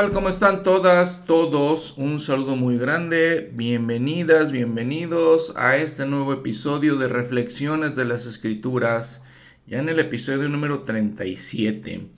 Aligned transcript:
tal? 0.00 0.12
¿Cómo 0.12 0.30
están 0.30 0.62
todas, 0.62 1.26
todos? 1.26 1.92
Un 1.98 2.20
saludo 2.20 2.56
muy 2.56 2.78
grande. 2.78 3.50
Bienvenidas, 3.52 4.50
bienvenidos 4.50 5.52
a 5.56 5.76
este 5.76 6.06
nuevo 6.06 6.32
episodio 6.32 6.96
de 6.96 7.06
Reflexiones 7.06 7.96
de 7.96 8.06
las 8.06 8.24
Escrituras, 8.24 9.24
ya 9.66 9.78
en 9.78 9.90
el 9.90 9.98
episodio 9.98 10.48
número 10.48 10.78
37. 10.78 12.08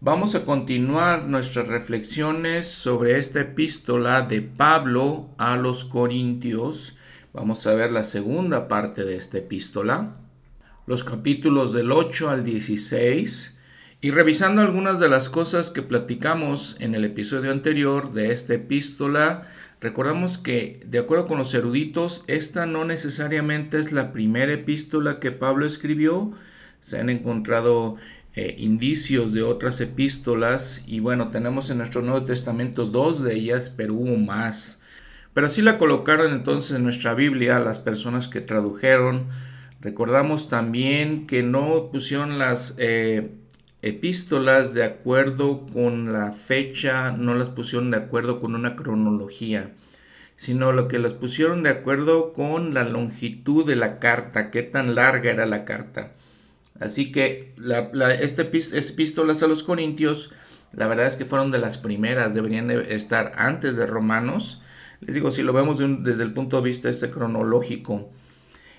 Vamos 0.00 0.34
a 0.34 0.44
continuar 0.44 1.28
nuestras 1.28 1.68
reflexiones 1.68 2.66
sobre 2.66 3.16
esta 3.16 3.42
epístola 3.42 4.22
de 4.22 4.42
Pablo 4.42 5.28
a 5.38 5.56
los 5.56 5.84
Corintios. 5.84 6.96
Vamos 7.32 7.64
a 7.68 7.74
ver 7.74 7.92
la 7.92 8.02
segunda 8.02 8.66
parte 8.66 9.04
de 9.04 9.14
esta 9.14 9.38
epístola, 9.38 10.16
los 10.86 11.04
capítulos 11.04 11.72
del 11.72 11.92
8 11.92 12.30
al 12.30 12.42
16 12.42 13.58
y 14.04 14.10
revisando 14.10 14.62
algunas 14.62 14.98
de 14.98 15.08
las 15.08 15.28
cosas 15.28 15.70
que 15.70 15.80
platicamos 15.80 16.74
en 16.80 16.96
el 16.96 17.04
episodio 17.04 17.52
anterior 17.52 18.12
de 18.12 18.32
esta 18.32 18.54
epístola, 18.54 19.46
recordamos 19.80 20.38
que, 20.38 20.82
de 20.86 20.98
acuerdo 20.98 21.28
con 21.28 21.38
los 21.38 21.54
eruditos, 21.54 22.24
esta 22.26 22.66
no 22.66 22.84
necesariamente 22.84 23.78
es 23.78 23.92
la 23.92 24.12
primera 24.12 24.52
epístola 24.52 25.20
que 25.20 25.30
Pablo 25.30 25.66
escribió. 25.66 26.32
Se 26.80 26.98
han 26.98 27.10
encontrado 27.10 27.94
eh, 28.34 28.56
indicios 28.58 29.32
de 29.32 29.44
otras 29.44 29.80
epístolas 29.80 30.82
y 30.88 30.98
bueno, 30.98 31.28
tenemos 31.30 31.70
en 31.70 31.78
nuestro 31.78 32.02
Nuevo 32.02 32.24
Testamento 32.24 32.86
dos 32.86 33.22
de 33.22 33.36
ellas, 33.36 33.72
pero 33.76 33.94
hubo 33.94 34.16
más. 34.16 34.82
Pero 35.32 35.46
así 35.46 35.62
la 35.62 35.78
colocaron 35.78 36.32
entonces 36.32 36.74
en 36.74 36.82
nuestra 36.82 37.14
Biblia 37.14 37.60
las 37.60 37.78
personas 37.78 38.26
que 38.26 38.40
tradujeron. 38.40 39.28
Recordamos 39.80 40.48
también 40.48 41.24
que 41.24 41.44
no 41.44 41.90
pusieron 41.92 42.40
las... 42.40 42.74
Eh, 42.78 43.36
epístolas 43.82 44.74
de 44.74 44.84
acuerdo 44.84 45.66
con 45.66 46.12
la 46.12 46.30
fecha, 46.30 47.10
no 47.10 47.34
las 47.34 47.50
pusieron 47.50 47.90
de 47.90 47.96
acuerdo 47.98 48.38
con 48.38 48.54
una 48.54 48.76
cronología, 48.76 49.72
sino 50.36 50.72
lo 50.72 50.86
que 50.86 51.00
las 51.00 51.14
pusieron 51.14 51.64
de 51.64 51.70
acuerdo 51.70 52.32
con 52.32 52.74
la 52.74 52.84
longitud 52.84 53.66
de 53.66 53.76
la 53.76 53.98
carta, 53.98 54.50
qué 54.50 54.62
tan 54.62 54.94
larga 54.94 55.30
era 55.30 55.46
la 55.46 55.64
carta. 55.64 56.12
Así 56.78 57.12
que 57.12 57.52
la, 57.56 58.12
este 58.14 58.42
epístolas 58.42 59.42
a 59.42 59.48
los 59.48 59.62
Corintios, 59.62 60.32
la 60.72 60.86
verdad 60.86 61.06
es 61.06 61.16
que 61.16 61.24
fueron 61.24 61.50
de 61.50 61.58
las 61.58 61.76
primeras, 61.76 62.34
deberían 62.34 62.68
de 62.68 62.94
estar 62.94 63.32
antes 63.36 63.76
de 63.76 63.86
Romanos. 63.86 64.62
Les 65.00 65.14
digo, 65.14 65.32
si 65.32 65.42
lo 65.42 65.52
vemos 65.52 65.78
desde 66.02 66.22
el 66.22 66.32
punto 66.32 66.56
de 66.56 66.68
vista 66.68 66.88
este 66.88 67.10
cronológico. 67.10 68.10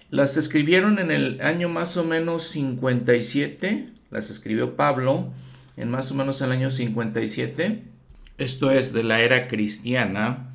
Las 0.09 0.37
escribieron 0.37 0.99
en 0.99 1.11
el 1.11 1.41
año 1.41 1.69
más 1.69 1.97
o 1.97 2.03
menos 2.03 2.43
57 2.43 3.89
las 4.13 4.29
escribió 4.29 4.75
Pablo 4.75 5.33
en 5.75 5.89
más 5.89 6.11
o 6.11 6.15
menos 6.15 6.41
el 6.41 6.51
año 6.51 6.71
57, 6.71 7.83
esto 8.37 8.71
es 8.71 8.93
de 8.93 9.03
la 9.03 9.21
era 9.21 9.47
cristiana, 9.47 10.51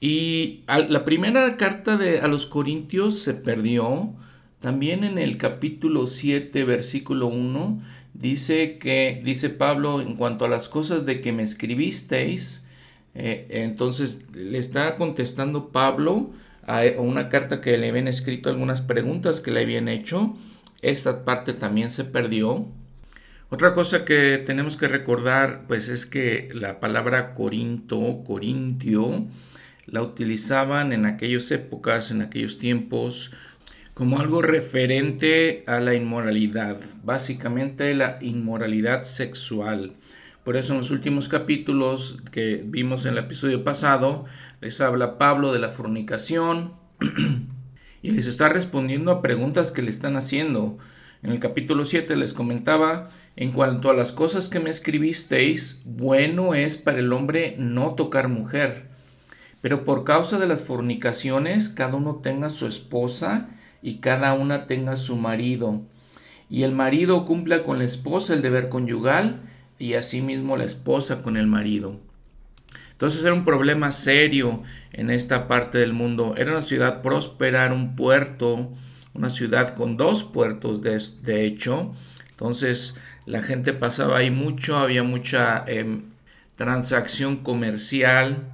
y 0.00 0.64
la 0.66 1.04
primera 1.04 1.56
carta 1.56 1.96
de, 1.96 2.20
a 2.20 2.28
los 2.28 2.46
Corintios 2.46 3.20
se 3.20 3.34
perdió, 3.34 4.14
también 4.60 5.04
en 5.04 5.18
el 5.18 5.36
capítulo 5.36 6.06
7, 6.06 6.64
versículo 6.64 7.26
1, 7.26 7.82
dice 8.14 8.78
que, 8.78 9.20
dice 9.24 9.50
Pablo, 9.50 10.00
en 10.00 10.16
cuanto 10.16 10.44
a 10.44 10.48
las 10.48 10.68
cosas 10.68 11.04
de 11.06 11.20
que 11.20 11.32
me 11.32 11.42
escribisteis, 11.42 12.64
eh, 13.14 13.46
entonces 13.50 14.24
le 14.34 14.58
está 14.58 14.94
contestando 14.96 15.70
Pablo 15.70 16.32
a 16.66 16.82
una 16.98 17.28
carta 17.28 17.60
que 17.60 17.76
le 17.78 17.88
habían 17.88 18.08
escrito 18.08 18.48
algunas 18.48 18.80
preguntas 18.80 19.40
que 19.40 19.50
le 19.50 19.60
habían 19.60 19.88
hecho. 19.88 20.36
Esta 20.82 21.24
parte 21.24 21.52
también 21.52 21.90
se 21.90 22.04
perdió. 22.04 22.66
Otra 23.54 23.72
cosa 23.72 24.04
que 24.04 24.42
tenemos 24.44 24.76
que 24.76 24.88
recordar, 24.88 25.62
pues 25.68 25.88
es 25.88 26.06
que 26.06 26.48
la 26.52 26.80
palabra 26.80 27.34
Corinto, 27.34 28.24
Corintio, 28.26 29.28
la 29.86 30.02
utilizaban 30.02 30.92
en 30.92 31.06
aquellas 31.06 31.52
épocas, 31.52 32.10
en 32.10 32.20
aquellos 32.20 32.58
tiempos, 32.58 33.30
como 33.94 34.18
algo 34.18 34.42
referente 34.42 35.62
a 35.68 35.78
la 35.78 35.94
inmoralidad, 35.94 36.80
básicamente 37.04 37.94
la 37.94 38.16
inmoralidad 38.20 39.04
sexual. 39.04 39.92
Por 40.42 40.56
eso 40.56 40.72
en 40.72 40.78
los 40.78 40.90
últimos 40.90 41.28
capítulos 41.28 42.24
que 42.32 42.64
vimos 42.66 43.06
en 43.06 43.12
el 43.12 43.18
episodio 43.18 43.62
pasado, 43.62 44.24
les 44.62 44.80
habla 44.80 45.16
Pablo 45.16 45.52
de 45.52 45.60
la 45.60 45.68
fornicación 45.68 46.72
y 48.02 48.10
les 48.10 48.26
está 48.26 48.48
respondiendo 48.48 49.12
a 49.12 49.22
preguntas 49.22 49.70
que 49.70 49.82
le 49.82 49.90
están 49.90 50.16
haciendo. 50.16 50.76
En 51.22 51.30
el 51.30 51.38
capítulo 51.38 51.84
7 51.84 52.16
les 52.16 52.32
comentaba 52.32 53.10
en 53.36 53.52
cuanto 53.52 53.90
a 53.90 53.94
las 53.94 54.12
cosas 54.12 54.48
que 54.48 54.60
me 54.60 54.70
escribisteis, 54.70 55.82
bueno 55.84 56.54
es 56.54 56.78
para 56.78 56.98
el 56.98 57.12
hombre 57.12 57.56
no 57.58 57.94
tocar 57.94 58.28
mujer, 58.28 58.86
pero 59.60 59.84
por 59.84 60.04
causa 60.04 60.38
de 60.38 60.46
las 60.46 60.62
fornicaciones 60.62 61.68
cada 61.68 61.96
uno 61.96 62.16
tenga 62.16 62.48
su 62.48 62.66
esposa 62.66 63.48
y 63.82 63.96
cada 63.96 64.34
una 64.34 64.66
tenga 64.66 64.96
su 64.96 65.16
marido, 65.16 65.82
y 66.48 66.62
el 66.62 66.72
marido 66.72 67.24
cumpla 67.24 67.62
con 67.62 67.78
la 67.78 67.84
esposa 67.84 68.34
el 68.34 68.42
deber 68.42 68.68
conyugal 68.68 69.42
y 69.78 69.94
asimismo 69.94 70.56
la 70.56 70.64
esposa 70.64 71.22
con 71.22 71.36
el 71.36 71.46
marido. 71.46 71.98
Entonces 72.92 73.24
era 73.24 73.34
un 73.34 73.44
problema 73.44 73.90
serio 73.90 74.62
en 74.92 75.10
esta 75.10 75.48
parte 75.48 75.78
del 75.78 75.92
mundo. 75.92 76.34
Era 76.36 76.52
una 76.52 76.62
ciudad 76.62 77.02
próspera, 77.02 77.64
era 77.64 77.74
un 77.74 77.96
puerto, 77.96 78.70
una 79.14 79.30
ciudad 79.30 79.74
con 79.74 79.96
dos 79.96 80.22
puertos 80.22 80.80
de, 80.80 81.02
de 81.22 81.44
hecho. 81.44 81.92
Entonces 82.30 82.94
la 83.26 83.42
gente 83.42 83.72
pasaba 83.72 84.18
ahí 84.18 84.30
mucho, 84.30 84.76
había 84.76 85.02
mucha 85.02 85.64
em, 85.66 86.02
transacción 86.56 87.38
comercial 87.38 88.52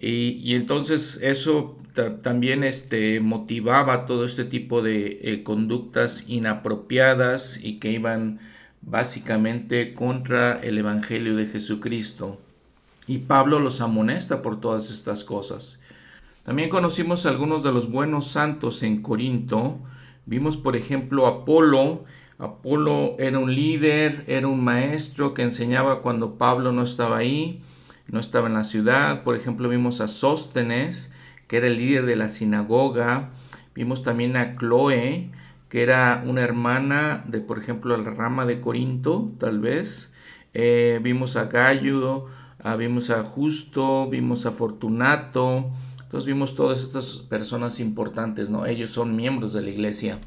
y, 0.00 0.54
entonces 0.54 1.18
eso 1.22 1.76
también 2.22 2.62
este, 2.62 3.18
motivaba 3.18 4.06
todo 4.06 4.24
este 4.24 4.44
tipo 4.44 4.80
de 4.82 5.18
eh, 5.22 5.42
conductas 5.42 6.24
inapropiadas 6.28 7.58
y 7.62 7.80
que 7.80 7.90
iban 7.90 8.38
básicamente 8.80 9.94
contra 9.94 10.60
el 10.62 10.78
Evangelio 10.78 11.34
de 11.34 11.46
Jesucristo. 11.46 12.38
Y 13.08 13.18
Pablo 13.18 13.58
los 13.58 13.80
amonesta 13.80 14.42
por 14.42 14.60
todas 14.60 14.90
estas 14.90 15.24
cosas. 15.24 15.80
También 16.44 16.70
conocimos 16.70 17.26
algunos 17.26 17.64
de 17.64 17.72
los 17.72 17.90
buenos 17.90 18.28
santos 18.28 18.84
en 18.84 19.02
Corinto. 19.02 19.80
Vimos, 20.24 20.56
por 20.56 20.76
ejemplo, 20.76 21.26
Apolo, 21.26 22.04
Apolo 22.38 23.16
era 23.18 23.40
un 23.40 23.52
líder, 23.52 24.22
era 24.28 24.46
un 24.46 24.62
maestro 24.62 25.34
que 25.34 25.42
enseñaba 25.42 26.02
cuando 26.02 26.38
Pablo 26.38 26.70
no 26.70 26.84
estaba 26.84 27.18
ahí, 27.18 27.60
no 28.06 28.20
estaba 28.20 28.46
en 28.46 28.54
la 28.54 28.62
ciudad. 28.62 29.24
Por 29.24 29.34
ejemplo, 29.34 29.68
vimos 29.68 30.00
a 30.00 30.06
Sóstenes, 30.06 31.12
que 31.48 31.56
era 31.56 31.66
el 31.66 31.78
líder 31.78 32.06
de 32.06 32.14
la 32.14 32.28
sinagoga. 32.28 33.30
Vimos 33.74 34.04
también 34.04 34.36
a 34.36 34.56
Chloe, 34.56 35.32
que 35.68 35.82
era 35.82 36.22
una 36.24 36.42
hermana 36.42 37.24
de, 37.26 37.40
por 37.40 37.58
ejemplo, 37.58 37.96
la 37.96 38.10
rama 38.10 38.46
de 38.46 38.60
Corinto, 38.60 39.32
tal 39.38 39.58
vez. 39.58 40.14
Eh, 40.54 41.00
vimos 41.02 41.34
a 41.34 41.46
Gallo, 41.46 42.26
ah, 42.62 42.76
vimos 42.76 43.10
a 43.10 43.24
Justo, 43.24 44.08
vimos 44.08 44.46
a 44.46 44.52
Fortunato. 44.52 45.70
Entonces 46.04 46.26
vimos 46.26 46.54
todas 46.54 46.84
estas 46.84 47.16
personas 47.16 47.80
importantes, 47.80 48.48
¿no? 48.48 48.64
Ellos 48.64 48.90
son 48.90 49.16
miembros 49.16 49.52
de 49.52 49.62
la 49.62 49.70
iglesia. 49.70 50.20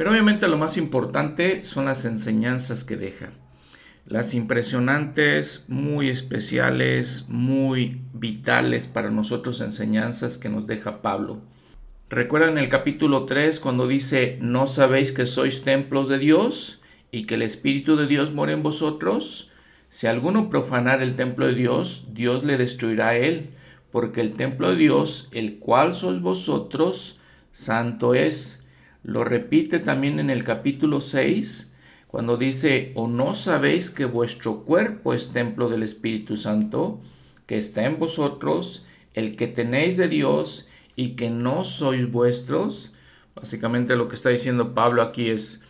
Pero 0.00 0.12
obviamente 0.12 0.48
lo 0.48 0.56
más 0.56 0.78
importante 0.78 1.62
son 1.62 1.84
las 1.84 2.06
enseñanzas 2.06 2.84
que 2.84 2.96
deja. 2.96 3.32
Las 4.06 4.32
impresionantes, 4.32 5.66
muy 5.68 6.08
especiales, 6.08 7.26
muy 7.28 8.00
vitales 8.14 8.86
para 8.86 9.10
nosotros 9.10 9.60
enseñanzas 9.60 10.38
que 10.38 10.48
nos 10.48 10.66
deja 10.66 11.02
Pablo. 11.02 11.42
¿Recuerdan 12.08 12.56
el 12.56 12.70
capítulo 12.70 13.26
3 13.26 13.60
cuando 13.60 13.86
dice, 13.86 14.38
¿no 14.40 14.66
sabéis 14.66 15.12
que 15.12 15.26
sois 15.26 15.64
templos 15.64 16.08
de 16.08 16.16
Dios 16.16 16.80
y 17.10 17.26
que 17.26 17.34
el 17.34 17.42
Espíritu 17.42 17.96
de 17.96 18.06
Dios 18.06 18.32
mora 18.32 18.52
en 18.52 18.62
vosotros? 18.62 19.50
Si 19.90 20.06
alguno 20.06 20.48
profanar 20.48 21.02
el 21.02 21.14
templo 21.14 21.46
de 21.46 21.56
Dios, 21.56 22.06
Dios 22.14 22.42
le 22.42 22.56
destruirá 22.56 23.08
a 23.08 23.16
él, 23.18 23.50
porque 23.90 24.22
el 24.22 24.32
templo 24.32 24.70
de 24.70 24.76
Dios, 24.76 25.28
el 25.32 25.58
cual 25.58 25.94
sois 25.94 26.22
vosotros, 26.22 27.18
santo 27.52 28.14
es 28.14 28.60
lo 29.02 29.24
repite 29.24 29.78
también 29.78 30.20
en 30.20 30.30
el 30.30 30.44
capítulo 30.44 31.00
6, 31.00 31.74
cuando 32.06 32.36
dice, 32.36 32.92
¿o 32.94 33.08
no 33.08 33.34
sabéis 33.34 33.90
que 33.90 34.04
vuestro 34.04 34.64
cuerpo 34.64 35.14
es 35.14 35.32
templo 35.32 35.68
del 35.68 35.82
Espíritu 35.82 36.36
Santo, 36.36 37.00
que 37.46 37.56
está 37.56 37.84
en 37.86 37.98
vosotros, 37.98 38.84
el 39.14 39.36
que 39.36 39.46
tenéis 39.46 39.96
de 39.96 40.08
Dios 40.08 40.68
y 40.96 41.10
que 41.10 41.30
no 41.30 41.64
sois 41.64 42.10
vuestros? 42.10 42.92
Básicamente 43.34 43.96
lo 43.96 44.08
que 44.08 44.16
está 44.16 44.30
diciendo 44.30 44.74
Pablo 44.74 45.02
aquí 45.02 45.28
es, 45.28 45.62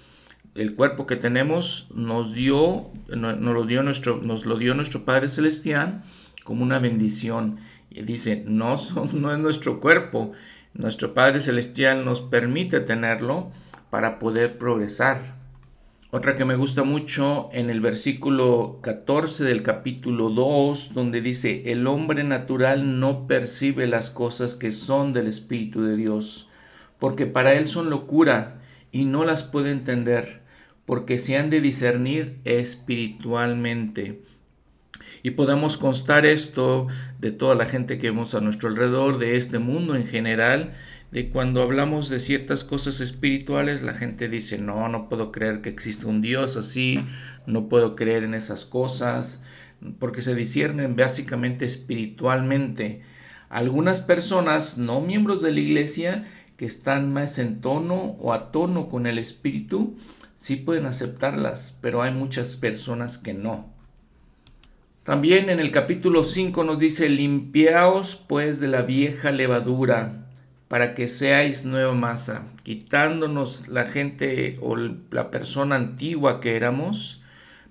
el 0.55 0.75
cuerpo 0.75 1.07
que 1.07 1.17
tenemos 1.17 1.87
nos 1.95 2.35
dio, 2.35 2.91
nos 3.09 3.39
lo 3.39 3.65
dio 3.65 3.83
nuestro, 3.83 4.21
nos 4.23 4.47
lo 4.47 4.59
dio 4.59 4.75
nuestro 4.75 5.05
Padre 5.05 5.29
Celestial 5.29 6.03
como 6.45 6.63
una 6.63 6.79
bendición. 6.79 7.59
Y 7.91 8.03
dice, 8.03 8.45
no, 8.47 8.79
son, 8.79 9.21
no 9.21 9.33
es 9.33 9.39
nuestro 9.39 9.81
cuerpo, 9.81 10.33
nuestro 10.75 11.15
Padre 11.15 11.41
Celestial 11.41 12.05
nos 12.05 12.21
permite 12.21 12.81
tenerlo 12.81 13.51
para 13.91 14.19
poder 14.19 14.59
progresar. 14.59 15.41
Otra 16.13 16.37
que 16.37 16.45
me 16.45 16.57
gusta 16.57 16.83
mucho 16.83 17.49
en 17.53 17.71
el 17.71 17.81
versículo 17.81 18.81
14 18.83 19.45
del 19.45 19.63
capítulo 19.63 20.31
2, 20.31 20.95
donde 20.95 21.21
dice, 21.21 21.63
el 21.67 21.87
hombre 21.87 22.25
natural 22.25 22.99
no 22.99 23.27
percibe 23.29 23.87
las 23.87 24.11
cosas 24.11 24.55
que 24.55 24.73
son 24.73 25.13
del 25.13 25.29
Espíritu 25.29 25.83
de 25.83 25.97
Dios, 25.97 26.49
porque 26.99 27.27
para 27.27 27.55
él 27.55 27.69
son 27.69 27.91
locura 27.91 28.61
y 28.91 29.05
no 29.05 29.25
las 29.25 29.45
puede 29.45 29.71
entender, 29.71 30.43
porque 30.85 31.17
se 31.17 31.37
han 31.37 31.49
de 31.49 31.61
discernir 31.61 32.41
espiritualmente. 32.45 34.23
Y 35.23 35.33
podemos 35.33 35.77
constar 35.77 36.25
esto 36.25 36.87
de 37.19 37.31
toda 37.31 37.55
la 37.55 37.67
gente 37.67 37.99
que 37.99 38.11
vemos 38.11 38.35
a 38.35 38.41
nuestro 38.41 38.69
alrededor, 38.69 39.19
de 39.19 39.37
este 39.37 39.59
mundo 39.59 39.95
en 39.95 40.07
general, 40.07 40.73
de 41.11 41.29
cuando 41.29 41.63
hablamos 41.63 42.09
de 42.09 42.21
ciertas 42.21 42.65
cosas 42.65 43.01
espirituales, 43.01 43.83
la 43.83 43.95
gente 43.95 44.29
dice, 44.29 44.59
no, 44.59 44.89
no 44.89 45.09
puedo 45.09 45.33
creer 45.33 45.61
que 45.61 45.69
exista 45.69 46.07
un 46.07 46.23
Dios 46.23 46.57
así, 46.57 47.05
no 47.47 47.69
puedo 47.69 47.97
creer 47.97 48.23
en 48.23 48.35
esas 48.35 48.65
cosas, 48.65 49.43
porque 49.99 50.23
se 50.23 50.35
disciernen 50.35 50.97
básicamente 50.97 51.65
espiritualmente. 51.65 53.03
Algunas 53.49 54.01
personas, 54.01 54.79
no 54.79 55.01
miembros 55.01 55.43
de 55.43 55.53
la 55.53 55.61
iglesia, 55.61 56.29
que 56.57 56.67
están 56.67 57.13
más 57.13 57.39
en 57.39 57.61
tono 57.61 57.97
o 57.97 58.33
a 58.33 58.53
tono 58.53 58.89
con 58.89 59.07
el 59.07 59.19
espíritu, 59.19 59.97
sí 60.37 60.57
pueden 60.57 60.87
aceptarlas, 60.87 61.77
pero 61.81 62.03
hay 62.03 62.13
muchas 62.13 62.57
personas 62.57 63.19
que 63.19 63.35
no. 63.35 63.80
También 65.05 65.49
en 65.49 65.61
el 65.61 65.73
capítulo 65.73 66.25
5 66.25 66.63
nos 66.63 66.79
dice, 66.79 67.09
limpiaos 67.09 68.17
pues 68.17 68.61
de 68.61 68.69
la 68.69 68.83
vieja 68.83 69.31
levadura 69.33 70.27
para 70.69 70.95
que 70.95 71.09
seáis 71.09 71.65
nueva 71.65 71.95
masa, 71.95 72.45
quitándonos 72.63 73.67
la 73.69 73.87
gente 73.87 74.59
o 74.61 74.77
la 74.77 75.31
persona 75.31 75.77
antigua 75.77 76.41
que 76.41 76.55
éramos, 76.55 77.23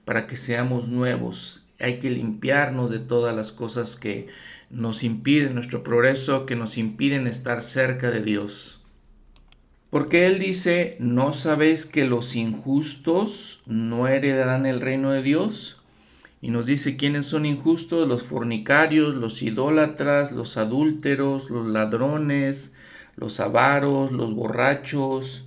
para 0.06 0.26
que 0.26 0.38
seamos 0.38 0.88
nuevos. 0.88 1.68
Hay 1.80 2.00
que 2.00 2.10
limpiarnos 2.10 2.90
de 2.90 3.00
todas 3.00 3.36
las 3.36 3.52
cosas 3.52 3.96
que 3.96 4.28
nos 4.72 5.04
impiden 5.04 5.54
nuestro 5.54 5.84
progreso, 5.84 6.48
que 6.48 6.56
nos 6.56 6.80
impiden 6.80 7.28
estar 7.28 7.62
cerca 7.62 8.10
de 8.10 8.22
Dios. 8.22 8.82
Porque 9.92 10.26
Él 10.26 10.40
dice, 10.40 10.98
¿no 11.00 11.34
sabéis 11.34 11.86
que 11.86 12.06
los 12.06 12.36
injustos 12.36 13.62
no 13.68 14.08
heredarán 14.08 14.66
el 14.66 14.82
reino 14.82 15.12
de 15.12 15.22
Dios? 15.22 15.79
Y 16.42 16.50
nos 16.50 16.66
dice 16.66 16.96
quiénes 16.96 17.26
son 17.26 17.46
injustos, 17.46 18.08
los 18.08 18.24
fornicarios, 18.24 19.16
los 19.16 19.42
idólatras, 19.42 20.32
los 20.32 20.58
adúlteros, 20.58 21.50
los 21.50 21.68
ladrones, 21.68 22.74
los 23.18 23.40
avaros, 23.40 24.12
los 24.12 24.34
borrachos, 24.34 25.46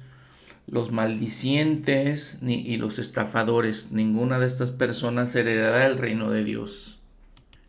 los 0.67 0.93
maldicientes 0.93 2.41
y 2.43 2.77
los 2.77 2.99
estafadores. 2.99 3.91
Ninguna 3.91 4.39
de 4.39 4.47
estas 4.47 4.71
personas 4.71 5.35
heredará 5.35 5.87
el 5.87 5.97
reino 5.97 6.31
de 6.31 6.45
Dios. 6.45 6.99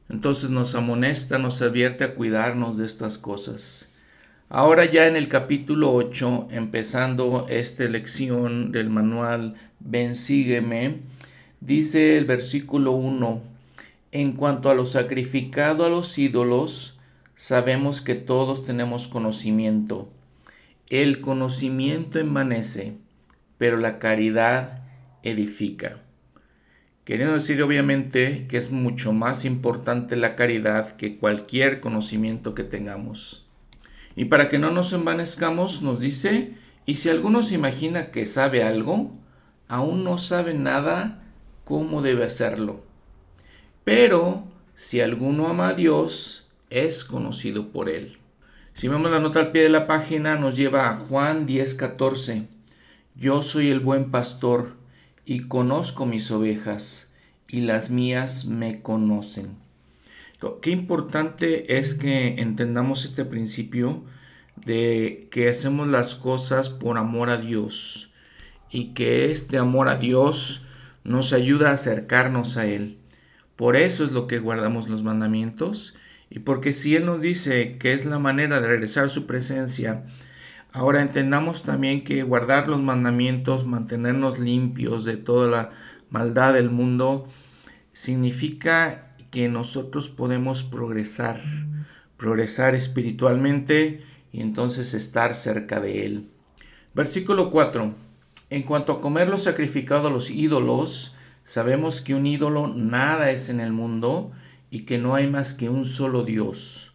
Entonces 0.09 0.49
nos 0.49 0.75
amonesta, 0.75 1.37
nos 1.37 1.61
advierte 1.61 2.03
a 2.03 2.15
cuidarnos 2.15 2.77
de 2.77 2.85
estas 2.85 3.17
cosas. 3.17 3.89
Ahora 4.49 4.85
ya 4.85 5.07
en 5.07 5.15
el 5.15 5.29
capítulo 5.29 5.93
8, 5.93 6.49
empezando 6.51 7.47
esta 7.49 7.85
lección 7.85 8.71
del 8.71 8.89
manual 8.89 9.55
Ven 9.79 10.15
sígueme, 10.15 10.99
dice 11.65 12.17
el 12.17 12.25
versículo 12.25 12.91
1, 12.91 13.41
en 14.11 14.33
cuanto 14.33 14.69
a 14.69 14.75
lo 14.75 14.85
sacrificado 14.85 15.85
a 15.85 15.89
los 15.89 16.17
ídolos, 16.17 16.99
sabemos 17.35 18.01
que 18.01 18.15
todos 18.15 18.65
tenemos 18.65 19.07
conocimiento. 19.07 20.09
El 20.89 21.21
conocimiento 21.21 22.19
envanece, 22.19 22.93
pero 23.57 23.77
la 23.77 23.97
caridad 23.97 24.83
edifica. 25.23 25.99
Queriendo 27.05 27.33
decir 27.33 27.61
obviamente 27.63 28.45
que 28.47 28.57
es 28.57 28.71
mucho 28.71 29.13
más 29.13 29.45
importante 29.45 30.15
la 30.15 30.35
caridad 30.35 30.95
que 30.95 31.17
cualquier 31.17 31.79
conocimiento 31.79 32.53
que 32.55 32.63
tengamos. 32.63 33.45
Y 34.15 34.25
para 34.25 34.47
que 34.47 34.59
no 34.59 34.71
nos 34.71 34.93
envanezcamos, 34.93 35.81
nos 35.81 35.99
dice, 35.99 36.53
y 36.85 36.95
si 36.95 37.09
alguno 37.09 37.41
se 37.41 37.55
imagina 37.55 38.11
que 38.11 38.25
sabe 38.25 38.63
algo, 38.63 39.11
aún 39.67 40.03
no 40.03 40.17
sabe 40.17 40.53
nada 40.53 41.22
cómo 41.63 42.01
debe 42.01 42.25
hacerlo. 42.25 42.83
Pero 43.83 44.43
si 44.75 45.01
alguno 45.01 45.47
ama 45.47 45.69
a 45.69 45.73
Dios, 45.73 46.47
es 46.69 47.03
conocido 47.05 47.69
por 47.69 47.89
él. 47.89 48.17
Si 48.73 48.87
vemos 48.87 49.11
la 49.11 49.19
nota 49.19 49.39
al 49.39 49.51
pie 49.51 49.63
de 49.63 49.69
la 49.69 49.87
página, 49.87 50.37
nos 50.37 50.55
lleva 50.55 50.89
a 50.89 50.97
Juan 50.97 51.45
10:14. 51.45 52.47
Yo 53.15 53.43
soy 53.43 53.69
el 53.69 53.79
buen 53.79 54.09
pastor 54.09 54.75
y 55.25 55.41
conozco 55.41 56.05
mis 56.05 56.31
ovejas 56.31 57.11
y 57.47 57.61
las 57.61 57.89
mías 57.91 58.45
me 58.45 58.81
conocen. 58.81 59.63
Qué 60.61 60.71
importante 60.71 61.77
es 61.77 61.95
que 61.95 62.35
entendamos 62.41 63.05
este 63.05 63.23
principio 63.23 64.03
de 64.65 65.27
que 65.31 65.49
hacemos 65.49 65.87
las 65.87 66.15
cosas 66.15 66.69
por 66.69 66.97
amor 66.97 67.29
a 67.29 67.37
Dios 67.37 68.09
y 68.69 68.93
que 68.93 69.31
este 69.31 69.57
amor 69.57 69.87
a 69.87 69.97
Dios 69.97 70.63
nos 71.03 71.33
ayuda 71.33 71.69
a 71.69 71.73
acercarnos 71.73 72.57
a 72.57 72.65
Él. 72.65 72.97
Por 73.55 73.75
eso 73.75 74.03
es 74.03 74.11
lo 74.11 74.27
que 74.27 74.39
guardamos 74.39 74.89
los 74.89 75.03
mandamientos 75.03 75.95
y 76.29 76.39
porque 76.39 76.73
si 76.73 76.95
Él 76.95 77.05
nos 77.05 77.21
dice 77.21 77.77
que 77.77 77.93
es 77.93 78.05
la 78.05 78.19
manera 78.19 78.59
de 78.59 78.67
regresar 78.67 79.09
su 79.09 79.27
presencia, 79.27 80.05
ahora 80.71 81.01
entendamos 81.01 81.63
también 81.63 82.03
que 82.03 82.23
guardar 82.23 82.67
los 82.67 82.81
mandamientos, 82.81 83.67
mantenernos 83.67 84.39
limpios 84.39 85.05
de 85.05 85.17
toda 85.17 85.47
la 85.47 85.71
maldad 86.09 86.53
del 86.53 86.71
mundo, 86.71 87.27
significa 87.93 89.11
que 89.29 89.47
nosotros 89.49 90.09
podemos 90.09 90.63
progresar, 90.63 91.39
progresar 92.17 92.73
espiritualmente 92.75 94.01
y 94.31 94.41
entonces 94.41 94.95
estar 94.95 95.35
cerca 95.35 95.79
de 95.79 96.05
Él. 96.05 96.27
Versículo 96.95 97.51
4. 97.51 98.02
En 98.53 98.61
cuanto 98.61 98.91
a 98.91 99.01
comer 99.01 99.29
lo 99.29 99.39
sacrificado 99.39 100.09
a 100.09 100.11
los 100.11 100.29
ídolos, 100.29 101.15
sabemos 101.43 102.01
que 102.01 102.13
un 102.13 102.27
ídolo 102.27 102.67
nada 102.67 103.31
es 103.31 103.49
en 103.49 103.59
el 103.59 103.73
mundo, 103.73 104.31
y 104.69 104.81
que 104.81 104.99
no 104.99 105.15
hay 105.15 105.25
más 105.25 105.55
que 105.55 105.69
un 105.69 105.85
solo 105.85 106.21
Dios. 106.21 106.93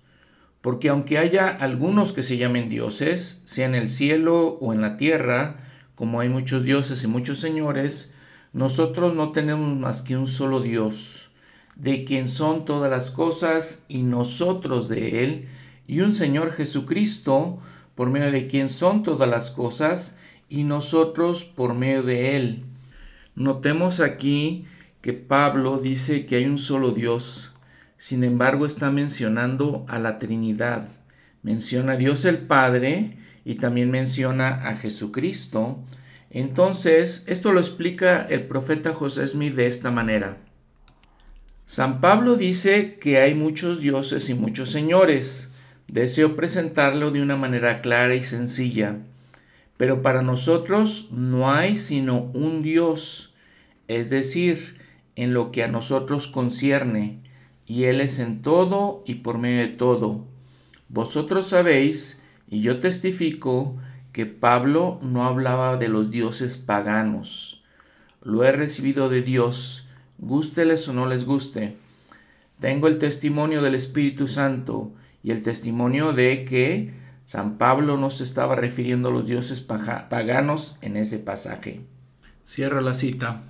Porque 0.60 0.88
aunque 0.88 1.18
haya 1.18 1.48
algunos 1.48 2.12
que 2.12 2.22
se 2.22 2.36
llamen 2.36 2.68
dioses, 2.68 3.42
sea 3.44 3.66
en 3.66 3.74
el 3.74 3.88
cielo 3.88 4.56
o 4.60 4.72
en 4.72 4.80
la 4.80 4.96
tierra, 4.96 5.56
como 5.96 6.20
hay 6.20 6.28
muchos 6.28 6.62
dioses 6.62 7.02
y 7.02 7.08
muchos 7.08 7.40
señores, 7.40 8.14
nosotros 8.52 9.16
no 9.16 9.32
tenemos 9.32 9.76
más 9.76 10.02
que 10.02 10.16
un 10.16 10.28
solo 10.28 10.60
Dios, 10.60 11.30
de 11.74 12.04
quien 12.04 12.28
son 12.28 12.66
todas 12.66 12.88
las 12.88 13.10
cosas 13.10 13.84
y 13.88 14.04
nosotros 14.04 14.88
de 14.88 15.24
Él, 15.24 15.48
y 15.88 16.02
un 16.02 16.14
Señor 16.14 16.52
Jesucristo, 16.52 17.58
por 17.96 18.10
medio 18.10 18.30
de 18.30 18.46
quien 18.46 18.68
son 18.68 19.02
todas 19.02 19.28
las 19.28 19.50
cosas 19.50 20.17
y 20.48 20.64
nosotros 20.64 21.44
por 21.44 21.74
medio 21.74 22.02
de 22.02 22.36
Él. 22.36 22.64
Notemos 23.34 24.00
aquí 24.00 24.66
que 25.00 25.12
Pablo 25.12 25.78
dice 25.78 26.26
que 26.26 26.36
hay 26.36 26.46
un 26.46 26.58
solo 26.58 26.90
Dios, 26.90 27.52
sin 27.96 28.24
embargo 28.24 28.66
está 28.66 28.90
mencionando 28.90 29.84
a 29.88 29.98
la 29.98 30.18
Trinidad. 30.18 30.88
Menciona 31.42 31.92
a 31.92 31.96
Dios 31.96 32.24
el 32.24 32.38
Padre 32.38 33.16
y 33.44 33.54
también 33.56 33.90
menciona 33.90 34.68
a 34.68 34.76
Jesucristo. 34.76 35.82
Entonces, 36.30 37.24
esto 37.28 37.52
lo 37.52 37.60
explica 37.60 38.22
el 38.22 38.46
profeta 38.46 38.92
José 38.92 39.26
Smith 39.26 39.54
de 39.54 39.66
esta 39.66 39.90
manera. 39.90 40.38
San 41.64 42.00
Pablo 42.00 42.36
dice 42.36 42.98
que 42.98 43.18
hay 43.18 43.34
muchos 43.34 43.80
dioses 43.80 44.28
y 44.30 44.34
muchos 44.34 44.70
señores. 44.70 45.50
Deseo 45.86 46.34
presentarlo 46.34 47.10
de 47.10 47.22
una 47.22 47.36
manera 47.36 47.80
clara 47.80 48.14
y 48.14 48.22
sencilla. 48.22 48.96
Pero 49.78 50.02
para 50.02 50.20
nosotros 50.20 51.08
no 51.12 51.50
hay 51.50 51.76
sino 51.76 52.24
un 52.34 52.62
Dios, 52.62 53.34
es 53.86 54.10
decir, 54.10 54.76
en 55.16 55.32
lo 55.32 55.50
que 55.50 55.62
a 55.64 55.68
nosotros 55.68 56.28
concierne, 56.28 57.20
y 57.66 57.84
Él 57.84 58.00
es 58.02 58.18
en 58.18 58.42
todo 58.42 59.02
y 59.06 59.16
por 59.16 59.38
medio 59.38 59.60
de 59.62 59.68
todo. 59.68 60.26
Vosotros 60.88 61.48
sabéis, 61.48 62.22
y 62.50 62.60
yo 62.60 62.80
testifico, 62.80 63.76
que 64.12 64.26
Pablo 64.26 64.98
no 65.00 65.24
hablaba 65.24 65.76
de 65.76 65.88
los 65.88 66.10
dioses 66.10 66.56
paganos. 66.56 67.62
Lo 68.22 68.42
he 68.42 68.50
recibido 68.50 69.08
de 69.08 69.22
Dios, 69.22 69.86
gústeles 70.18 70.88
o 70.88 70.92
no 70.92 71.06
les 71.06 71.24
guste. 71.24 71.76
Tengo 72.58 72.88
el 72.88 72.98
testimonio 72.98 73.62
del 73.62 73.76
Espíritu 73.76 74.26
Santo 74.26 74.92
y 75.22 75.30
el 75.30 75.44
testimonio 75.44 76.12
de 76.12 76.44
que 76.44 76.94
San 77.28 77.58
Pablo 77.58 77.98
no 77.98 78.08
se 78.08 78.24
estaba 78.24 78.56
refiriendo 78.56 79.10
a 79.10 79.12
los 79.12 79.26
dioses 79.26 79.60
paganos 79.60 80.76
en 80.80 80.96
ese 80.96 81.18
pasaje. 81.18 81.82
Cierra 82.42 82.80
la 82.80 82.94
cita. 82.94 83.42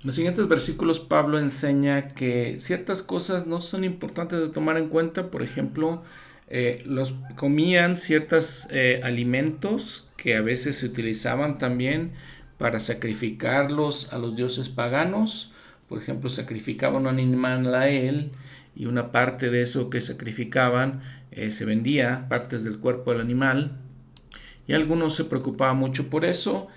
En 0.00 0.06
los 0.06 0.14
siguientes 0.14 0.46
versículos 0.46 1.00
Pablo 1.00 1.40
enseña 1.40 2.10
que 2.10 2.60
ciertas 2.60 3.02
cosas 3.02 3.48
no 3.48 3.62
son 3.62 3.82
importantes 3.82 4.38
de 4.38 4.46
tomar 4.46 4.76
en 4.76 4.90
cuenta, 4.90 5.32
por 5.32 5.42
ejemplo, 5.42 6.04
eh, 6.46 6.84
los 6.86 7.16
comían 7.34 7.96
ciertos 7.96 8.68
eh, 8.70 9.00
alimentos 9.02 10.08
que 10.16 10.36
a 10.36 10.40
veces 10.40 10.76
se 10.76 10.86
utilizaban 10.86 11.58
también 11.58 12.12
para 12.58 12.78
sacrificarlos 12.78 14.12
a 14.12 14.18
los 14.18 14.36
dioses 14.36 14.68
paganos. 14.68 15.50
Por 15.88 16.00
ejemplo, 16.00 16.30
sacrificaban 16.30 17.02
un 17.02 17.08
animal 17.08 17.74
a 17.74 17.88
él 17.88 18.30
y 18.76 18.86
una 18.86 19.10
parte 19.10 19.50
de 19.50 19.62
eso 19.62 19.90
que 19.90 20.00
sacrificaban 20.00 21.02
eh, 21.34 21.50
se 21.50 21.64
vendía, 21.64 22.26
partes 22.28 22.64
del 22.64 22.78
cuerpo 22.78 23.12
del 23.12 23.20
animal. 23.20 23.78
Y 24.66 24.72
algunos 24.72 25.14
se 25.14 25.24
preocupaban 25.24 25.76
mucho 25.76 26.08
por 26.08 26.24
eso 26.24 26.68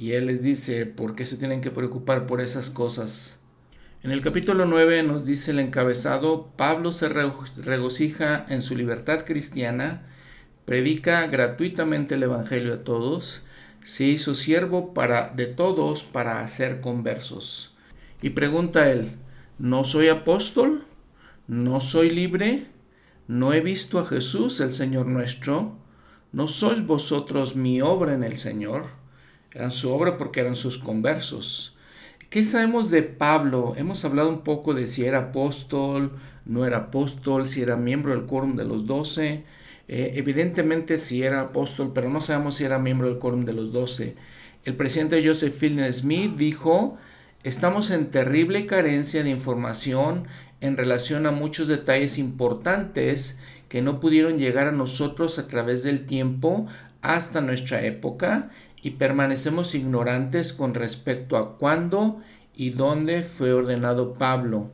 y 0.00 0.12
él 0.12 0.26
les 0.26 0.42
dice, 0.42 0.86
¿por 0.86 1.14
qué 1.14 1.26
se 1.26 1.36
tienen 1.36 1.60
que 1.60 1.70
preocupar 1.70 2.26
por 2.26 2.40
esas 2.40 2.70
cosas? 2.70 3.40
En 4.02 4.12
el 4.12 4.22
capítulo 4.22 4.64
9 4.64 5.02
nos 5.02 5.26
dice 5.26 5.50
el 5.50 5.58
encabezado, 5.58 6.52
Pablo 6.56 6.92
se 6.92 7.08
regocija 7.08 8.46
en 8.48 8.62
su 8.62 8.74
libertad 8.74 9.24
cristiana, 9.26 10.06
predica 10.64 11.26
gratuitamente 11.26 12.14
el 12.14 12.22
Evangelio 12.22 12.72
a 12.72 12.82
todos, 12.84 13.42
se 13.84 14.04
hizo 14.04 14.34
siervo 14.34 14.94
para, 14.94 15.28
de 15.28 15.46
todos 15.46 16.02
para 16.02 16.40
hacer 16.40 16.80
conversos. 16.80 17.74
Y 18.22 18.30
pregunta 18.30 18.90
él, 18.90 19.12
¿no 19.58 19.84
soy 19.84 20.08
apóstol? 20.08 20.84
¿No 21.46 21.82
soy 21.82 22.08
libre? 22.08 22.68
¿No 23.30 23.52
he 23.52 23.60
visto 23.60 24.00
a 24.00 24.04
Jesús 24.04 24.58
el 24.58 24.72
Señor 24.72 25.06
nuestro? 25.06 25.76
¿No 26.32 26.48
sois 26.48 26.84
vosotros 26.84 27.54
mi 27.54 27.80
obra 27.80 28.12
en 28.12 28.24
el 28.24 28.38
Señor? 28.38 28.86
Eran 29.54 29.70
su 29.70 29.92
obra 29.92 30.18
porque 30.18 30.40
eran 30.40 30.56
sus 30.56 30.78
conversos. 30.78 31.76
¿Qué 32.28 32.42
sabemos 32.42 32.90
de 32.90 33.04
Pablo? 33.04 33.74
Hemos 33.76 34.04
hablado 34.04 34.30
un 34.30 34.40
poco 34.40 34.74
de 34.74 34.88
si 34.88 35.04
era 35.04 35.18
apóstol, 35.20 36.10
no 36.44 36.66
era 36.66 36.78
apóstol, 36.78 37.46
si 37.46 37.62
era 37.62 37.76
miembro 37.76 38.10
del 38.16 38.26
quórum 38.26 38.56
de 38.56 38.64
los 38.64 38.88
doce. 38.88 39.44
Eh, 39.86 40.14
evidentemente 40.16 40.98
si 40.98 41.22
era 41.22 41.40
apóstol, 41.40 41.92
pero 41.94 42.10
no 42.10 42.20
sabemos 42.22 42.56
si 42.56 42.64
era 42.64 42.80
miembro 42.80 43.06
del 43.06 43.20
quórum 43.20 43.44
de 43.44 43.52
los 43.52 43.72
doce. 43.72 44.16
El 44.64 44.74
presidente 44.74 45.24
Joseph 45.24 45.54
Fielding 45.54 45.92
Smith 45.92 46.34
dijo, 46.34 46.98
estamos 47.42 47.90
en 47.90 48.10
terrible 48.10 48.66
carencia 48.66 49.22
de 49.22 49.30
información 49.30 50.26
en 50.60 50.76
relación 50.76 51.26
a 51.26 51.30
muchos 51.30 51.68
detalles 51.68 52.18
importantes 52.18 53.40
que 53.68 53.80
no 53.80 54.00
pudieron 54.00 54.38
llegar 54.38 54.66
a 54.66 54.72
nosotros 54.72 55.38
a 55.38 55.48
través 55.48 55.82
del 55.82 56.04
tiempo 56.04 56.66
hasta 57.00 57.40
nuestra 57.40 57.82
época 57.82 58.50
y 58.82 58.90
permanecemos 58.90 59.74
ignorantes 59.74 60.52
con 60.52 60.74
respecto 60.74 61.36
a 61.36 61.56
cuándo 61.56 62.20
y 62.54 62.70
dónde 62.70 63.22
fue 63.22 63.52
ordenado 63.52 64.12
Pablo. 64.14 64.70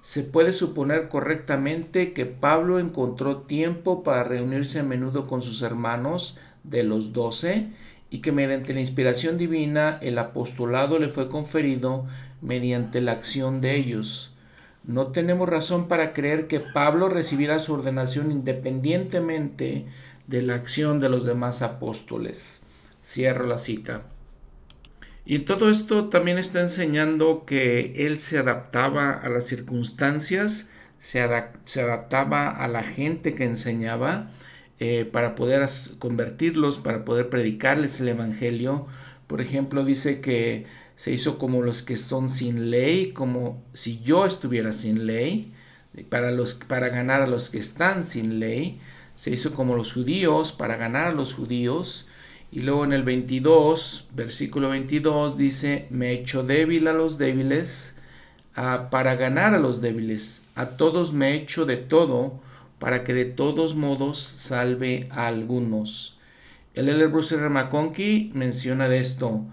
Se 0.00 0.22
puede 0.22 0.52
suponer 0.52 1.08
correctamente 1.08 2.12
que 2.12 2.26
Pablo 2.26 2.78
encontró 2.78 3.38
tiempo 3.38 4.04
para 4.04 4.22
reunirse 4.22 4.78
a 4.78 4.84
menudo 4.84 5.26
con 5.26 5.42
sus 5.42 5.62
hermanos 5.62 6.38
de 6.62 6.84
los 6.84 7.12
doce 7.12 7.70
y 8.10 8.18
que 8.18 8.32
mediante 8.32 8.72
la 8.72 8.80
inspiración 8.80 9.38
divina 9.38 9.98
el 10.02 10.18
apostolado 10.18 10.98
le 10.98 11.08
fue 11.08 11.28
conferido 11.28 12.06
mediante 12.40 13.00
la 13.00 13.12
acción 13.12 13.60
de 13.60 13.76
ellos. 13.76 14.32
No 14.84 15.08
tenemos 15.08 15.48
razón 15.48 15.88
para 15.88 16.12
creer 16.12 16.46
que 16.46 16.60
Pablo 16.60 17.08
recibiera 17.08 17.58
su 17.58 17.74
ordenación 17.74 18.30
independientemente 18.30 19.86
de 20.26 20.42
la 20.42 20.54
acción 20.54 21.00
de 21.00 21.08
los 21.08 21.24
demás 21.24 21.62
apóstoles. 21.62 22.62
Cierro 23.02 23.46
la 23.46 23.58
cita. 23.58 24.02
Y 25.24 25.40
todo 25.40 25.70
esto 25.70 26.08
también 26.08 26.38
está 26.38 26.60
enseñando 26.60 27.44
que 27.46 28.06
él 28.06 28.20
se 28.20 28.38
adaptaba 28.38 29.10
a 29.10 29.28
las 29.28 29.44
circunstancias, 29.44 30.70
se, 30.98 31.20
adaptaba 31.20 32.50
a 32.50 32.68
la 32.68 32.84
gente 32.84 33.34
que 33.34 33.44
enseñaba 33.44 34.30
eh, 34.80 35.08
para 35.10 35.34
poder 35.34 35.66
convertirlos, 35.98 36.78
para 36.78 37.04
poder 37.04 37.28
predicarles 37.28 38.00
el 38.00 38.08
Evangelio. 38.08 38.86
Por 39.26 39.40
ejemplo, 39.40 39.84
dice 39.84 40.20
que 40.20 40.66
se 40.94 41.12
hizo 41.12 41.38
como 41.38 41.62
los 41.62 41.82
que 41.82 41.96
son 41.96 42.28
sin 42.28 42.70
ley, 42.70 43.12
como 43.12 43.62
si 43.74 44.00
yo 44.02 44.26
estuviera 44.26 44.72
sin 44.72 45.06
ley, 45.06 45.52
para, 46.08 46.30
los, 46.30 46.54
para 46.54 46.88
ganar 46.88 47.22
a 47.22 47.26
los 47.26 47.50
que 47.50 47.58
están 47.58 48.04
sin 48.04 48.38
ley. 48.38 48.80
Se 49.14 49.30
hizo 49.30 49.54
como 49.54 49.76
los 49.76 49.92
judíos, 49.92 50.52
para 50.52 50.76
ganar 50.76 51.08
a 51.08 51.12
los 51.12 51.34
judíos 51.34 52.06
y 52.52 52.60
luego 52.60 52.84
en 52.84 52.92
el 52.92 53.02
22, 53.02 54.08
versículo 54.14 54.70
22 54.70 55.36
dice, 55.36 55.86
me 55.90 56.10
he 56.10 56.12
hecho 56.12 56.42
débil 56.42 56.88
a 56.88 56.92
los 56.92 57.18
débiles 57.18 57.96
ah, 58.54 58.88
para 58.90 59.16
ganar 59.16 59.54
a 59.54 59.58
los 59.58 59.80
débiles. 59.80 60.42
A 60.54 60.66
todos 60.70 61.12
me 61.12 61.32
he 61.32 61.34
hecho 61.34 61.66
de 61.66 61.76
todo 61.76 62.40
para 62.78 63.04
que 63.04 63.14
de 63.14 63.24
todos 63.24 63.74
modos 63.74 64.18
salve 64.18 65.08
a 65.10 65.26
algunos. 65.26 66.18
El 66.74 66.88
L. 66.88 67.06
Bruce 67.06 67.34
R. 67.34 67.48
McConkie 67.48 68.30
menciona 68.34 68.88
de 68.88 68.98
esto. 68.98 69.44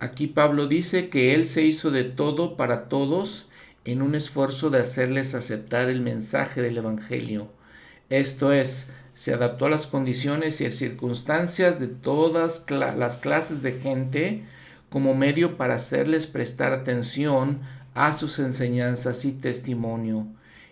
Aquí 0.00 0.26
Pablo 0.26 0.66
dice 0.66 1.08
que 1.08 1.34
él 1.34 1.46
se 1.46 1.62
hizo 1.62 1.90
de 1.92 2.04
todo 2.04 2.56
para 2.56 2.88
todos 2.88 3.48
en 3.84 4.02
un 4.02 4.14
esfuerzo 4.14 4.70
de 4.70 4.80
hacerles 4.80 5.34
aceptar 5.34 5.88
el 5.88 6.00
mensaje 6.00 6.60
del 6.60 6.78
Evangelio. 6.78 7.48
Esto 8.10 8.52
es, 8.52 8.90
se 9.14 9.32
adaptó 9.32 9.66
a 9.66 9.70
las 9.70 9.86
condiciones 9.86 10.60
y 10.60 10.70
circunstancias 10.70 11.78
de 11.78 11.86
todas 11.86 12.66
las 12.68 13.16
clases 13.18 13.62
de 13.62 13.72
gente 13.72 14.44
como 14.90 15.14
medio 15.14 15.56
para 15.56 15.74
hacerles 15.74 16.26
prestar 16.26 16.72
atención 16.72 17.60
a 17.94 18.12
sus 18.12 18.38
enseñanzas 18.38 19.24
y 19.24 19.32
testimonio. 19.32 20.26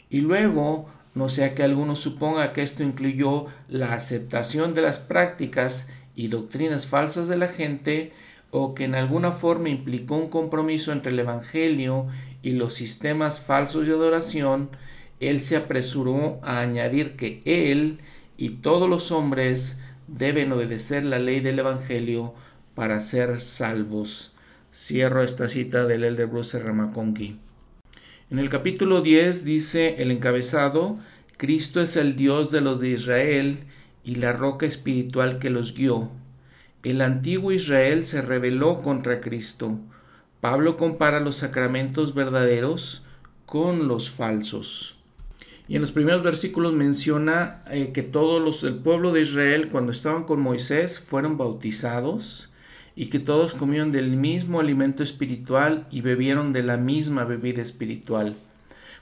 Y 0.09 0.21
luego, 0.21 0.87
no 1.15 1.29
sea 1.29 1.55
que 1.55 1.63
alguno 1.63 1.97
suponga 1.97 2.53
que 2.53 2.63
esto 2.63 2.83
incluyó 2.83 3.47
la 3.69 3.93
aceptación 3.95 4.75
de 4.75 4.83
las 4.83 4.99
prácticas 4.99 5.89
y 6.15 6.29
doctrinas 6.29 6.87
falsas 6.87 7.29
de 7.29 7.37
la 7.37 7.49
gente, 7.49 8.13
o 8.51 8.75
que 8.75 8.85
en 8.85 8.95
alguna 8.95 9.33
forma 9.33 9.69
implicó 9.69 10.17
un 10.17 10.29
compromiso 10.29 10.93
entre 10.93 11.13
el 11.13 11.19
Evangelio 11.19 12.07
y 12.43 12.53
los 12.53 12.75
sistemas 12.75 13.41
falsos 13.41 13.87
de 13.87 13.93
adoración, 13.93 14.71
él 15.21 15.41
se 15.41 15.57
apresuró 15.57 16.41
a 16.43 16.61
añadir 16.61 17.17
que 17.17 17.43
él 17.45 17.99
y 18.37 18.51
todos 18.51 18.89
los 18.89 19.13
hombres 19.13 19.81
deben 20.09 20.51
obedecer 20.53 21.05
la 21.05 21.19
ley 21.19 21.41
del 21.41 21.59
Evangelio 21.59 22.35
para 22.75 22.99
ser 23.01 23.39
salvos. 23.39 24.33
Cierro 24.73 25.23
esta 25.23 25.49
cita 25.49 25.87
del 25.87 26.05
Elder 26.05 26.27
Bruce 26.27 26.59
Ramakongi. 26.59 27.50
En 28.31 28.39
el 28.39 28.49
capítulo 28.49 29.01
10 29.01 29.45
dice 29.45 30.01
el 30.01 30.13
encabezado, 30.13 31.01
Cristo 31.37 31.81
es 31.81 31.97
el 31.97 32.15
Dios 32.15 32.53
de 32.53 32.61
los 32.61 32.79
de 32.79 32.91
Israel 32.91 33.59
y 34.05 34.15
la 34.15 34.33
roca 34.33 34.67
espiritual 34.67 35.41
que 35.41 35.51
los 35.51 35.75
guió. 35.75 36.11
El 36.85 37.01
antiguo 37.01 37.51
Israel 37.51 38.05
se 38.05 38.23
rebeló 38.23 38.83
contra 38.83 39.21
Cristo. 39.21 39.81
Pablo 40.41 40.77
compara 40.77 41.19
los 41.19 41.35
sacramentos 41.35 42.15
verdaderos 42.15 43.03
con 43.47 43.89
los 43.89 44.11
falsos. 44.11 44.97
Y 45.67 45.75
en 45.75 45.83
los 45.83 45.91
primeros 45.91 46.23
versículos 46.23 46.73
menciona 46.73 47.65
eh, 47.69 47.91
que 47.93 48.05
todos 48.05 48.41
los 48.41 48.63
del 48.63 48.77
pueblo 48.77 49.11
de 49.11 49.23
Israel 49.23 49.71
cuando 49.73 49.91
estaban 49.91 50.23
con 50.23 50.41
Moisés 50.41 51.01
fueron 51.01 51.37
bautizados 51.37 52.50
y 53.01 53.07
que 53.07 53.19
todos 53.19 53.55
comieron 53.55 53.93
del 53.93 54.11
mismo 54.11 54.61
alimento 54.61 55.03
espiritual 55.03 55.87
y 55.91 56.03
bebieron 56.03 56.53
de 56.53 56.63
la 56.63 56.77
misma 56.77 57.25
bebida 57.25 57.63
espiritual, 57.63 58.35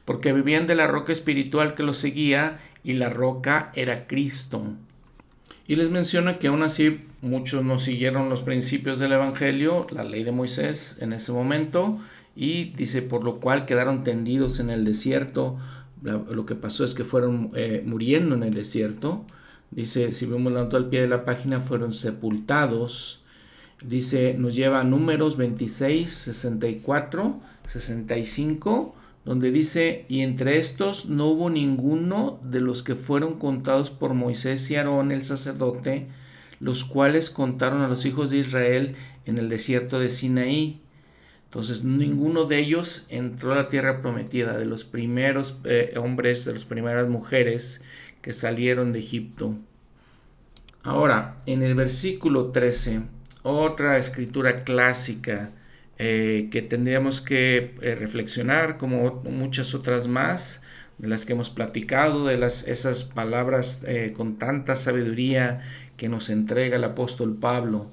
porque 0.04 0.32
bebían 0.32 0.68
de 0.68 0.76
la 0.76 0.86
roca 0.86 1.12
espiritual 1.12 1.74
que 1.74 1.82
los 1.82 1.96
seguía 1.96 2.60
y 2.84 2.92
la 2.92 3.08
roca 3.08 3.72
era 3.74 4.06
Cristo. 4.06 4.62
Y 5.66 5.74
les 5.74 5.90
menciona 5.90 6.38
que 6.38 6.46
aún 6.46 6.62
así 6.62 7.06
muchos 7.22 7.64
no 7.64 7.80
siguieron 7.80 8.30
los 8.30 8.42
principios 8.42 9.00
del 9.00 9.10
Evangelio, 9.10 9.88
la 9.90 10.04
ley 10.04 10.22
de 10.22 10.30
Moisés 10.30 10.98
en 11.00 11.12
ese 11.12 11.32
momento, 11.32 11.98
y 12.36 12.66
dice 12.76 13.02
por 13.02 13.24
lo 13.24 13.40
cual 13.40 13.66
quedaron 13.66 14.04
tendidos 14.04 14.60
en 14.60 14.70
el 14.70 14.84
desierto 14.84 15.58
lo 16.02 16.46
que 16.46 16.54
pasó 16.54 16.84
es 16.84 16.94
que 16.94 17.02
fueron 17.02 17.50
eh, 17.56 17.82
muriendo 17.84 18.36
en 18.36 18.44
el 18.44 18.54
desierto. 18.54 19.24
Dice, 19.72 20.12
si 20.12 20.26
vemos 20.26 20.52
la 20.52 20.60
nota 20.60 20.76
al 20.76 20.88
pie 20.88 21.00
de 21.00 21.08
la 21.08 21.24
página, 21.24 21.58
fueron 21.58 21.92
sepultados. 21.92 23.24
Dice, 23.82 24.34
nos 24.36 24.54
lleva 24.54 24.80
a 24.80 24.84
números 24.84 25.36
26, 25.36 26.10
64, 26.10 27.40
65, 27.64 28.94
donde 29.24 29.50
dice, 29.50 30.04
y 30.08 30.20
entre 30.22 30.58
estos 30.58 31.06
no 31.06 31.26
hubo 31.26 31.50
ninguno 31.50 32.40
de 32.42 32.60
los 32.60 32.82
que 32.82 32.94
fueron 32.94 33.38
contados 33.38 33.90
por 33.90 34.14
Moisés 34.14 34.70
y 34.70 34.76
Aarón 34.76 35.12
el 35.12 35.22
sacerdote, 35.22 36.08
los 36.60 36.84
cuales 36.84 37.30
contaron 37.30 37.82
a 37.82 37.88
los 37.88 38.04
hijos 38.04 38.30
de 38.30 38.38
Israel 38.38 38.96
en 39.26 39.38
el 39.38 39.48
desierto 39.48 40.00
de 40.00 40.10
Sinaí 40.10 40.80
entonces 41.48 41.82
ninguno 41.82 42.44
de 42.44 42.58
ellos 42.58 43.06
entró 43.08 43.52
a 43.52 43.56
la 43.56 43.68
tierra 43.70 44.02
prometida, 44.02 44.58
de 44.58 44.66
los 44.66 44.84
primeros 44.84 45.58
eh, 45.64 45.94
hombres, 45.96 46.44
de 46.44 46.52
las 46.52 46.66
primeras 46.66 47.08
mujeres 47.08 47.80
que 48.20 48.34
salieron 48.34 48.92
de 48.92 48.98
Egipto. 48.98 49.54
Ahora, 50.82 51.40
en 51.46 51.62
el 51.62 51.74
versículo 51.74 52.50
13, 52.50 53.00
otra 53.42 53.98
escritura 53.98 54.64
clásica 54.64 55.50
eh, 55.98 56.48
que 56.50 56.62
tendríamos 56.62 57.20
que 57.20 57.74
eh, 57.82 57.94
reflexionar, 57.94 58.76
como 58.76 59.22
muchas 59.24 59.74
otras 59.74 60.06
más, 60.06 60.62
de 60.98 61.08
las 61.08 61.24
que 61.24 61.32
hemos 61.32 61.50
platicado, 61.50 62.26
de 62.26 62.36
las, 62.36 62.66
esas 62.66 63.04
palabras 63.04 63.84
con 64.16 64.36
tanta 64.36 64.74
sabiduría 64.74 65.62
que 65.96 66.08
nos 66.08 66.28
entrega 66.28 66.76
el 66.76 66.84
apóstol 66.84 67.36
Pablo. 67.36 67.90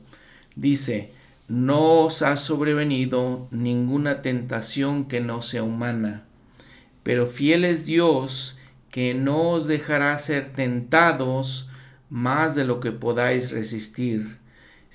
Dice, 0.55 1.11
no 1.47 2.05
os 2.05 2.23
ha 2.23 2.37
sobrevenido 2.37 3.47
ninguna 3.51 4.23
tentación 4.23 5.05
que 5.05 5.21
no 5.21 5.43
sea 5.43 5.61
humana, 5.61 6.23
pero 7.03 7.27
fiel 7.27 7.65
es 7.65 7.85
Dios 7.85 8.57
que 8.89 9.13
no 9.13 9.49
os 9.49 9.67
dejará 9.67 10.17
ser 10.17 10.53
tentados 10.53 11.69
más 12.09 12.55
de 12.55 12.65
lo 12.65 12.79
que 12.79 12.91
podáis 12.91 13.51
resistir, 13.51 14.37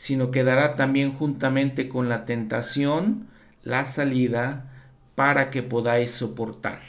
sino 0.00 0.30
que 0.30 0.45
dará 0.45 0.76
también 0.76 1.12
juntamente 1.12 1.88
con 1.88 2.09
la 2.09 2.25
tentación 2.25 3.26
la 3.62 3.85
salida 3.85 4.71
para 5.14 5.50
que 5.50 5.62
podáis 5.62 6.11
soportar. 6.11 6.80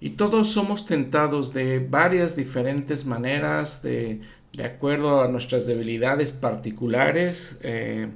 Y 0.00 0.10
todos 0.10 0.50
somos 0.50 0.86
tentados 0.86 1.54
de 1.54 1.78
varias 1.78 2.34
diferentes 2.34 3.06
maneras, 3.06 3.82
de, 3.82 4.20
acuerdo 4.64 5.22
a 5.22 5.28
nuestras 5.28 5.66
debilidades 5.66 6.32
particulares. 6.32 7.58
Eh, 7.62 8.08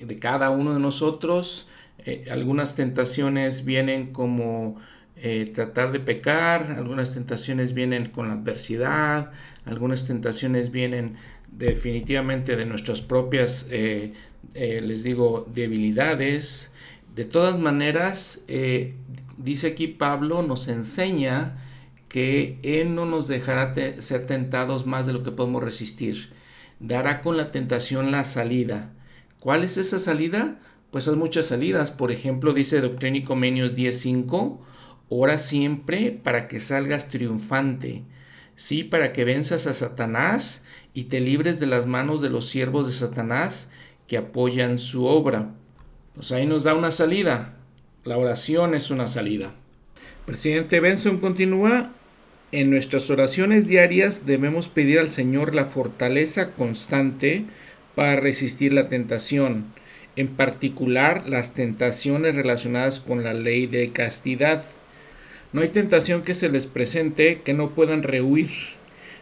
de 0.00 0.18
cada 0.18 0.50
uno 0.50 0.74
de 0.74 0.80
nosotros. 0.80 1.68
Eh, 2.04 2.26
algunas 2.30 2.74
tentaciones 2.74 3.64
vienen 3.64 4.12
como 4.12 4.76
eh, 5.16 5.50
tratar 5.52 5.92
de 5.92 6.00
pecar, 6.00 6.74
algunas 6.76 7.14
tentaciones 7.14 7.72
vienen 7.72 8.10
con 8.10 8.28
la 8.28 8.34
adversidad, 8.34 9.32
algunas 9.64 10.06
tentaciones 10.06 10.70
vienen 10.70 11.16
definitivamente 11.50 12.56
de 12.56 12.66
nuestras 12.66 13.00
propias, 13.00 13.66
eh, 13.70 14.12
les 14.54 15.02
digo, 15.02 15.46
debilidades. 15.52 16.72
De 17.14 17.24
todas 17.24 17.58
maneras, 17.58 18.44
dice 19.38 19.68
aquí 19.68 19.86
Pablo, 19.86 20.42
nos 20.42 20.68
enseña 20.68 21.58
que 22.08 22.58
Él 22.62 22.94
no 22.94 23.06
nos 23.06 23.28
dejará 23.28 23.74
ser 24.00 24.26
tentados 24.26 24.86
más 24.86 25.06
de 25.06 25.12
lo 25.14 25.22
que 25.22 25.30
podemos 25.30 25.62
resistir. 25.62 26.30
Dará 26.78 27.22
con 27.22 27.36
la 27.36 27.52
tentación 27.52 28.10
la 28.10 28.24
salida 28.24 28.92
¿Cuál 29.46 29.62
es 29.62 29.78
esa 29.78 30.00
salida? 30.00 30.58
Pues 30.90 31.06
hay 31.06 31.14
muchas 31.14 31.46
salidas. 31.46 31.92
Por 31.92 32.10
ejemplo, 32.10 32.52
dice 32.52 32.80
Doctrina 32.80 33.18
y 33.18 33.22
Comenios 33.22 33.76
10.5, 33.76 34.58
ora 35.08 35.38
siempre 35.38 36.10
para 36.10 36.48
que 36.48 36.58
salgas 36.58 37.10
triunfante. 37.10 38.02
Sí, 38.56 38.84
para 38.84 39.12
que 39.12 39.24
venzas 39.24 39.66
a 39.66 39.74
Satanás 39.74 40.64
y 40.94 41.04
te 41.04 41.20
libres 41.20 41.60
de 41.60 41.66
las 41.66 41.84
manos 41.84 42.22
de 42.22 42.30
los 42.30 42.48
siervos 42.48 42.86
de 42.86 42.94
Satanás 42.94 43.70
que 44.08 44.16
apoyan 44.16 44.78
su 44.78 45.04
obra. 45.04 45.50
Pues 46.14 46.32
ahí 46.32 46.46
nos 46.46 46.64
da 46.64 46.74
una 46.74 46.90
salida. 46.90 47.54
La 48.04 48.16
oración 48.16 48.74
es 48.74 48.90
una 48.90 49.08
salida. 49.08 49.52
Presidente 50.24 50.80
Benson 50.80 51.18
continúa. 51.18 51.92
En 52.50 52.70
nuestras 52.70 53.10
oraciones 53.10 53.68
diarias 53.68 54.24
debemos 54.24 54.68
pedir 54.68 55.00
al 55.00 55.10
Señor 55.10 55.54
la 55.54 55.66
fortaleza 55.66 56.52
constante 56.52 57.44
para 57.94 58.16
resistir 58.16 58.72
la 58.72 58.88
tentación, 58.88 59.66
en 60.16 60.28
particular 60.28 61.28
las 61.28 61.52
tentaciones 61.52 62.36
relacionadas 62.36 63.00
con 63.00 63.22
la 63.22 63.34
ley 63.34 63.66
de 63.66 63.92
castidad. 63.92 64.64
No 65.56 65.62
hay 65.62 65.70
tentación 65.70 66.20
que 66.20 66.34
se 66.34 66.50
les 66.50 66.66
presente 66.66 67.40
que 67.42 67.54
no 67.54 67.70
puedan 67.70 68.02
rehuir. 68.02 68.50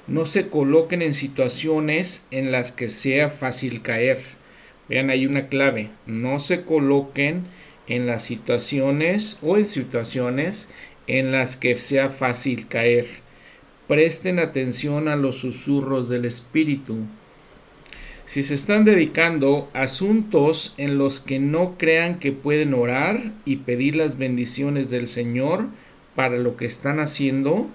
No 0.09 0.25
se 0.25 0.49
coloquen 0.49 1.01
en 1.01 1.15
situaciones 1.15 2.27
en 2.33 2.51
las 2.51 2.73
que 2.73 2.89
sea 2.89 3.31
fácil 3.31 3.83
caer. 3.83 4.19
Vean, 4.89 5.11
hay 5.11 5.27
una 5.27 5.47
clave. 5.47 5.91
No 6.07 6.41
se 6.41 6.63
coloquen 6.63 7.45
en 7.87 8.07
las 8.07 8.25
situaciones 8.25 9.39
o 9.43 9.59
en 9.59 9.69
situaciones 9.69 10.69
en 11.07 11.31
las 11.31 11.55
que 11.55 11.81
sea 11.81 12.11
fácil 12.11 12.67
caer. 12.67 13.07
Presten 13.87 14.41
atención 14.41 15.07
a 15.07 15.15
los 15.15 15.37
susurros 15.37 16.09
del 16.09 16.25
Espíritu 16.25 16.97
si 18.27 18.43
se 18.43 18.55
están 18.55 18.85
dedicando 18.85 19.69
a 19.75 19.83
asuntos 19.83 20.75
en 20.79 20.99
los 20.99 21.21
que 21.21 21.39
no 21.39 21.77
crean 21.79 22.19
que 22.19 22.33
pueden 22.33 22.75
orar 22.75 23.21
y 23.45 23.57
pedir 23.57 23.95
las 23.95 24.17
bendiciones 24.17 24.91
del 24.91 25.07
Señor 25.09 25.69
para 26.15 26.37
lo 26.37 26.57
que 26.57 26.67
están 26.67 27.01
haciendo, 27.01 27.69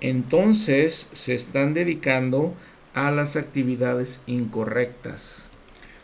entonces 0.00 1.08
se 1.12 1.34
están 1.34 1.74
dedicando 1.74 2.54
a 2.94 3.10
las 3.10 3.36
actividades 3.36 4.22
incorrectas. 4.26 5.50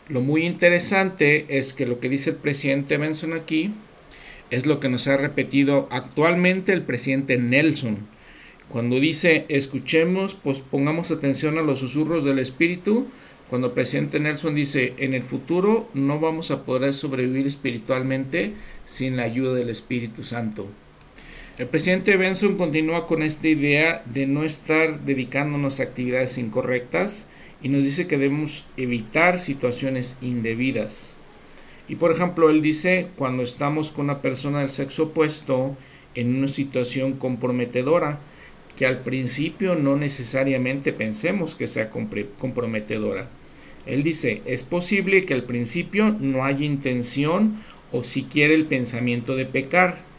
Lo 0.09 0.21
muy 0.21 0.45
interesante 0.45 1.57
es 1.57 1.73
que 1.73 1.85
lo 1.85 1.99
que 1.99 2.09
dice 2.09 2.31
el 2.31 2.35
presidente 2.35 2.97
Benson 2.97 3.33
aquí 3.33 3.73
es 4.49 4.65
lo 4.65 4.79
que 4.79 4.89
nos 4.89 5.07
ha 5.07 5.15
repetido 5.15 5.87
actualmente 5.89 6.73
el 6.73 6.83
presidente 6.83 7.37
Nelson. 7.37 7.99
Cuando 8.67 8.99
dice 8.99 9.45
escuchemos, 9.47 10.35
pues 10.35 10.59
pongamos 10.59 11.11
atención 11.11 11.57
a 11.57 11.61
los 11.61 11.79
susurros 11.79 12.25
del 12.25 12.39
Espíritu, 12.39 13.07
cuando 13.49 13.67
el 13.67 13.73
presidente 13.73 14.19
Nelson 14.19 14.55
dice, 14.55 14.93
en 14.97 15.13
el 15.13 15.23
futuro 15.23 15.89
no 15.93 16.19
vamos 16.19 16.51
a 16.51 16.63
poder 16.63 16.93
sobrevivir 16.93 17.47
espiritualmente 17.47 18.53
sin 18.85 19.17
la 19.17 19.23
ayuda 19.23 19.53
del 19.53 19.69
Espíritu 19.69 20.23
Santo. 20.23 20.67
El 21.57 21.67
presidente 21.67 22.15
Benson 22.15 22.55
continúa 22.55 23.07
con 23.07 23.21
esta 23.21 23.49
idea 23.49 24.03
de 24.05 24.25
no 24.25 24.43
estar 24.43 25.01
dedicándonos 25.01 25.79
a 25.79 25.83
actividades 25.83 26.37
incorrectas 26.37 27.27
y 27.61 27.67
nos 27.67 27.83
dice 27.83 28.07
que 28.07 28.17
debemos 28.17 28.65
evitar 28.77 29.37
situaciones 29.37 30.17
indebidas. 30.21 31.17
Y 31.89 31.95
por 31.95 32.11
ejemplo, 32.11 32.49
él 32.49 32.61
dice, 32.61 33.09
cuando 33.17 33.43
estamos 33.43 33.91
con 33.91 34.05
una 34.05 34.21
persona 34.21 34.59
del 34.59 34.69
sexo 34.69 35.03
opuesto 35.03 35.75
en 36.15 36.37
una 36.37 36.47
situación 36.47 37.13
comprometedora, 37.13 38.19
que 38.77 38.85
al 38.85 38.99
principio 38.99 39.75
no 39.75 39.97
necesariamente 39.97 40.93
pensemos 40.93 41.55
que 41.55 41.67
sea 41.67 41.89
comprometedora. 41.89 43.29
Él 43.85 44.03
dice, 44.03 44.41
es 44.45 44.63
posible 44.63 45.25
que 45.25 45.33
al 45.33 45.43
principio 45.43 46.15
no 46.17 46.45
haya 46.45 46.65
intención 46.65 47.61
o 47.91 48.03
siquiera 48.03 48.53
el 48.53 48.67
pensamiento 48.67 49.35
de 49.35 49.45
pecar, 49.45 50.09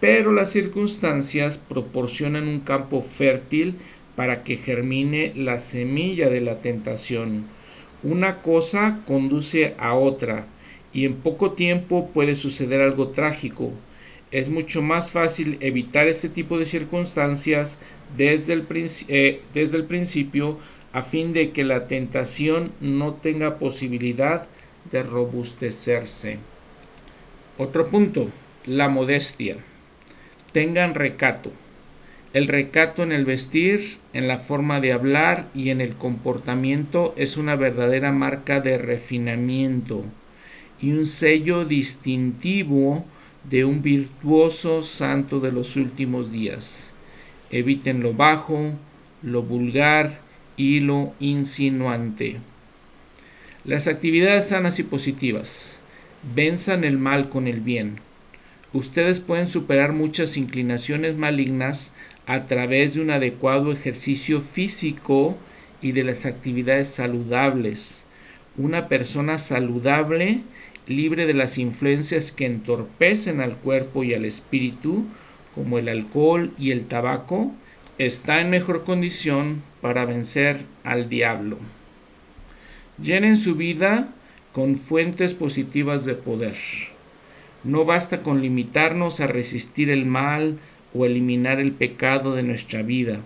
pero 0.00 0.32
las 0.32 0.50
circunstancias 0.50 1.58
proporcionan 1.58 2.48
un 2.48 2.60
campo 2.60 3.00
fértil 3.00 3.76
para 4.14 4.44
que 4.44 4.56
germine 4.56 5.32
la 5.34 5.58
semilla 5.58 6.28
de 6.28 6.40
la 6.40 6.58
tentación. 6.58 7.46
Una 8.02 8.42
cosa 8.42 9.00
conduce 9.06 9.74
a 9.78 9.94
otra 9.94 10.46
y 10.92 11.04
en 11.04 11.16
poco 11.16 11.52
tiempo 11.52 12.10
puede 12.12 12.34
suceder 12.34 12.80
algo 12.80 13.08
trágico. 13.08 13.72
Es 14.30 14.48
mucho 14.48 14.82
más 14.82 15.12
fácil 15.12 15.58
evitar 15.60 16.08
este 16.08 16.28
tipo 16.28 16.58
de 16.58 16.66
circunstancias 16.66 17.80
desde 18.16 18.54
el, 18.54 18.66
eh, 19.08 19.42
desde 19.54 19.76
el 19.76 19.84
principio 19.84 20.58
a 20.92 21.02
fin 21.02 21.32
de 21.32 21.52
que 21.52 21.64
la 21.64 21.86
tentación 21.86 22.72
no 22.80 23.14
tenga 23.14 23.58
posibilidad 23.58 24.46
de 24.90 25.02
robustecerse. 25.02 26.38
Otro 27.58 27.86
punto, 27.88 28.30
la 28.64 28.88
modestia. 28.88 29.58
Tengan 30.56 30.94
recato. 30.94 31.52
El 32.32 32.48
recato 32.48 33.02
en 33.02 33.12
el 33.12 33.26
vestir, 33.26 33.98
en 34.14 34.26
la 34.26 34.38
forma 34.38 34.80
de 34.80 34.94
hablar 34.94 35.50
y 35.54 35.68
en 35.68 35.82
el 35.82 35.96
comportamiento 35.96 37.12
es 37.18 37.36
una 37.36 37.56
verdadera 37.56 38.10
marca 38.10 38.62
de 38.62 38.78
refinamiento 38.78 40.06
y 40.80 40.92
un 40.92 41.04
sello 41.04 41.66
distintivo 41.66 43.04
de 43.44 43.66
un 43.66 43.82
virtuoso 43.82 44.82
santo 44.82 45.40
de 45.40 45.52
los 45.52 45.76
últimos 45.76 46.32
días. 46.32 46.94
Eviten 47.50 48.00
lo 48.00 48.14
bajo, 48.14 48.72
lo 49.22 49.42
vulgar 49.42 50.22
y 50.56 50.80
lo 50.80 51.12
insinuante. 51.20 52.38
Las 53.66 53.88
actividades 53.88 54.48
sanas 54.48 54.78
y 54.78 54.84
positivas. 54.84 55.82
Venzan 56.34 56.82
el 56.84 56.96
mal 56.96 57.28
con 57.28 57.46
el 57.46 57.60
bien. 57.60 58.05
Ustedes 58.76 59.20
pueden 59.20 59.46
superar 59.46 59.94
muchas 59.94 60.36
inclinaciones 60.36 61.16
malignas 61.16 61.94
a 62.26 62.44
través 62.44 62.92
de 62.92 63.00
un 63.00 63.08
adecuado 63.08 63.72
ejercicio 63.72 64.42
físico 64.42 65.38
y 65.80 65.92
de 65.92 66.04
las 66.04 66.26
actividades 66.26 66.88
saludables. 66.88 68.04
Una 68.58 68.86
persona 68.86 69.38
saludable, 69.38 70.42
libre 70.86 71.24
de 71.24 71.32
las 71.32 71.56
influencias 71.56 72.32
que 72.32 72.44
entorpecen 72.44 73.40
al 73.40 73.56
cuerpo 73.56 74.04
y 74.04 74.12
al 74.12 74.26
espíritu, 74.26 75.06
como 75.54 75.78
el 75.78 75.88
alcohol 75.88 76.52
y 76.58 76.70
el 76.70 76.84
tabaco, 76.84 77.54
está 77.96 78.42
en 78.42 78.50
mejor 78.50 78.84
condición 78.84 79.62
para 79.80 80.04
vencer 80.04 80.66
al 80.84 81.08
diablo. 81.08 81.56
Llenen 83.02 83.38
su 83.38 83.54
vida 83.54 84.12
con 84.52 84.76
fuentes 84.76 85.32
positivas 85.32 86.04
de 86.04 86.12
poder. 86.14 86.56
No 87.66 87.84
basta 87.84 88.20
con 88.20 88.42
limitarnos 88.42 89.18
a 89.18 89.26
resistir 89.26 89.90
el 89.90 90.06
mal 90.06 90.60
o 90.94 91.04
eliminar 91.04 91.58
el 91.58 91.72
pecado 91.72 92.36
de 92.36 92.44
nuestra 92.44 92.82
vida. 92.82 93.22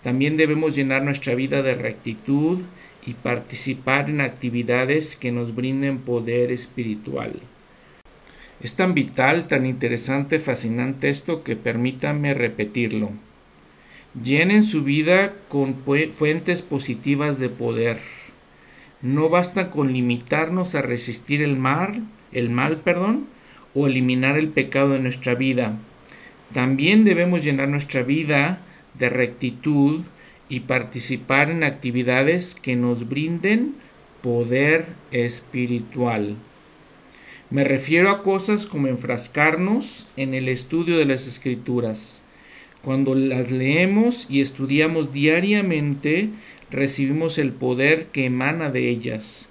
También 0.00 0.36
debemos 0.36 0.76
llenar 0.76 1.02
nuestra 1.02 1.34
vida 1.34 1.60
de 1.60 1.74
rectitud 1.74 2.60
y 3.04 3.14
participar 3.14 4.08
en 4.08 4.20
actividades 4.20 5.16
que 5.16 5.32
nos 5.32 5.56
brinden 5.56 5.98
poder 5.98 6.52
espiritual. 6.52 7.32
Es 8.60 8.74
tan 8.74 8.94
vital, 8.94 9.48
tan 9.48 9.66
interesante, 9.66 10.38
fascinante 10.38 11.10
esto 11.10 11.42
que 11.42 11.56
permítanme 11.56 12.32
repetirlo. 12.32 13.10
Llenen 14.22 14.62
su 14.62 14.84
vida 14.84 15.34
con 15.48 15.78
fuentes 16.12 16.62
positivas 16.62 17.40
de 17.40 17.48
poder. 17.48 17.98
No 19.02 19.30
basta 19.30 19.72
con 19.72 19.92
limitarnos 19.92 20.76
a 20.76 20.82
resistir 20.82 21.42
el 21.42 21.56
mal, 21.56 22.04
el 22.30 22.50
mal, 22.50 22.76
perdón, 22.76 23.33
o 23.74 23.86
eliminar 23.86 24.38
el 24.38 24.48
pecado 24.48 24.90
de 24.90 25.00
nuestra 25.00 25.34
vida. 25.34 25.78
También 26.52 27.04
debemos 27.04 27.44
llenar 27.44 27.68
nuestra 27.68 28.02
vida 28.02 28.60
de 28.98 29.08
rectitud 29.08 30.02
y 30.48 30.60
participar 30.60 31.50
en 31.50 31.64
actividades 31.64 32.54
que 32.54 32.76
nos 32.76 33.08
brinden 33.08 33.74
poder 34.22 34.86
espiritual. 35.10 36.36
Me 37.50 37.64
refiero 37.64 38.10
a 38.10 38.22
cosas 38.22 38.66
como 38.66 38.88
enfrascarnos 38.88 40.06
en 40.16 40.34
el 40.34 40.48
estudio 40.48 40.98
de 40.98 41.04
las 41.04 41.26
escrituras. 41.26 42.24
Cuando 42.82 43.14
las 43.14 43.50
leemos 43.50 44.26
y 44.28 44.40
estudiamos 44.40 45.12
diariamente, 45.12 46.30
recibimos 46.70 47.38
el 47.38 47.52
poder 47.52 48.06
que 48.06 48.26
emana 48.26 48.70
de 48.70 48.88
ellas, 48.88 49.50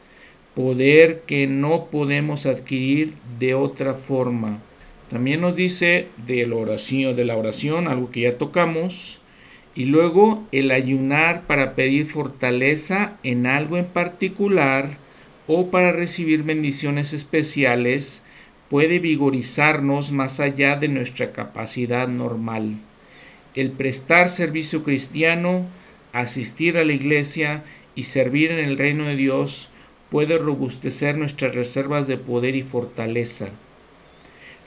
poder 0.56 1.22
que 1.22 1.48
no 1.48 1.86
podemos 1.86 2.46
adquirir 2.46 3.13
de 3.39 3.56
otra 3.56 3.94
forma. 3.94 4.60
También 5.10 5.42
nos 5.42 5.56
dice 5.56 6.08
de 6.26 6.46
la 6.48 6.56
oración, 6.56 7.16
de 7.16 7.26
la 7.26 7.38
oración, 7.38 7.88
algo 7.88 8.10
que 8.10 8.22
ya 8.22 8.38
tocamos, 8.38 9.20
y 9.76 9.86
luego 9.86 10.48
el 10.52 10.72
ayunar 10.72 11.48
para 11.48 11.76
pedir 11.76 12.06
fortaleza 12.06 13.18
en 13.24 13.48
algo 13.48 13.78
en 13.78 13.86
particular 13.86 14.98
o 15.48 15.72
para 15.72 15.92
recibir 15.92 16.44
bendiciones 16.44 17.13
especiales 17.13 18.24
puede 18.70 19.00
vigorizarnos 19.00 20.12
más 20.12 20.39
allá 20.39 20.76
de 20.76 20.88
nuestra 20.88 21.32
capacidad 21.32 22.08
normal. 22.08 22.78
El 23.56 23.72
prestar 23.72 24.30
servicio 24.30 24.84
cristiano, 24.84 25.68
asistir 26.12 26.78
a 26.78 26.86
la 26.86 26.94
iglesia 26.94 27.63
y 27.96 28.04
servir 28.04 28.52
en 28.52 28.66
el 28.66 28.78
reino 28.78 29.06
de 29.06 29.16
Dios 29.16 29.70
puede 30.13 30.38
robustecer 30.38 31.17
nuestras 31.17 31.56
reservas 31.56 32.06
de 32.06 32.19
poder 32.19 32.56
y 32.56 32.62
fortaleza. 32.62 33.47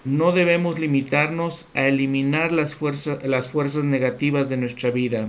No 0.05 0.33
debemos 0.33 0.81
limitarnos 0.81 1.69
a 1.73 1.87
eliminar 1.87 2.51
las 2.51 2.75
fuerzas, 2.75 3.23
las 3.23 3.49
fuerzas 3.49 3.85
negativas 3.85 4.49
de 4.49 4.57
nuestra 4.57 4.91
vida. 4.91 5.29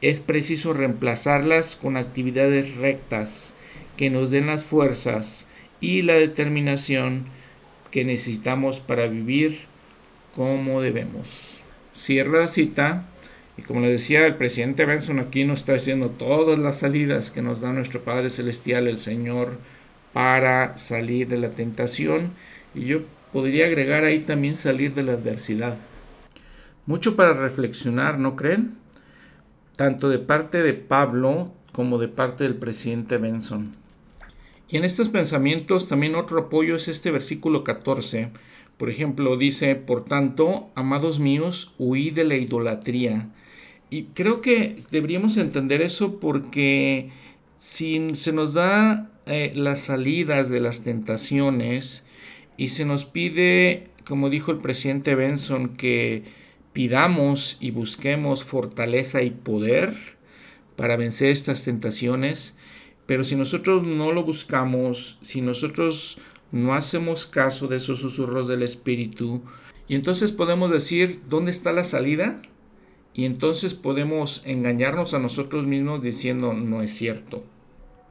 Es 0.00 0.18
preciso 0.18 0.72
reemplazarlas 0.72 1.76
con 1.76 1.96
actividades 1.96 2.74
rectas 2.74 3.54
que 3.96 4.10
nos 4.10 4.32
den 4.32 4.48
las 4.48 4.64
fuerzas 4.64 5.46
y 5.80 6.02
la 6.02 6.14
determinación 6.14 7.26
que 7.92 8.04
necesitamos 8.04 8.80
para 8.80 9.06
vivir 9.06 9.60
como 10.34 10.80
debemos. 10.80 11.60
Cierra 11.92 12.40
la 12.40 12.46
cita 12.48 13.06
y 13.58 13.62
como 13.62 13.80
le 13.80 13.88
decía 13.88 14.26
el 14.26 14.36
presidente 14.36 14.84
Benson 14.84 15.18
aquí 15.18 15.44
nos 15.44 15.60
está 15.60 15.72
diciendo 15.72 16.10
todas 16.10 16.58
las 16.58 16.80
salidas 16.80 17.30
que 17.30 17.42
nos 17.42 17.60
da 17.60 17.72
nuestro 17.72 18.02
Padre 18.02 18.28
Celestial, 18.28 18.86
el 18.86 18.98
Señor, 18.98 19.58
para 20.12 20.76
salir 20.76 21.28
de 21.28 21.38
la 21.38 21.50
tentación. 21.50 22.32
Y 22.74 22.84
yo 22.84 23.00
podría 23.32 23.66
agregar 23.66 24.04
ahí 24.04 24.20
también 24.20 24.56
salir 24.56 24.94
de 24.94 25.02
la 25.02 25.12
adversidad. 25.12 25.76
Mucho 26.84 27.16
para 27.16 27.32
reflexionar, 27.32 28.18
¿no 28.18 28.36
creen? 28.36 28.76
Tanto 29.76 30.08
de 30.08 30.18
parte 30.18 30.62
de 30.62 30.74
Pablo 30.74 31.52
como 31.72 31.98
de 31.98 32.08
parte 32.08 32.44
del 32.44 32.56
presidente 32.56 33.16
Benson. 33.16 33.74
Y 34.68 34.76
en 34.76 34.84
estos 34.84 35.08
pensamientos 35.08 35.88
también 35.88 36.14
otro 36.14 36.40
apoyo 36.40 36.76
es 36.76 36.88
este 36.88 37.10
versículo 37.10 37.64
14. 37.64 38.30
Por 38.76 38.90
ejemplo, 38.90 39.36
dice, 39.36 39.76
por 39.76 40.04
tanto, 40.04 40.68
amados 40.74 41.18
míos, 41.18 41.72
huí 41.78 42.10
de 42.10 42.24
la 42.24 42.36
idolatría. 42.36 43.30
Y 43.90 44.04
creo 44.14 44.40
que 44.40 44.82
deberíamos 44.90 45.36
entender 45.36 45.82
eso 45.82 46.18
porque 46.18 47.10
si 47.58 48.14
se 48.14 48.32
nos 48.32 48.54
da 48.54 49.10
eh, 49.26 49.52
las 49.54 49.80
salidas 49.80 50.48
de 50.48 50.60
las 50.60 50.82
tentaciones, 50.82 52.06
y 52.56 52.68
se 52.68 52.84
nos 52.84 53.04
pide, 53.04 53.88
como 54.06 54.30
dijo 54.30 54.50
el 54.50 54.58
presidente 54.58 55.14
Benson, 55.14 55.76
que 55.76 56.24
pidamos 56.72 57.58
y 57.60 57.70
busquemos 57.70 58.44
fortaleza 58.44 59.22
y 59.22 59.30
poder 59.30 59.94
para 60.76 60.96
vencer 60.96 61.30
estas 61.30 61.64
tentaciones, 61.64 62.56
pero 63.06 63.24
si 63.24 63.36
nosotros 63.36 63.82
no 63.82 64.12
lo 64.12 64.24
buscamos, 64.24 65.18
si 65.22 65.40
nosotros 65.40 66.18
no 66.50 66.74
hacemos 66.74 67.26
caso 67.26 67.68
de 67.68 67.76
esos 67.76 68.00
susurros 68.00 68.48
del 68.48 68.62
Espíritu, 68.62 69.42
y 69.88 69.94
entonces 69.94 70.32
podemos 70.32 70.70
decir, 70.70 71.20
¿dónde 71.28 71.50
está 71.50 71.72
la 71.72 71.84
salida? 71.84 72.42
Y 73.16 73.24
entonces 73.24 73.72
podemos 73.72 74.42
engañarnos 74.44 75.14
a 75.14 75.18
nosotros 75.18 75.64
mismos 75.64 76.02
diciendo, 76.02 76.52
no 76.52 76.82
es 76.82 76.90
cierto. 76.90 77.44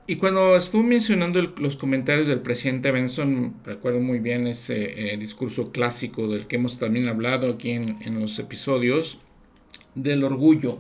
Y 0.07 0.15
cuando 0.15 0.55
estuve 0.55 0.83
mencionando 0.83 1.39
los 1.43 1.77
comentarios 1.77 2.25
del 2.25 2.41
presidente 2.41 2.89
Benson, 2.89 3.53
recuerdo 3.63 3.99
muy 3.99 4.17
bien 4.17 4.47
ese 4.47 5.13
eh, 5.13 5.17
discurso 5.17 5.71
clásico 5.71 6.27
del 6.27 6.47
que 6.47 6.55
hemos 6.55 6.79
también 6.79 7.07
hablado 7.07 7.51
aquí 7.51 7.69
en, 7.69 7.99
en, 8.01 8.19
los 8.19 8.39
episodios, 8.39 9.19
del 9.93 10.23
orgullo. 10.23 10.79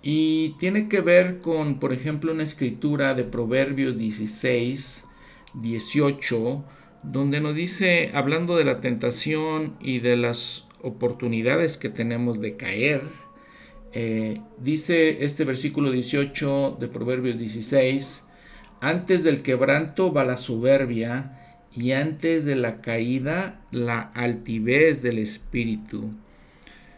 Y 0.00 0.54
tiene 0.58 0.88
que 0.88 1.02
ver 1.02 1.40
con, 1.40 1.78
por 1.78 1.92
ejemplo, 1.92 2.32
una 2.32 2.44
escritura 2.44 3.12
de 3.12 3.24
Proverbios 3.24 3.98
16, 3.98 5.08
18, 5.60 6.64
donde 7.02 7.42
nos 7.42 7.54
dice, 7.54 8.12
hablando 8.14 8.56
de 8.56 8.64
la 8.64 8.80
tentación 8.80 9.76
y 9.78 9.98
de 9.98 10.16
las 10.16 10.66
oportunidades 10.80 11.76
que 11.76 11.90
tenemos 11.90 12.40
de 12.40 12.56
caer, 12.56 13.02
eh, 13.92 14.40
dice 14.58 15.24
este 15.24 15.44
versículo 15.44 15.90
18 15.90 16.78
de 16.80 16.88
Proverbios 16.88 17.38
16, 17.38 18.26
antes 18.80 19.22
del 19.22 19.42
quebranto 19.42 20.12
va 20.12 20.24
la 20.24 20.36
soberbia 20.36 21.38
y 21.74 21.92
antes 21.92 22.44
de 22.44 22.56
la 22.56 22.80
caída 22.80 23.60
la 23.70 24.00
altivez 24.00 25.02
del 25.02 25.18
espíritu, 25.18 26.10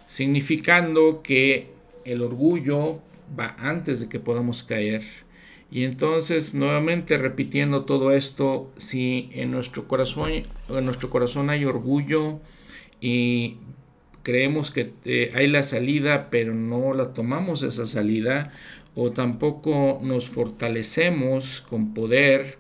significando 0.07 1.23
que 1.23 1.71
el 2.05 2.23
orgullo 2.23 3.01
va 3.39 3.57
antes 3.59 4.01
de 4.01 4.09
que 4.09 4.21
podamos 4.21 4.63
caer. 4.63 5.03
Y 5.71 5.85
entonces, 5.85 6.55
nuevamente 6.55 7.19
repitiendo 7.19 7.85
todo 7.85 8.13
esto, 8.13 8.71
si 8.77 9.31
en 9.33 9.51
nuestro 9.51 9.89
corazón, 9.89 10.31
en 10.31 10.85
nuestro 10.85 11.11
corazón 11.11 11.51
hay 11.51 11.65
orgullo 11.65 12.41
y 13.01 13.57
creemos 14.25 14.73
que 14.73 14.93
eh, 15.05 15.31
hay 15.35 15.47
la 15.47 15.63
salida, 15.63 16.29
pero 16.31 16.55
no 16.55 16.95
la 16.95 17.13
tomamos 17.13 17.63
esa 17.63 17.87
salida, 17.87 18.53
o 18.97 19.13
tampoco 19.13 20.01
nos 20.03 20.29
fortalecemos 20.29 21.61
con 21.61 21.95
poder, 21.95 22.59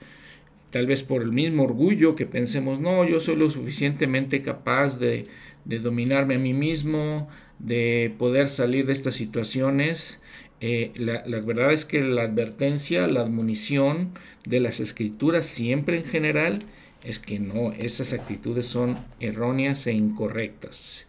tal 0.70 0.86
vez 0.86 1.02
por 1.02 1.22
el 1.22 1.32
mismo 1.32 1.64
orgullo 1.64 2.14
que 2.14 2.26
pensemos, 2.26 2.78
no, 2.78 3.08
yo 3.08 3.18
soy 3.18 3.36
lo 3.36 3.50
suficientemente 3.50 4.42
capaz 4.42 4.98
de, 4.98 5.26
dominarme 5.64 6.34
a 6.34 6.38
mí 6.38 6.52
mismo, 6.52 7.28
de 7.58 8.12
poder 8.18 8.48
salir 8.48 8.86
de 8.86 8.92
estas 8.92 9.14
situaciones. 9.14 10.20
Eh, 10.60 10.92
la, 10.96 11.24
la, 11.26 11.40
verdad 11.40 11.72
es 11.72 11.84
que 11.86 12.02
la 12.02 12.22
advertencia, 12.22 13.06
la 13.06 13.20
admonición 13.20 14.12
de 14.44 14.60
las 14.60 14.80
escrituras 14.80 15.46
siempre 15.46 15.96
en 15.96 16.04
general 16.04 16.58
es 17.04 17.18
que 17.18 17.38
no, 17.38 17.72
esas 17.72 18.12
actitudes 18.12 18.66
son 18.66 18.98
erróneas 19.20 19.86
e 19.86 19.92
incorrectas. 19.92 21.08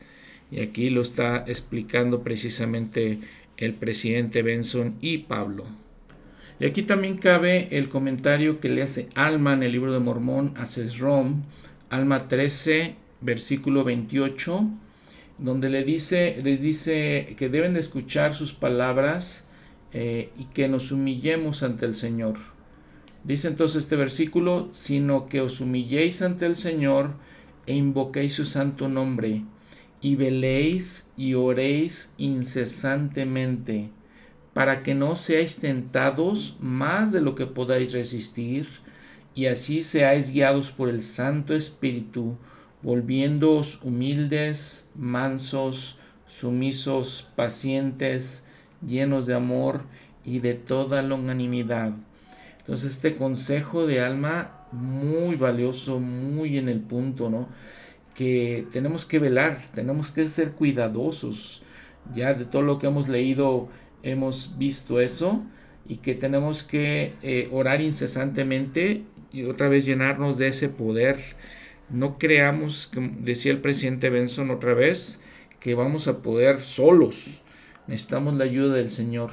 Y 0.51 0.61
aquí 0.61 0.89
lo 0.89 1.01
está 1.01 1.43
explicando 1.47 2.21
precisamente 2.21 3.19
el 3.57 3.73
presidente 3.73 4.41
Benson 4.41 4.95
y 5.01 5.19
Pablo. 5.19 5.65
Y 6.59 6.65
aquí 6.65 6.83
también 6.83 7.17
cabe 7.17 7.67
el 7.71 7.89
comentario 7.89 8.59
que 8.59 8.69
le 8.69 8.81
hace 8.81 9.09
Alma 9.15 9.53
en 9.53 9.63
el 9.63 9.71
libro 9.71 9.91
de 9.91 9.99
Mormón 9.99 10.53
a 10.55 10.65
Cesrom, 10.65 11.43
Alma 11.89 12.27
13, 12.27 12.95
versículo 13.21 13.83
28, 13.83 14.69
donde 15.37 15.69
le 15.69 15.83
dice, 15.83 16.39
les 16.43 16.61
dice 16.61 17.35
que 17.37 17.49
deben 17.49 17.73
de 17.73 17.81
escuchar 17.81 18.33
sus 18.33 18.53
palabras 18.53 19.47
eh, 19.91 20.29
y 20.37 20.45
que 20.45 20.69
nos 20.69 20.91
humillemos 20.91 21.61
ante 21.63 21.85
el 21.85 21.95
Señor. 21.95 22.35
Dice 23.25 23.47
entonces 23.49 23.83
este 23.83 23.95
versículo, 23.95 24.69
sino 24.71 25.27
que 25.27 25.41
os 25.41 25.59
humilléis 25.59 26.21
ante 26.21 26.45
el 26.45 26.55
Señor 26.55 27.15
e 27.65 27.73
invoquéis 27.73 28.33
su 28.33 28.45
santo 28.45 28.87
nombre 28.87 29.43
y 30.05 30.15
veléis 30.15 31.09
y 31.17 31.33
oréis 31.33 32.13
incesantemente, 32.19 33.89
para 34.53 34.83
que 34.83 34.93
no 34.93 35.15
seáis 35.15 35.57
tentados 35.57 36.57
más 36.59 37.11
de 37.11 37.21
lo 37.21 37.33
que 37.33 37.47
podáis 37.47 37.91
resistir, 37.91 38.67
y 39.33 39.47
así 39.47 39.81
seáis 39.81 40.29
guiados 40.29 40.71
por 40.71 40.89
el 40.89 41.01
Santo 41.01 41.55
Espíritu, 41.55 42.37
volviéndoos 42.83 43.79
humildes, 43.81 44.91
mansos, 44.93 45.97
sumisos, 46.27 47.27
pacientes, 47.35 48.45
llenos 48.85 49.25
de 49.25 49.33
amor 49.33 49.85
y 50.23 50.37
de 50.37 50.53
toda 50.53 51.01
longanimidad. 51.01 51.93
Entonces 52.59 52.91
este 52.91 53.15
consejo 53.15 53.87
de 53.87 54.01
alma 54.01 54.67
muy 54.71 55.35
valioso, 55.35 55.99
muy 55.99 56.59
en 56.59 56.69
el 56.69 56.81
punto, 56.81 57.31
¿no? 57.31 57.49
Que 58.15 58.65
tenemos 58.71 59.05
que 59.05 59.19
velar, 59.19 59.59
tenemos 59.75 60.09
que 60.09 60.27
ser 60.27 60.51
cuidadosos. 60.51 61.61
Ya 62.15 62.33
de 62.33 62.45
todo 62.45 62.61
lo 62.61 62.79
que 62.79 62.87
hemos 62.87 63.07
leído 63.09 63.69
hemos 64.01 64.57
visto 64.57 64.99
eso 64.99 65.43
y 65.87 65.97
que 65.97 66.15
tenemos 66.15 66.63
que 66.63 67.13
eh, 67.21 67.49
orar 67.51 67.81
incesantemente 67.81 69.03
y 69.31 69.43
otra 69.43 69.67
vez 69.67 69.85
llenarnos 69.85 70.37
de 70.37 70.47
ese 70.47 70.69
poder. 70.69 71.19
No 71.89 72.17
creamos, 72.17 72.89
como 72.91 73.11
decía 73.19 73.51
el 73.51 73.59
presidente 73.59 74.09
Benson 74.09 74.49
otra 74.49 74.73
vez, 74.73 75.19
que 75.59 75.75
vamos 75.75 76.07
a 76.07 76.21
poder 76.21 76.61
solos. 76.61 77.41
Necesitamos 77.87 78.35
la 78.35 78.45
ayuda 78.45 78.75
del 78.75 78.89
Señor. 78.89 79.31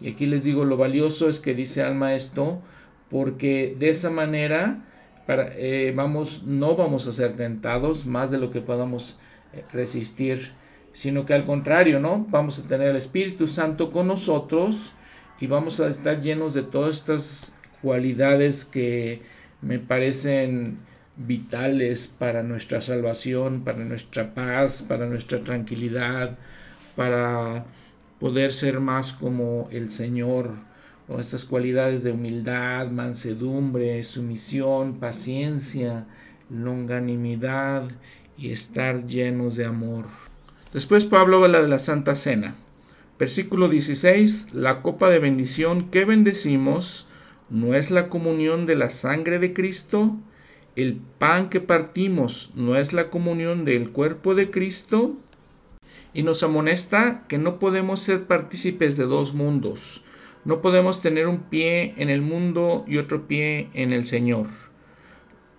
Y 0.00 0.08
aquí 0.08 0.26
les 0.26 0.44
digo, 0.44 0.64
lo 0.64 0.76
valioso 0.76 1.28
es 1.28 1.40
que 1.40 1.54
dice 1.54 1.82
Alma 1.82 2.14
esto, 2.14 2.62
porque 3.10 3.76
de 3.78 3.90
esa 3.90 4.10
manera 4.10 4.84
para, 5.26 5.52
eh, 5.56 5.92
vamos, 5.94 6.42
no 6.44 6.76
vamos 6.76 7.06
a 7.06 7.12
ser 7.12 7.34
tentados 7.34 8.06
más 8.06 8.30
de 8.30 8.38
lo 8.38 8.50
que 8.50 8.60
podamos 8.60 9.18
eh, 9.52 9.64
resistir, 9.72 10.52
sino 10.92 11.24
que 11.24 11.34
al 11.34 11.44
contrario, 11.44 12.00
¿no? 12.00 12.26
Vamos 12.28 12.58
a 12.58 12.68
tener 12.68 12.88
el 12.88 12.96
Espíritu 12.96 13.46
Santo 13.46 13.90
con 13.90 14.08
nosotros 14.08 14.92
y 15.40 15.46
vamos 15.46 15.80
a 15.80 15.88
estar 15.88 16.20
llenos 16.20 16.54
de 16.54 16.62
todas 16.62 16.96
estas 16.96 17.54
cualidades 17.80 18.64
que 18.64 19.22
me 19.60 19.78
parecen 19.78 20.78
vitales 21.16 22.08
para 22.08 22.42
nuestra 22.42 22.80
salvación, 22.80 23.62
para 23.64 23.78
nuestra 23.84 24.34
paz, 24.34 24.82
para 24.82 25.06
nuestra 25.06 25.40
tranquilidad, 25.40 26.38
para 26.96 27.64
poder 28.18 28.52
ser 28.52 28.80
más 28.80 29.12
como 29.12 29.68
el 29.72 29.90
Señor, 29.90 30.54
estas 31.20 31.44
cualidades 31.44 32.02
de 32.02 32.12
humildad, 32.12 32.88
mansedumbre, 32.90 34.02
sumisión, 34.02 34.98
paciencia, 34.98 36.06
longanimidad 36.50 37.84
y 38.36 38.50
estar 38.50 39.06
llenos 39.06 39.56
de 39.56 39.64
amor. 39.64 40.06
Después 40.72 41.04
Pablo 41.04 41.44
habla 41.44 41.62
de 41.62 41.68
la 41.68 41.78
Santa 41.78 42.14
Cena. 42.14 42.54
Versículo 43.18 43.68
16, 43.68 44.54
la 44.54 44.82
copa 44.82 45.08
de 45.10 45.18
bendición 45.18 45.90
que 45.90 46.04
bendecimos 46.04 47.06
no 47.50 47.74
es 47.74 47.90
la 47.90 48.08
comunión 48.08 48.66
de 48.66 48.76
la 48.76 48.90
sangre 48.90 49.38
de 49.38 49.52
Cristo, 49.52 50.16
el 50.74 50.96
pan 51.18 51.50
que 51.50 51.60
partimos 51.60 52.50
no 52.54 52.76
es 52.76 52.92
la 52.92 53.10
comunión 53.10 53.64
del 53.64 53.90
cuerpo 53.90 54.34
de 54.34 54.50
Cristo, 54.50 55.16
y 56.14 56.22
nos 56.22 56.42
amonesta 56.42 57.24
que 57.28 57.38
no 57.38 57.58
podemos 57.58 58.00
ser 58.00 58.26
partícipes 58.26 58.96
de 58.96 59.04
dos 59.04 59.34
mundos. 59.34 60.01
No 60.44 60.60
podemos 60.60 61.00
tener 61.00 61.28
un 61.28 61.40
pie 61.40 61.94
en 61.96 62.10
el 62.10 62.20
mundo 62.20 62.84
y 62.88 62.98
otro 62.98 63.28
pie 63.28 63.68
en 63.74 63.92
el 63.92 64.04
Señor. 64.04 64.48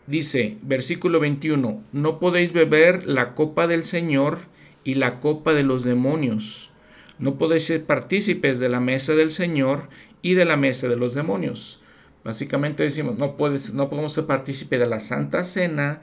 Dice, 0.08 0.58
versículo 0.62 1.22
21, 1.22 1.82
no 1.94 2.20
podéis 2.20 2.52
beber 2.52 3.08
la 3.08 3.34
copa 3.34 3.68
del 3.68 3.86
Señor 3.86 4.40
y 4.84 4.96
la 4.96 5.22
copa 5.22 5.54
de 5.54 5.64
los 5.64 5.84
demonios. 5.84 6.72
No 7.18 7.38
podéis 7.38 7.66
ser 7.66 7.86
partícipes 7.86 8.60
de 8.60 8.68
la 8.68 8.82
mesa 8.82 9.16
del 9.16 9.32
Señor 9.32 9.88
y 10.22 10.34
de 10.34 10.44
la 10.44 10.58
mesa 10.58 10.90
de 10.90 10.98
los 10.98 11.14
demonios. 11.14 11.80
Básicamente 12.26 12.84
decimos, 12.84 13.18
no, 13.18 13.38
puedes, 13.38 13.74
no 13.74 13.90
podemos 13.90 14.12
ser 14.12 14.26
partícipes 14.26 14.80
de 14.80 14.88
la 14.88 15.00
Santa 15.00 15.46
Cena 15.46 16.02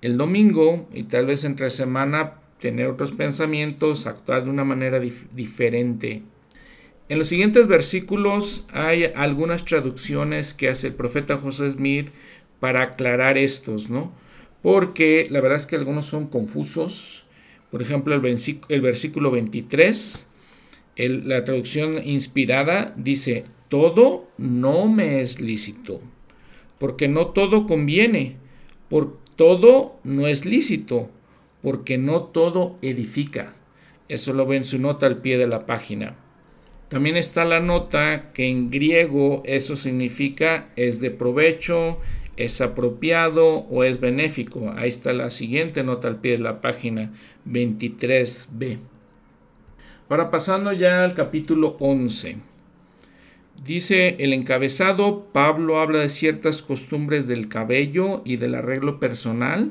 el 0.00 0.16
domingo 0.16 0.88
y 0.92 1.04
tal 1.04 1.26
vez 1.26 1.42
entre 1.42 1.70
semana 1.70 2.34
tener 2.60 2.88
otros 2.88 3.10
pensamientos, 3.10 4.06
actuar 4.06 4.44
de 4.44 4.50
una 4.50 4.64
manera 4.64 5.00
diferente. 5.00 6.22
En 7.12 7.18
los 7.18 7.28
siguientes 7.28 7.68
versículos 7.68 8.64
hay 8.72 9.04
algunas 9.14 9.66
traducciones 9.66 10.54
que 10.54 10.70
hace 10.70 10.86
el 10.86 10.94
profeta 10.94 11.36
José 11.36 11.70
Smith 11.70 12.08
para 12.58 12.80
aclarar 12.80 13.36
estos, 13.36 13.90
¿no? 13.90 14.14
Porque 14.62 15.26
la 15.28 15.42
verdad 15.42 15.58
es 15.58 15.66
que 15.66 15.76
algunos 15.76 16.06
son 16.06 16.26
confusos. 16.28 17.26
Por 17.70 17.82
ejemplo, 17.82 18.14
el, 18.14 18.80
versículo 18.80 19.30
23 19.30 20.26
la 20.96 21.44
traducción 21.44 22.02
inspirada 22.02 22.94
dice, 22.96 23.44
todo 23.68 24.30
no 24.38 24.88
me 24.88 25.20
es 25.20 25.38
lícito, 25.38 26.00
porque 26.78 27.08
no 27.08 27.26
todo 27.26 27.66
conviene, 27.66 28.36
por 28.88 29.18
todo 29.36 30.00
no 30.02 30.28
es 30.28 30.46
lícito, 30.46 31.10
porque 31.60 31.98
no 31.98 32.22
todo 32.22 32.76
edifica. 32.80 33.54
Eso 34.08 34.32
lo 34.32 34.46
ve 34.46 34.56
en 34.56 34.64
su 34.64 34.78
nota 34.78 35.04
al 35.04 35.18
pie 35.18 35.36
de 35.36 35.46
la 35.46 35.66
página. 35.66 36.16
También 36.92 37.16
está 37.16 37.46
la 37.46 37.60
nota 37.60 38.32
que 38.34 38.50
en 38.50 38.70
griego 38.70 39.42
eso 39.46 39.76
significa 39.76 40.68
es 40.76 41.00
de 41.00 41.10
provecho, 41.10 41.98
es 42.36 42.60
apropiado 42.60 43.60
o 43.70 43.82
es 43.82 43.98
benéfico. 43.98 44.74
Ahí 44.76 44.90
está 44.90 45.14
la 45.14 45.30
siguiente 45.30 45.84
nota 45.84 46.08
al 46.08 46.20
pie 46.20 46.32
de 46.32 46.40
la 46.40 46.60
página 46.60 47.10
23b. 47.48 48.76
Ahora 50.10 50.30
pasando 50.30 50.70
ya 50.74 51.02
al 51.02 51.14
capítulo 51.14 51.78
11. 51.80 52.36
Dice 53.64 54.16
el 54.18 54.34
encabezado, 54.34 55.28
Pablo 55.32 55.80
habla 55.80 56.00
de 56.00 56.10
ciertas 56.10 56.60
costumbres 56.60 57.26
del 57.26 57.48
cabello 57.48 58.20
y 58.26 58.36
del 58.36 58.54
arreglo 58.54 59.00
personal. 59.00 59.70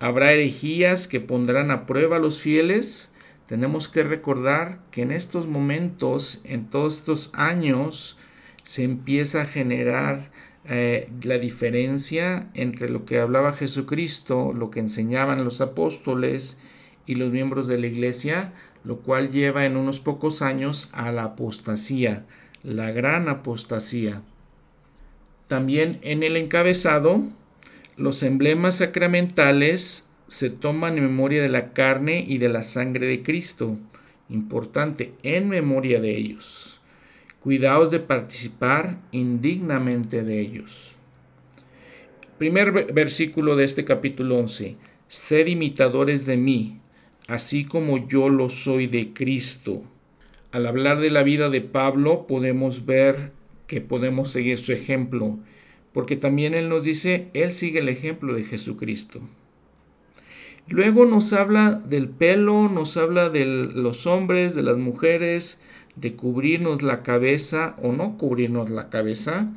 Habrá 0.00 0.32
herejías 0.32 1.08
que 1.08 1.20
pondrán 1.20 1.70
a 1.70 1.86
prueba 1.86 2.16
a 2.16 2.20
los 2.20 2.40
fieles. 2.40 3.10
Tenemos 3.46 3.88
que 3.88 4.02
recordar 4.02 4.80
que 4.90 5.02
en 5.02 5.12
estos 5.12 5.46
momentos, 5.46 6.40
en 6.44 6.68
todos 6.68 6.98
estos 6.98 7.30
años, 7.34 8.16
se 8.64 8.82
empieza 8.82 9.42
a 9.42 9.46
generar 9.46 10.32
eh, 10.68 11.08
la 11.22 11.38
diferencia 11.38 12.48
entre 12.54 12.88
lo 12.88 13.04
que 13.04 13.20
hablaba 13.20 13.52
Jesucristo, 13.52 14.52
lo 14.52 14.70
que 14.70 14.80
enseñaban 14.80 15.44
los 15.44 15.60
apóstoles 15.60 16.58
y 17.06 17.14
los 17.14 17.30
miembros 17.30 17.68
de 17.68 17.78
la 17.78 17.86
iglesia, 17.86 18.52
lo 18.82 18.98
cual 18.98 19.30
lleva 19.30 19.64
en 19.64 19.76
unos 19.76 20.00
pocos 20.00 20.42
años 20.42 20.88
a 20.92 21.12
la 21.12 21.22
apostasía, 21.22 22.26
la 22.64 22.90
gran 22.90 23.28
apostasía. 23.28 24.22
También 25.46 26.00
en 26.02 26.24
el 26.24 26.36
encabezado, 26.36 27.22
los 27.96 28.24
emblemas 28.24 28.78
sacramentales 28.78 30.05
se 30.28 30.50
toman 30.50 30.98
en 30.98 31.04
memoria 31.04 31.42
de 31.42 31.48
la 31.48 31.72
carne 31.72 32.24
y 32.26 32.38
de 32.38 32.48
la 32.48 32.62
sangre 32.62 33.06
de 33.06 33.22
Cristo. 33.22 33.76
Importante, 34.28 35.12
en 35.22 35.48
memoria 35.48 36.00
de 36.00 36.16
ellos. 36.16 36.80
Cuidaos 37.40 37.90
de 37.90 38.00
participar 38.00 38.98
indignamente 39.12 40.24
de 40.24 40.40
ellos. 40.40 40.96
Primer 42.38 42.92
versículo 42.92 43.54
de 43.56 43.64
este 43.64 43.84
capítulo 43.84 44.36
11. 44.38 44.76
Sed 45.08 45.46
imitadores 45.46 46.26
de 46.26 46.36
mí, 46.36 46.80
así 47.28 47.64
como 47.64 48.08
yo 48.08 48.28
lo 48.28 48.48
soy 48.48 48.88
de 48.88 49.12
Cristo. 49.12 49.84
Al 50.50 50.66
hablar 50.66 51.00
de 51.00 51.10
la 51.10 51.22
vida 51.22 51.50
de 51.50 51.60
Pablo 51.60 52.26
podemos 52.26 52.84
ver 52.84 53.30
que 53.68 53.80
podemos 53.80 54.30
seguir 54.30 54.58
su 54.58 54.72
ejemplo, 54.72 55.38
porque 55.92 56.16
también 56.16 56.54
él 56.54 56.68
nos 56.68 56.84
dice, 56.84 57.28
él 57.32 57.52
sigue 57.52 57.78
el 57.78 57.88
ejemplo 57.88 58.34
de 58.34 58.44
Jesucristo. 58.44 59.20
Luego 60.68 61.06
nos 61.06 61.32
habla 61.32 61.70
del 61.70 62.08
pelo, 62.08 62.68
nos 62.68 62.96
habla 62.96 63.30
de 63.30 63.46
los 63.46 64.06
hombres, 64.06 64.54
de 64.54 64.62
las 64.62 64.76
mujeres, 64.76 65.60
de 65.94 66.14
cubrirnos 66.14 66.82
la 66.82 67.02
cabeza 67.02 67.76
o 67.82 67.92
no 67.92 68.18
cubrirnos 68.18 68.68
la 68.70 68.88
cabeza. 68.88 69.48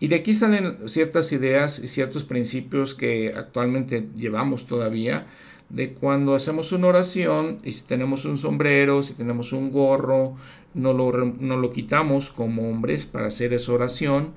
Y 0.00 0.08
de 0.08 0.16
aquí 0.16 0.34
salen 0.34 0.88
ciertas 0.88 1.32
ideas 1.32 1.78
y 1.78 1.88
ciertos 1.88 2.24
principios 2.24 2.94
que 2.94 3.32
actualmente 3.34 4.08
llevamos 4.14 4.66
todavía, 4.66 5.26
de 5.68 5.92
cuando 5.92 6.34
hacemos 6.34 6.72
una 6.72 6.88
oración 6.88 7.58
y 7.64 7.72
si 7.72 7.84
tenemos 7.84 8.24
un 8.24 8.36
sombrero, 8.36 9.02
si 9.02 9.14
tenemos 9.14 9.52
un 9.52 9.70
gorro, 9.70 10.36
no 10.74 10.92
lo, 10.92 11.12
no 11.12 11.56
lo 11.56 11.70
quitamos 11.72 12.30
como 12.30 12.70
hombres 12.70 13.06
para 13.06 13.26
hacer 13.26 13.52
esa 13.52 13.72
oración. 13.72 14.32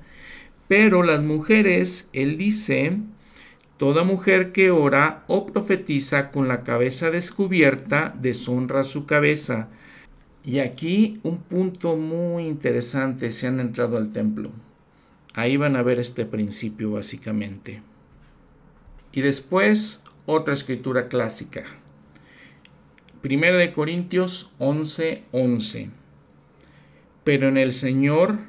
Pero 0.66 1.02
las 1.02 1.22
mujeres, 1.22 2.08
él 2.12 2.36
dice, 2.36 2.98
toda 3.80 4.04
mujer 4.04 4.52
que 4.52 4.70
ora 4.70 5.24
o 5.26 5.46
profetiza 5.46 6.30
con 6.30 6.48
la 6.48 6.64
cabeza 6.64 7.10
descubierta 7.10 8.14
deshonra 8.20 8.84
su 8.84 9.06
cabeza. 9.06 9.68
Y 10.44 10.58
aquí 10.58 11.18
un 11.22 11.38
punto 11.38 11.96
muy 11.96 12.46
interesante, 12.46 13.30
se 13.30 13.46
han 13.46 13.58
entrado 13.58 13.96
al 13.96 14.12
templo. 14.12 14.50
Ahí 15.32 15.56
van 15.56 15.76
a 15.76 15.82
ver 15.82 15.98
este 15.98 16.26
principio 16.26 16.92
básicamente. 16.92 17.80
Y 19.12 19.22
después 19.22 20.04
otra 20.26 20.52
escritura 20.52 21.08
clásica. 21.08 21.64
Primera 23.22 23.56
de 23.56 23.72
Corintios 23.72 24.50
11:11. 24.58 25.22
11. 25.32 25.90
Pero 27.24 27.48
en 27.48 27.56
el 27.56 27.72
Señor 27.72 28.40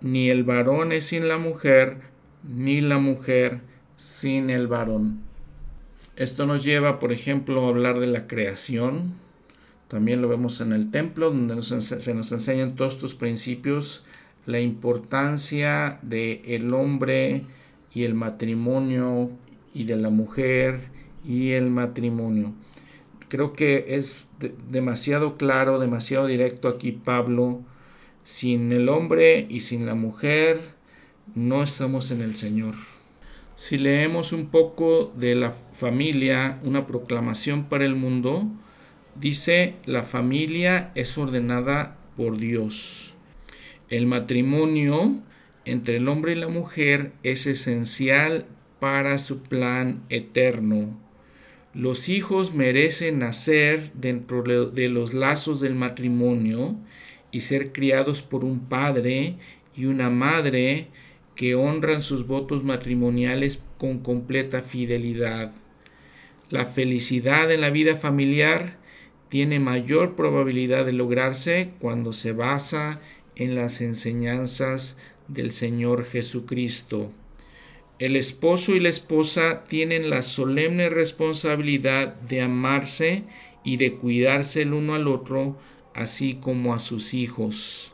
ni 0.00 0.30
el 0.30 0.42
varón 0.42 0.90
es 0.90 1.06
sin 1.06 1.28
la 1.28 1.38
mujer, 1.38 1.98
ni 2.42 2.80
la 2.80 2.98
mujer 2.98 3.69
sin 4.00 4.48
el 4.48 4.66
varón. 4.66 5.20
Esto 6.16 6.46
nos 6.46 6.64
lleva, 6.64 6.98
por 6.98 7.12
ejemplo, 7.12 7.66
a 7.66 7.68
hablar 7.68 8.00
de 8.00 8.06
la 8.06 8.26
creación. 8.26 9.12
También 9.88 10.22
lo 10.22 10.28
vemos 10.28 10.62
en 10.62 10.72
el 10.72 10.90
templo, 10.90 11.30
donde 11.30 11.62
se 11.62 12.14
nos 12.14 12.32
enseñan 12.32 12.76
todos 12.76 12.94
estos 12.94 13.14
principios, 13.14 14.02
la 14.46 14.58
importancia 14.58 15.98
de 16.00 16.40
el 16.46 16.72
hombre 16.72 17.44
y 17.92 18.04
el 18.04 18.14
matrimonio 18.14 19.32
y 19.74 19.84
de 19.84 19.96
la 19.96 20.08
mujer 20.08 20.80
y 21.22 21.50
el 21.50 21.68
matrimonio. 21.68 22.54
Creo 23.28 23.52
que 23.52 23.84
es 23.86 24.24
demasiado 24.70 25.36
claro, 25.36 25.78
demasiado 25.78 26.26
directo 26.26 26.68
aquí 26.68 26.92
Pablo 26.92 27.60
Sin 28.24 28.72
el 28.72 28.88
hombre 28.88 29.46
y 29.50 29.60
sin 29.60 29.84
la 29.84 29.94
mujer 29.94 30.58
no 31.34 31.62
estamos 31.62 32.10
en 32.10 32.22
el 32.22 32.34
Señor. 32.34 32.74
Si 33.60 33.76
leemos 33.76 34.32
un 34.32 34.46
poco 34.46 35.12
de 35.16 35.34
la 35.34 35.50
familia, 35.50 36.58
una 36.64 36.86
proclamación 36.86 37.64
para 37.68 37.84
el 37.84 37.94
mundo, 37.94 38.48
dice, 39.16 39.74
la 39.84 40.02
familia 40.02 40.92
es 40.94 41.18
ordenada 41.18 41.98
por 42.16 42.38
Dios. 42.38 43.12
El 43.90 44.06
matrimonio 44.06 45.20
entre 45.66 45.96
el 45.96 46.08
hombre 46.08 46.32
y 46.32 46.36
la 46.36 46.48
mujer 46.48 47.12
es 47.22 47.46
esencial 47.46 48.46
para 48.78 49.18
su 49.18 49.42
plan 49.42 50.00
eterno. 50.08 50.98
Los 51.74 52.08
hijos 52.08 52.54
merecen 52.54 53.18
nacer 53.18 53.92
dentro 53.92 54.42
de 54.42 54.88
los 54.88 55.12
lazos 55.12 55.60
del 55.60 55.74
matrimonio 55.74 56.76
y 57.30 57.40
ser 57.40 57.72
criados 57.72 58.22
por 58.22 58.42
un 58.42 58.60
padre 58.60 59.36
y 59.76 59.84
una 59.84 60.08
madre 60.08 60.88
que 61.40 61.54
honran 61.54 62.02
sus 62.02 62.26
votos 62.26 62.64
matrimoniales 62.64 63.62
con 63.78 64.00
completa 64.00 64.60
fidelidad. 64.60 65.52
La 66.50 66.66
felicidad 66.66 67.50
en 67.50 67.62
la 67.62 67.70
vida 67.70 67.96
familiar 67.96 68.76
tiene 69.30 69.58
mayor 69.58 70.16
probabilidad 70.16 70.84
de 70.84 70.92
lograrse 70.92 71.70
cuando 71.78 72.12
se 72.12 72.32
basa 72.32 73.00
en 73.36 73.54
las 73.54 73.80
enseñanzas 73.80 74.98
del 75.28 75.50
Señor 75.52 76.04
Jesucristo. 76.04 77.10
El 77.98 78.16
esposo 78.16 78.76
y 78.76 78.78
la 78.78 78.90
esposa 78.90 79.64
tienen 79.66 80.10
la 80.10 80.20
solemne 80.20 80.90
responsabilidad 80.90 82.16
de 82.16 82.42
amarse 82.42 83.22
y 83.64 83.78
de 83.78 83.94
cuidarse 83.94 84.60
el 84.60 84.74
uno 84.74 84.92
al 84.92 85.08
otro, 85.08 85.56
así 85.94 86.34
como 86.34 86.74
a 86.74 86.78
sus 86.80 87.14
hijos. 87.14 87.89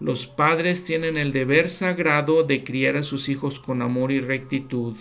Los 0.00 0.26
padres 0.26 0.84
tienen 0.84 1.16
el 1.16 1.32
deber 1.32 1.68
sagrado 1.68 2.44
de 2.44 2.62
criar 2.62 2.96
a 2.96 3.02
sus 3.02 3.28
hijos 3.28 3.58
con 3.58 3.82
amor 3.82 4.12
y 4.12 4.20
rectitud, 4.20 4.96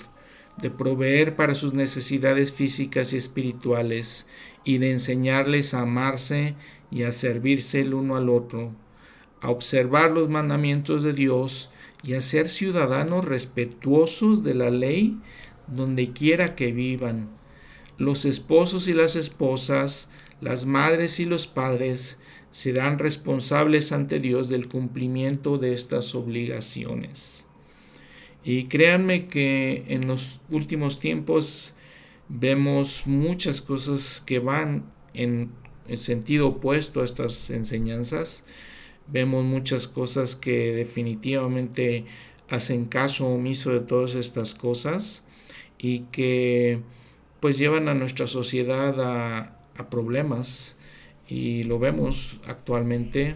de 0.58 0.72
proveer 0.72 1.36
para 1.36 1.54
sus 1.54 1.74
necesidades 1.74 2.52
físicas 2.52 3.14
y 3.14 3.18
espirituales, 3.18 4.28
y 4.64 4.80
de 4.80 4.92
enseñarles 4.92 5.76
a 5.76 5.82
amarse 5.82 6.56
y 6.90 7.04
a 7.04 7.12
servirse 7.12 7.82
el 7.82 7.94
uno 7.94 8.16
al 8.16 8.28
otro, 8.30 8.74
a 9.40 9.52
observar 9.52 10.12
los 10.12 10.30
mandamientos 10.30 11.04
de 11.04 11.14
Dios 11.14 11.70
y 12.04 12.16
a 12.16 12.22
ser 12.22 12.48
ciudadanos 12.48 13.24
respetuosos 13.24 14.44
de 14.44 14.56
la 14.56 14.72
ley 14.72 15.20
donde 15.68 16.12
quiera 16.12 16.56
que 16.56 16.72
vivan. 16.72 17.30
Los 18.00 18.26
esposos 18.26 18.88
y 18.88 18.94
las 18.94 19.16
esposas, 19.16 20.10
las 20.42 20.66
madres 20.66 21.20
y 21.20 21.26
los 21.26 21.48
padres, 21.48 22.20
serán 22.58 22.98
responsables 22.98 23.92
ante 23.92 24.20
Dios 24.20 24.50
del 24.50 24.68
cumplimiento 24.68 25.60
de 25.60 25.76
estas 25.76 26.16
obligaciones. 26.16 27.48
Y 28.44 28.64
créanme 28.64 29.28
que 29.28 29.84
en 29.90 30.08
los 30.08 30.42
últimos 30.50 31.00
tiempos 31.00 31.76
vemos 32.30 33.04
muchas 33.06 33.62
cosas 33.62 34.24
que 34.26 34.40
van 34.40 34.86
en 35.14 35.52
sentido 35.98 36.48
opuesto 36.48 37.02
a 37.02 37.06
estas 37.06 37.52
enseñanzas. 37.52 38.44
Vemos 39.06 39.46
muchas 39.46 39.88
cosas 39.88 40.36
que 40.36 40.72
definitivamente 40.72 42.06
hacen 42.50 42.86
caso 42.86 43.28
omiso 43.28 43.72
de 43.72 43.82
todas 43.82 44.16
estas 44.16 44.56
cosas 44.56 45.28
y 45.78 46.06
que 46.12 46.80
pues 47.40 47.60
llevan 47.60 47.88
a 47.88 47.94
nuestra 47.94 48.26
sociedad 48.26 49.00
a 49.76 49.90
problemas 49.92 50.77
y 51.28 51.64
lo 51.64 51.80
vemos 51.80 52.40
actualmente 52.46 53.36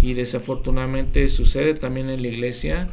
y 0.00 0.14
desafortunadamente 0.14 1.28
sucede 1.28 1.74
también 1.74 2.10
en 2.10 2.22
la 2.22 2.28
iglesia 2.28 2.90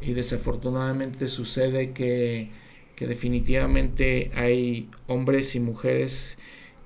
y 0.00 0.12
desafortunadamente 0.12 1.28
sucede 1.28 1.92
que, 1.92 2.50
que 2.96 3.06
definitivamente 3.06 4.30
hay 4.34 4.88
hombres 5.06 5.54
y 5.54 5.60
mujeres 5.60 6.38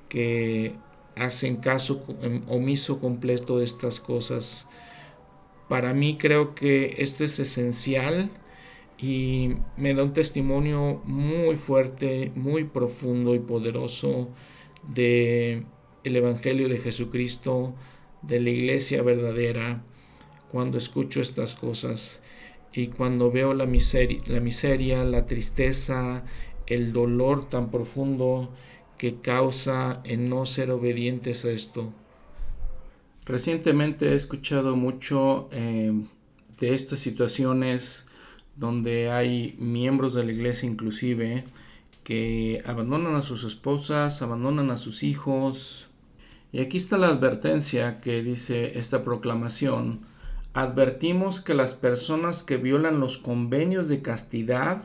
que 0.08 0.74
hacen 1.16 1.56
caso 1.56 2.04
omiso 2.46 3.00
completo 3.00 3.58
de 3.58 3.64
estas 3.64 4.00
cosas. 4.00 4.68
Para 5.68 5.94
mí 5.94 6.16
creo 6.18 6.54
que 6.54 6.96
esto 6.98 7.24
es 7.24 7.38
esencial 7.40 8.30
y 8.98 9.56
me 9.76 9.94
da 9.94 10.04
un 10.04 10.12
testimonio 10.12 11.02
muy 11.04 11.56
fuerte, 11.56 12.32
muy 12.34 12.64
profundo 12.64 13.34
y 13.34 13.40
poderoso 13.40 14.28
de 14.88 15.64
el 16.06 16.16
Evangelio 16.16 16.68
de 16.68 16.78
Jesucristo, 16.78 17.74
de 18.22 18.40
la 18.40 18.50
iglesia 18.50 19.02
verdadera, 19.02 19.82
cuando 20.50 20.78
escucho 20.78 21.20
estas 21.20 21.54
cosas 21.54 22.22
y 22.72 22.88
cuando 22.88 23.30
veo 23.30 23.54
la 23.54 23.66
miseria, 23.66 25.04
la, 25.04 25.26
tristeza, 25.26 26.24
el 26.66 26.92
dolor 26.92 27.48
tan 27.48 27.70
profundo 27.70 28.52
que 28.98 29.16
causa 29.20 30.00
en 30.04 30.28
no 30.28 30.46
ser 30.46 30.70
obedientes 30.70 31.44
a 31.44 31.50
esto. 31.50 31.92
Recientemente 33.24 34.10
he 34.10 34.14
escuchado 34.14 34.76
mucho 34.76 35.48
eh, 35.50 35.92
de 36.60 36.74
estas 36.74 37.00
situaciones 37.00 38.06
donde 38.54 39.10
hay 39.10 39.56
miembros 39.58 40.14
de 40.14 40.24
la 40.24 40.32
iglesia 40.32 40.68
inclusive 40.68 41.44
que 42.04 42.62
abandonan 42.64 43.16
a 43.16 43.22
sus 43.22 43.42
esposas, 43.42 44.22
abandonan 44.22 44.70
a 44.70 44.76
sus 44.76 45.02
hijos, 45.02 45.85
y 46.56 46.60
aquí 46.60 46.78
está 46.78 46.96
la 46.96 47.08
advertencia 47.08 48.00
que 48.00 48.22
dice 48.22 48.78
esta 48.78 49.04
proclamación. 49.04 50.06
Advertimos 50.54 51.42
que 51.42 51.52
las 51.52 51.74
personas 51.74 52.42
que 52.42 52.56
violan 52.56 52.98
los 52.98 53.18
convenios 53.18 53.90
de 53.90 54.00
castidad, 54.00 54.82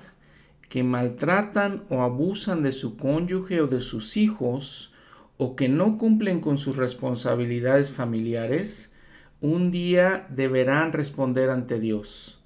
que 0.68 0.84
maltratan 0.84 1.84
o 1.88 2.02
abusan 2.02 2.62
de 2.62 2.74
su 2.74 2.98
cónyuge 2.98 3.62
o 3.62 3.68
de 3.68 3.80
sus 3.80 4.18
hijos, 4.18 4.92
o 5.38 5.56
que 5.56 5.70
no 5.70 5.98
cumplen 5.98 6.42
con 6.42 6.58
sus 6.58 6.76
responsabilidades 6.76 7.90
familiares, 7.90 8.94
un 9.40 9.72
día 9.72 10.28
deberán 10.28 10.92
responder 10.92 11.50
ante 11.50 11.80
Dios. 11.80 12.38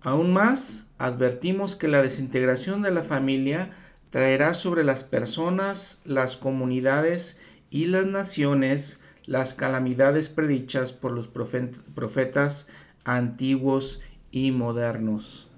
Aún 0.00 0.32
más, 0.32 0.86
advertimos 0.96 1.76
que 1.76 1.88
la 1.88 2.00
desintegración 2.00 2.80
de 2.80 2.90
la 2.90 3.02
familia 3.02 3.72
traerá 4.08 4.54
sobre 4.54 4.82
las 4.82 5.04
personas, 5.04 6.00
las 6.06 6.38
comunidades 6.38 7.38
y 7.70 7.86
las 7.86 8.06
naciones 8.06 9.00
las 9.26 9.54
calamidades 9.54 10.28
predichas 10.28 10.92
por 10.92 11.12
los 11.12 11.28
profetas 11.28 12.68
antiguos 13.04 14.00
y 14.32 14.50
modernos. 14.50 15.48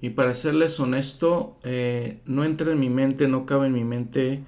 Y 0.00 0.10
para 0.10 0.32
serles 0.32 0.78
honesto, 0.80 1.58
eh, 1.64 2.20
no 2.24 2.44
entra 2.44 2.72
en 2.72 2.80
mi 2.80 2.88
mente, 2.88 3.28
no 3.28 3.46
cabe 3.46 3.66
en 3.66 3.72
mi 3.72 3.84
mente 3.84 4.44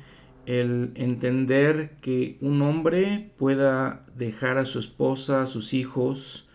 el 0.46 0.92
entender 0.94 1.96
que 2.00 2.38
un 2.40 2.62
hombre 2.62 3.30
pueda 3.36 4.06
dejar 4.16 4.58
a 4.58 4.64
su 4.64 4.78
esposa, 4.78 5.42
a 5.42 5.46
sus 5.46 5.74
hijos, 5.74 6.48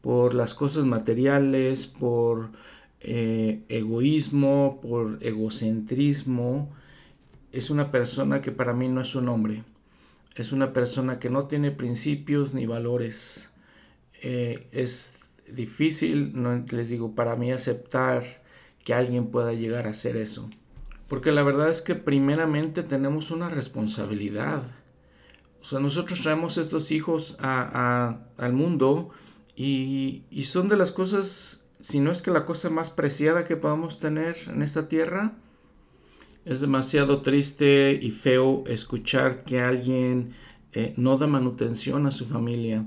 por 0.00 0.34
las 0.34 0.54
cosas 0.54 0.84
materiales, 0.84 1.86
por 1.86 2.50
eh, 3.00 3.62
egoísmo, 3.68 4.78
por 4.80 5.18
egocentrismo, 5.22 6.72
es 7.56 7.70
una 7.70 7.90
persona 7.90 8.42
que 8.42 8.52
para 8.52 8.74
mí 8.74 8.88
no 8.88 9.00
es 9.00 9.14
un 9.14 9.28
hombre. 9.30 9.64
Es 10.34 10.52
una 10.52 10.74
persona 10.74 11.18
que 11.18 11.30
no 11.30 11.44
tiene 11.44 11.70
principios 11.70 12.52
ni 12.52 12.66
valores. 12.66 13.50
Eh, 14.20 14.68
es 14.72 15.14
difícil, 15.48 16.32
no 16.34 16.64
les 16.70 16.90
digo, 16.90 17.14
para 17.14 17.34
mí 17.34 17.52
aceptar 17.52 18.22
que 18.84 18.92
alguien 18.92 19.28
pueda 19.28 19.54
llegar 19.54 19.86
a 19.86 19.90
hacer 19.90 20.16
eso. 20.16 20.50
Porque 21.08 21.32
la 21.32 21.42
verdad 21.42 21.70
es 21.70 21.80
que 21.80 21.94
primeramente 21.94 22.82
tenemos 22.82 23.30
una 23.30 23.48
responsabilidad. 23.48 24.62
O 25.62 25.64
sea, 25.64 25.80
nosotros 25.80 26.20
traemos 26.20 26.58
estos 26.58 26.92
hijos 26.92 27.38
al 27.40 28.52
mundo 28.52 29.10
y, 29.56 30.24
y 30.30 30.42
son 30.42 30.68
de 30.68 30.76
las 30.76 30.92
cosas, 30.92 31.64
si 31.80 32.00
no 32.00 32.10
es 32.10 32.20
que 32.20 32.30
la 32.30 32.44
cosa 32.44 32.68
más 32.68 32.90
preciada 32.90 33.44
que 33.44 33.56
podamos 33.56 33.98
tener 33.98 34.36
en 34.48 34.60
esta 34.60 34.88
tierra, 34.88 35.32
es 36.46 36.60
demasiado 36.60 37.22
triste 37.22 37.98
y 38.00 38.12
feo 38.12 38.62
escuchar 38.68 39.42
que 39.42 39.60
alguien 39.60 40.30
eh, 40.72 40.94
no 40.96 41.18
da 41.18 41.26
manutención 41.26 42.06
a 42.06 42.12
su 42.12 42.24
familia, 42.24 42.86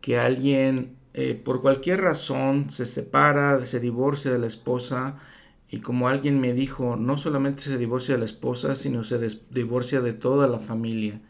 que 0.00 0.18
alguien 0.18 0.96
eh, 1.12 1.34
por 1.34 1.60
cualquier 1.60 2.00
razón 2.00 2.70
se 2.70 2.86
separa, 2.86 3.62
se 3.66 3.78
divorcia 3.78 4.30
de 4.30 4.38
la 4.38 4.46
esposa 4.46 5.18
y 5.70 5.80
como 5.80 6.08
alguien 6.08 6.40
me 6.40 6.54
dijo, 6.54 6.96
no 6.96 7.18
solamente 7.18 7.60
se 7.60 7.76
divorcia 7.76 8.14
de 8.14 8.20
la 8.20 8.24
esposa, 8.24 8.74
sino 8.74 9.04
se 9.04 9.18
divorcia 9.50 10.00
de 10.00 10.14
toda 10.14 10.48
la 10.48 10.58
familia. 10.58 11.20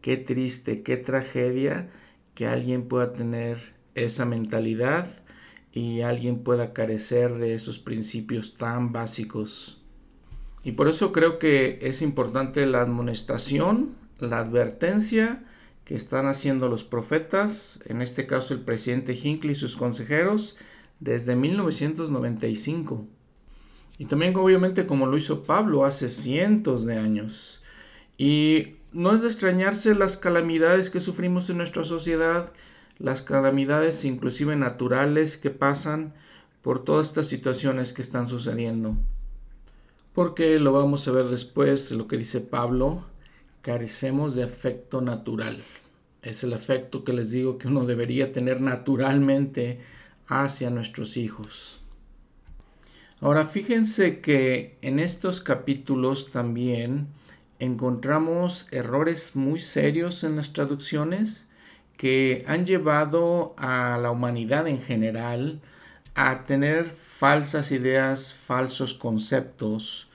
Qué 0.00 0.16
triste, 0.16 0.82
qué 0.82 0.96
tragedia 0.96 1.88
que 2.34 2.48
alguien 2.48 2.88
pueda 2.88 3.12
tener 3.12 3.58
esa 3.94 4.24
mentalidad 4.24 5.06
y 5.70 6.00
alguien 6.00 6.40
pueda 6.40 6.72
carecer 6.72 7.34
de 7.34 7.54
esos 7.54 7.78
principios 7.78 8.54
tan 8.54 8.90
básicos 8.90 9.85
y 10.66 10.72
por 10.72 10.88
eso 10.88 11.12
creo 11.12 11.38
que 11.38 11.78
es 11.80 12.02
importante 12.02 12.66
la 12.66 12.82
amonestación, 12.82 13.94
la 14.18 14.40
advertencia 14.40 15.44
que 15.84 15.94
están 15.94 16.26
haciendo 16.26 16.68
los 16.68 16.82
profetas, 16.82 17.78
en 17.86 18.02
este 18.02 18.26
caso 18.26 18.52
el 18.52 18.62
presidente 18.62 19.14
Hinckley 19.14 19.52
y 19.52 19.54
sus 19.54 19.76
consejeros, 19.76 20.56
desde 20.98 21.36
1995. 21.36 23.06
Y 23.96 24.06
también 24.06 24.36
obviamente 24.36 24.86
como 24.86 25.06
lo 25.06 25.16
hizo 25.16 25.44
Pablo 25.44 25.84
hace 25.84 26.08
cientos 26.08 26.84
de 26.84 26.98
años. 26.98 27.62
Y 28.18 28.74
no 28.92 29.14
es 29.14 29.22
de 29.22 29.28
extrañarse 29.28 29.94
las 29.94 30.16
calamidades 30.16 30.90
que 30.90 31.00
sufrimos 31.00 31.48
en 31.48 31.58
nuestra 31.58 31.84
sociedad, 31.84 32.52
las 32.98 33.22
calamidades 33.22 34.04
inclusive 34.04 34.56
naturales 34.56 35.36
que 35.36 35.50
pasan 35.50 36.12
por 36.60 36.82
todas 36.82 37.06
estas 37.06 37.28
situaciones 37.28 37.92
que 37.92 38.02
están 38.02 38.26
sucediendo. 38.26 38.96
Porque 40.16 40.58
lo 40.58 40.72
vamos 40.72 41.06
a 41.06 41.12
ver 41.12 41.26
después, 41.26 41.90
lo 41.90 42.08
que 42.08 42.16
dice 42.16 42.40
Pablo, 42.40 43.04
carecemos 43.60 44.34
de 44.34 44.44
afecto 44.44 45.02
natural. 45.02 45.58
Es 46.22 46.42
el 46.42 46.54
afecto 46.54 47.04
que 47.04 47.12
les 47.12 47.32
digo 47.32 47.58
que 47.58 47.68
uno 47.68 47.84
debería 47.84 48.32
tener 48.32 48.62
naturalmente 48.62 49.78
hacia 50.26 50.70
nuestros 50.70 51.18
hijos. 51.18 51.82
Ahora 53.20 53.44
fíjense 53.44 54.22
que 54.22 54.78
en 54.80 55.00
estos 55.00 55.42
capítulos 55.42 56.30
también 56.30 57.08
encontramos 57.58 58.68
errores 58.70 59.36
muy 59.36 59.60
serios 59.60 60.24
en 60.24 60.36
las 60.36 60.54
traducciones 60.54 61.46
que 61.98 62.42
han 62.48 62.64
llevado 62.64 63.54
a 63.58 63.98
la 64.00 64.10
humanidad 64.10 64.66
en 64.66 64.80
general 64.80 65.60
a 66.14 66.46
tener 66.46 66.86
falsas 66.86 67.70
ideas, 67.70 68.32
falsos 68.32 68.94
conceptos. 68.94 70.05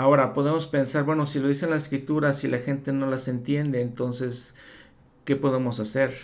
Ahora 0.00 0.32
podemos 0.32 0.66
pensar, 0.66 1.04
bueno, 1.04 1.26
si 1.26 1.40
lo 1.40 1.48
dicen 1.48 1.68
las 1.68 1.82
escrituras 1.82 2.42
y 2.42 2.48
la 2.48 2.56
gente 2.56 2.90
no 2.90 3.04
las 3.04 3.28
entiende, 3.28 3.82
entonces, 3.82 4.54
¿qué 5.26 5.36
podemos 5.36 5.78
hacer? 5.78 6.14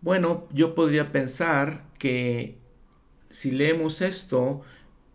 Bueno, 0.00 0.48
yo 0.52 0.74
podría 0.74 1.12
pensar 1.12 1.84
que 2.00 2.58
si 3.30 3.52
leemos 3.52 4.00
esto, 4.00 4.62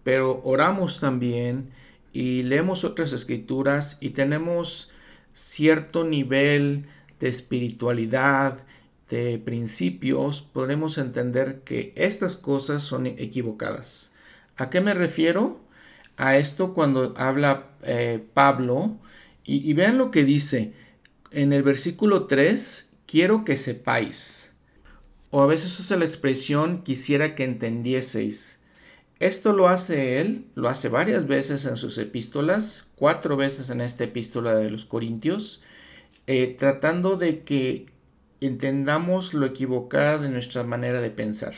pero 0.06 0.40
oramos 0.46 1.02
también 1.02 1.72
y 2.14 2.44
leemos 2.44 2.86
otras 2.86 3.12
escrituras 3.12 3.98
y 4.00 4.12
tenemos 4.12 4.90
cierto 5.34 6.06
nivel 6.06 6.86
de 7.20 7.28
espiritualidad, 7.28 8.64
de 9.10 9.38
principios, 9.38 10.42
podemos 10.42 10.98
entender 10.98 11.60
que 11.66 11.92
estas 11.96 12.38
cosas 12.38 12.84
son 12.84 13.06
equivocadas. 13.06 14.14
¿A 14.56 14.70
qué 14.70 14.80
me 14.80 14.94
refiero? 14.94 15.67
A 16.18 16.38
esto 16.38 16.74
cuando 16.74 17.14
habla 17.16 17.68
eh, 17.84 18.26
Pablo 18.34 18.98
y, 19.46 19.72
vean 19.74 19.98
lo 19.98 20.12
que 20.12 20.26
dice 20.26 20.74
en 21.32 21.54
el 21.54 21.64
versículo 21.64 22.26
3, 22.26 22.92
quiero 23.06 23.46
que 23.46 23.56
sepáis. 23.56 24.54
O 25.30 25.42
a 25.42 25.48
veces 25.48 25.80
usa 25.80 25.96
la 25.96 26.06
expresión 26.06 26.82
quisiera 26.84 27.36
que 27.36 27.44
entendieseis. 27.44 28.60
Esto 29.20 29.54
lo 29.54 29.70
hace 29.70 30.20
él, 30.20 30.46
lo 30.56 30.70
hace 30.70 30.90
varias 30.90 31.28
veces 31.28 31.66
en 31.66 31.78
sus 31.78 31.98
epístolas, 31.98 32.86
cuatro 32.96 33.38
veces 33.38 33.70
en 33.70 33.82
esta 33.82 34.04
epístola 34.04 34.56
de 34.56 34.70
los 34.70 34.86
Corintios, 34.86 35.62
eh, 36.28 36.56
tratando 36.58 37.16
de 37.16 37.44
que 37.44 37.86
entendamos 38.42 39.34
lo 39.34 39.46
equivocado 39.46 40.24
de 40.24 40.30
nuestra 40.30 40.64
manera 40.64 41.00
de 41.00 41.10
pensar. 41.10 41.54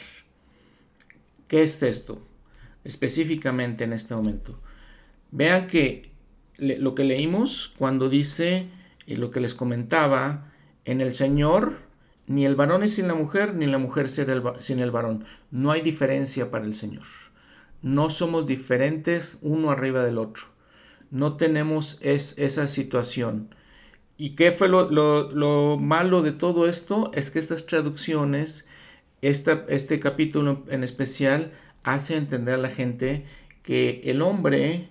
¿Qué 1.48 1.64
es 1.64 1.82
esto? 1.82 2.22
Específicamente 2.84 3.84
en 3.84 3.94
este 3.94 4.16
momento. 4.16 4.60
Vean 5.32 5.68
que 5.68 6.12
lo 6.58 6.96
que 6.96 7.04
leímos 7.04 7.74
cuando 7.78 8.10
dice, 8.10 8.68
y 9.06 9.16
lo 9.16 9.32
que 9.32 9.40
les 9.40 9.54
comentaba, 9.54 10.52
en 10.86 11.02
el 11.02 11.14
Señor, 11.14 11.80
ni 12.28 12.46
el 12.46 12.56
varón 12.56 12.84
es 12.84 12.94
sin 12.94 13.08
la 13.08 13.16
mujer, 13.16 13.56
ni 13.56 13.66
la 13.66 13.80
mujer 13.80 14.08
sin 14.08 14.80
el 14.80 14.92
varón. 14.92 15.26
No 15.52 15.72
hay 15.72 15.82
diferencia 15.82 16.52
para 16.52 16.66
el 16.66 16.76
Señor. 16.76 17.04
No 17.82 18.10
somos 18.10 18.46
diferentes 18.46 19.40
uno 19.42 19.72
arriba 19.72 20.04
del 20.04 20.18
otro. 20.18 20.44
No 21.12 21.38
tenemos 21.38 21.98
es, 22.02 22.38
esa 22.38 22.68
situación. 22.68 23.56
¿Y 24.18 24.32
qué 24.32 24.52
fue 24.52 24.68
lo, 24.68 25.78
malo 25.80 26.22
de 26.22 26.34
todo 26.34 26.68
esto? 26.68 27.12
Es 27.14 27.32
que 27.32 27.40
estas 27.40 27.66
traducciones, 27.66 28.68
este 29.22 30.00
capítulo 30.00 30.66
en 30.70 30.84
especial, 30.84 31.52
hace 31.84 32.18
entender 32.18 32.56
a 32.56 32.60
la 32.60 32.70
gente 32.70 33.26
que 33.64 34.02
el 34.06 34.22
hombre 34.22 34.90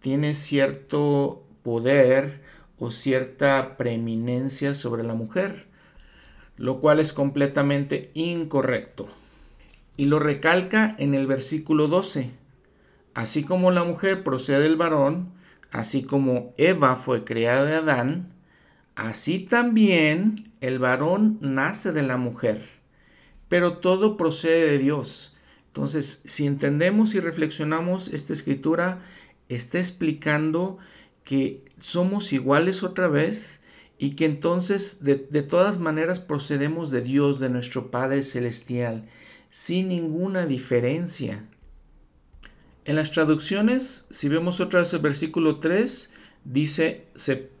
tiene 0.00 0.34
cierto 0.34 1.44
poder 1.62 2.40
o 2.78 2.90
cierta 2.90 3.76
preeminencia 3.76 4.74
sobre 4.74 5.02
la 5.04 5.14
mujer, 5.14 5.66
lo 6.56 6.80
cual 6.80 7.00
es 7.00 7.12
completamente 7.12 8.10
incorrecto 8.14 9.08
y 10.00 10.06
lo 10.06 10.18
recalca 10.18 10.96
en 10.98 11.14
el 11.14 11.26
versículo 11.26 11.86
12. 11.86 12.30
Así 13.12 13.44
como 13.44 13.70
la 13.70 13.84
mujer 13.84 14.24
procede 14.24 14.60
del 14.60 14.76
varón, 14.76 15.30
así 15.70 16.04
como 16.04 16.54
Eva 16.56 16.96
fue 16.96 17.24
creada 17.24 17.66
de 17.66 17.74
Adán, 17.74 18.32
así 18.94 19.40
también 19.40 20.52
el 20.62 20.78
varón 20.78 21.36
nace 21.42 21.92
de 21.92 22.02
la 22.02 22.16
mujer. 22.16 22.66
Pero 23.50 23.76
todo 23.76 24.16
procede 24.16 24.70
de 24.70 24.78
Dios. 24.78 25.36
Entonces, 25.70 26.22
si 26.24 26.46
entendemos 26.46 27.14
y 27.14 27.20
reflexionamos 27.20 28.08
esta 28.08 28.32
escritura, 28.32 29.02
está 29.48 29.78
explicando 29.78 30.78
que 31.24 31.64
somos 31.78 32.32
iguales 32.32 32.82
otra 32.82 33.08
vez 33.08 33.60
y 33.98 34.12
que 34.12 34.24
entonces 34.26 35.04
de, 35.04 35.16
de 35.16 35.42
todas 35.42 35.78
maneras 35.78 36.20
procedemos 36.20 36.90
de 36.90 37.02
Dios, 37.02 37.40
de 37.40 37.50
nuestro 37.50 37.90
Padre 37.90 38.22
Celestial 38.22 39.08
sin 39.50 39.88
ninguna 39.88 40.46
diferencia. 40.46 41.44
En 42.84 42.96
las 42.96 43.10
traducciones, 43.10 44.06
si 44.10 44.28
vemos 44.28 44.60
otra 44.60 44.80
vez 44.80 44.92
el 44.94 45.00
versículo 45.00 45.58
3, 45.58 46.14
dice, 46.44 47.06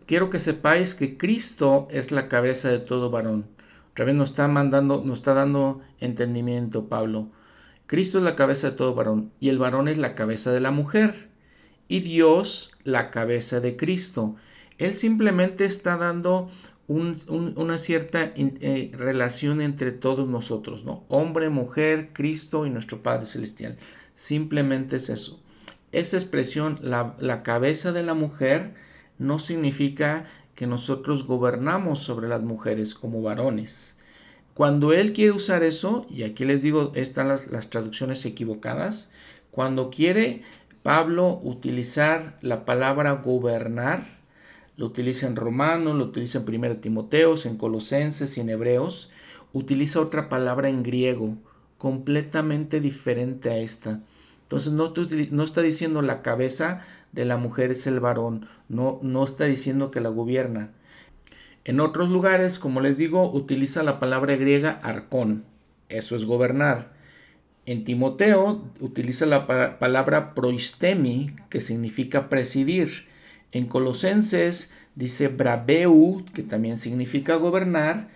quiero 0.06 0.30
que 0.30 0.38
sepáis 0.38 0.94
que 0.94 1.18
Cristo 1.18 1.88
es 1.90 2.10
la 2.10 2.28
cabeza 2.28 2.70
de 2.70 2.78
todo 2.78 3.10
varón. 3.10 3.46
Otra 3.92 4.04
vez 4.06 4.16
nos 4.16 4.30
está 4.30 4.48
mandando, 4.48 5.02
nos 5.04 5.18
está 5.18 5.34
dando 5.34 5.82
entendimiento 5.98 6.88
Pablo. 6.88 7.28
Cristo 7.90 8.18
es 8.18 8.24
la 8.24 8.36
cabeza 8.36 8.70
de 8.70 8.76
todo 8.76 8.94
varón 8.94 9.32
y 9.40 9.48
el 9.48 9.58
varón 9.58 9.88
es 9.88 9.98
la 9.98 10.14
cabeza 10.14 10.52
de 10.52 10.60
la 10.60 10.70
mujer 10.70 11.28
y 11.88 11.98
Dios 12.02 12.70
la 12.84 13.10
cabeza 13.10 13.58
de 13.58 13.76
Cristo. 13.76 14.36
Él 14.78 14.94
simplemente 14.94 15.64
está 15.64 15.96
dando 15.96 16.52
una 16.86 17.78
cierta 17.78 18.30
eh, 18.36 18.92
relación 18.96 19.60
entre 19.60 19.90
todos 19.90 20.28
nosotros, 20.28 20.84
¿no? 20.84 21.02
Hombre, 21.08 21.48
mujer, 21.48 22.10
Cristo 22.12 22.64
y 22.64 22.70
nuestro 22.70 23.02
Padre 23.02 23.26
Celestial. 23.26 23.76
Simplemente 24.14 24.94
es 24.94 25.08
eso. 25.08 25.40
Esa 25.90 26.16
expresión, 26.16 26.78
la, 26.82 27.16
la 27.18 27.42
cabeza 27.42 27.90
de 27.90 28.04
la 28.04 28.14
mujer, 28.14 28.74
no 29.18 29.40
significa 29.40 30.26
que 30.54 30.68
nosotros 30.68 31.26
gobernamos 31.26 31.98
sobre 31.98 32.28
las 32.28 32.42
mujeres 32.42 32.94
como 32.94 33.20
varones. 33.20 33.99
Cuando 34.60 34.92
él 34.92 35.14
quiere 35.14 35.32
usar 35.32 35.62
eso, 35.62 36.06
y 36.10 36.22
aquí 36.22 36.44
les 36.44 36.60
digo, 36.60 36.92
están 36.94 37.28
las, 37.28 37.70
traducciones 37.70 38.26
equivocadas, 38.26 39.10
cuando 39.50 39.88
quiere 39.88 40.42
Pablo 40.82 41.40
utilizar 41.42 42.36
la 42.42 42.66
palabra 42.66 43.12
gobernar, 43.12 44.04
lo 44.76 44.84
utiliza 44.84 45.26
en 45.26 45.36
Romanos, 45.36 45.96
lo 45.96 46.04
utiliza 46.04 46.40
en 46.46 46.54
1 46.54 46.76
Timoteos, 46.76 47.46
en 47.46 47.56
Colosenses 47.56 48.36
y 48.36 48.42
en 48.42 48.50
Hebreos, 48.50 49.10
utiliza 49.54 49.98
otra 49.98 50.28
palabra 50.28 50.68
en 50.68 50.82
griego, 50.82 51.38
completamente 51.78 52.80
diferente 52.80 53.48
a 53.48 53.56
esta. 53.56 54.02
Entonces 54.42 54.74
no, 54.74 54.92
no 55.30 55.42
está 55.42 55.62
diciendo 55.62 56.02
la 56.02 56.20
cabeza 56.20 56.84
de 57.12 57.24
la 57.24 57.38
mujer 57.38 57.70
es 57.70 57.86
el 57.86 57.98
varón, 57.98 58.46
no, 58.68 58.98
no 59.00 59.24
está 59.24 59.46
diciendo 59.46 59.90
que 59.90 60.02
la 60.02 60.10
gobierna. 60.10 60.72
En 61.64 61.80
otros 61.80 62.08
lugares, 62.08 62.58
como 62.58 62.80
les 62.80 62.96
digo, 62.96 63.30
utiliza 63.30 63.82
la 63.82 64.00
palabra 64.00 64.36
griega 64.36 64.80
arcón, 64.82 65.44
eso 65.90 66.16
es 66.16 66.24
gobernar. 66.24 66.92
En 67.66 67.84
Timoteo 67.84 68.64
utiliza 68.80 69.26
la 69.26 69.46
palabra 69.78 70.34
proistemi, 70.34 71.30
que 71.50 71.60
significa 71.60 72.28
presidir. 72.28 73.06
En 73.52 73.66
Colosenses 73.66 74.72
dice 74.94 75.28
brabeu, 75.28 76.24
que 76.32 76.42
también 76.42 76.78
significa 76.78 77.34
gobernar. 77.34 78.08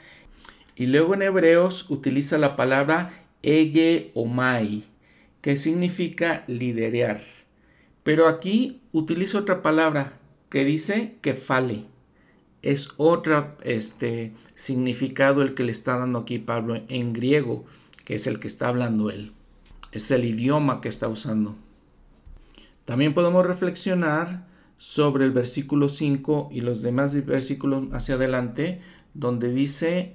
Y 0.76 0.86
luego 0.86 1.14
en 1.14 1.22
Hebreos 1.22 1.90
utiliza 1.90 2.38
la 2.38 2.56
palabra 2.56 3.10
ege 3.42 4.10
omai, 4.14 4.84
que 5.40 5.56
significa 5.56 6.44
liderar. 6.46 7.22
Pero 8.02 8.28
aquí 8.28 8.80
utiliza 8.92 9.38
otra 9.38 9.62
palabra 9.62 10.14
que 10.48 10.64
dice 10.64 11.16
que 11.20 11.34
fale. 11.34 11.93
Es 12.64 12.88
otro 12.96 13.56
este, 13.62 14.32
significado 14.54 15.42
el 15.42 15.52
que 15.52 15.64
le 15.64 15.70
está 15.70 15.98
dando 15.98 16.20
aquí 16.20 16.38
Pablo 16.38 16.80
en 16.88 17.12
griego, 17.12 17.66
que 18.06 18.14
es 18.14 18.26
el 18.26 18.40
que 18.40 18.48
está 18.48 18.68
hablando 18.68 19.10
él. 19.10 19.32
Es 19.92 20.10
el 20.10 20.24
idioma 20.24 20.80
que 20.80 20.88
está 20.88 21.08
usando. 21.08 21.56
También 22.86 23.12
podemos 23.12 23.44
reflexionar 23.44 24.46
sobre 24.78 25.26
el 25.26 25.32
versículo 25.32 25.90
5 25.90 26.48
y 26.52 26.62
los 26.62 26.80
demás 26.80 27.14
versículos 27.26 27.92
hacia 27.92 28.14
adelante, 28.14 28.80
donde 29.12 29.52
dice, 29.52 30.14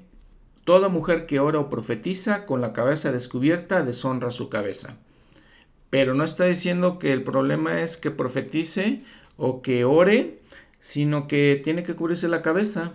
toda 0.63 0.89
mujer 0.89 1.27
que 1.27 1.39
ora 1.39 1.59
o 1.59 1.69
profetiza 1.69 2.47
con 2.47 2.61
la 2.61 2.73
cabeza 2.73 3.11
descubierta 3.11 3.83
deshonra 3.83 4.31
su 4.31 4.49
cabeza. 4.49 4.97
Pero 5.91 6.15
no 6.15 6.23
está 6.23 6.45
diciendo 6.45 6.97
que 6.97 7.13
el 7.13 7.21
problema 7.21 7.81
es 7.81 7.97
que 7.97 8.09
profetice 8.09 9.03
o 9.37 9.61
que 9.61 9.85
ore, 9.85 10.38
sino 10.79 11.27
que 11.27 11.59
tiene 11.63 11.83
que 11.83 11.95
cubrirse 11.95 12.27
la 12.27 12.41
cabeza. 12.41 12.93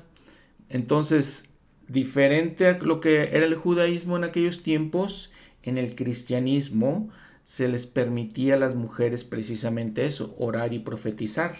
Entonces, 0.68 1.50
diferente 1.88 2.66
a 2.66 2.78
lo 2.78 3.00
que 3.00 3.36
era 3.36 3.44
el 3.44 3.54
judaísmo 3.54 4.16
en 4.16 4.24
aquellos 4.24 4.62
tiempos, 4.62 5.30
en 5.62 5.78
el 5.78 5.94
cristianismo 5.94 7.10
se 7.44 7.68
les 7.68 7.86
permitía 7.86 8.54
a 8.54 8.58
las 8.58 8.74
mujeres 8.74 9.24
precisamente 9.24 10.06
eso, 10.06 10.34
orar 10.38 10.72
y 10.72 10.78
profetizar. 10.78 11.54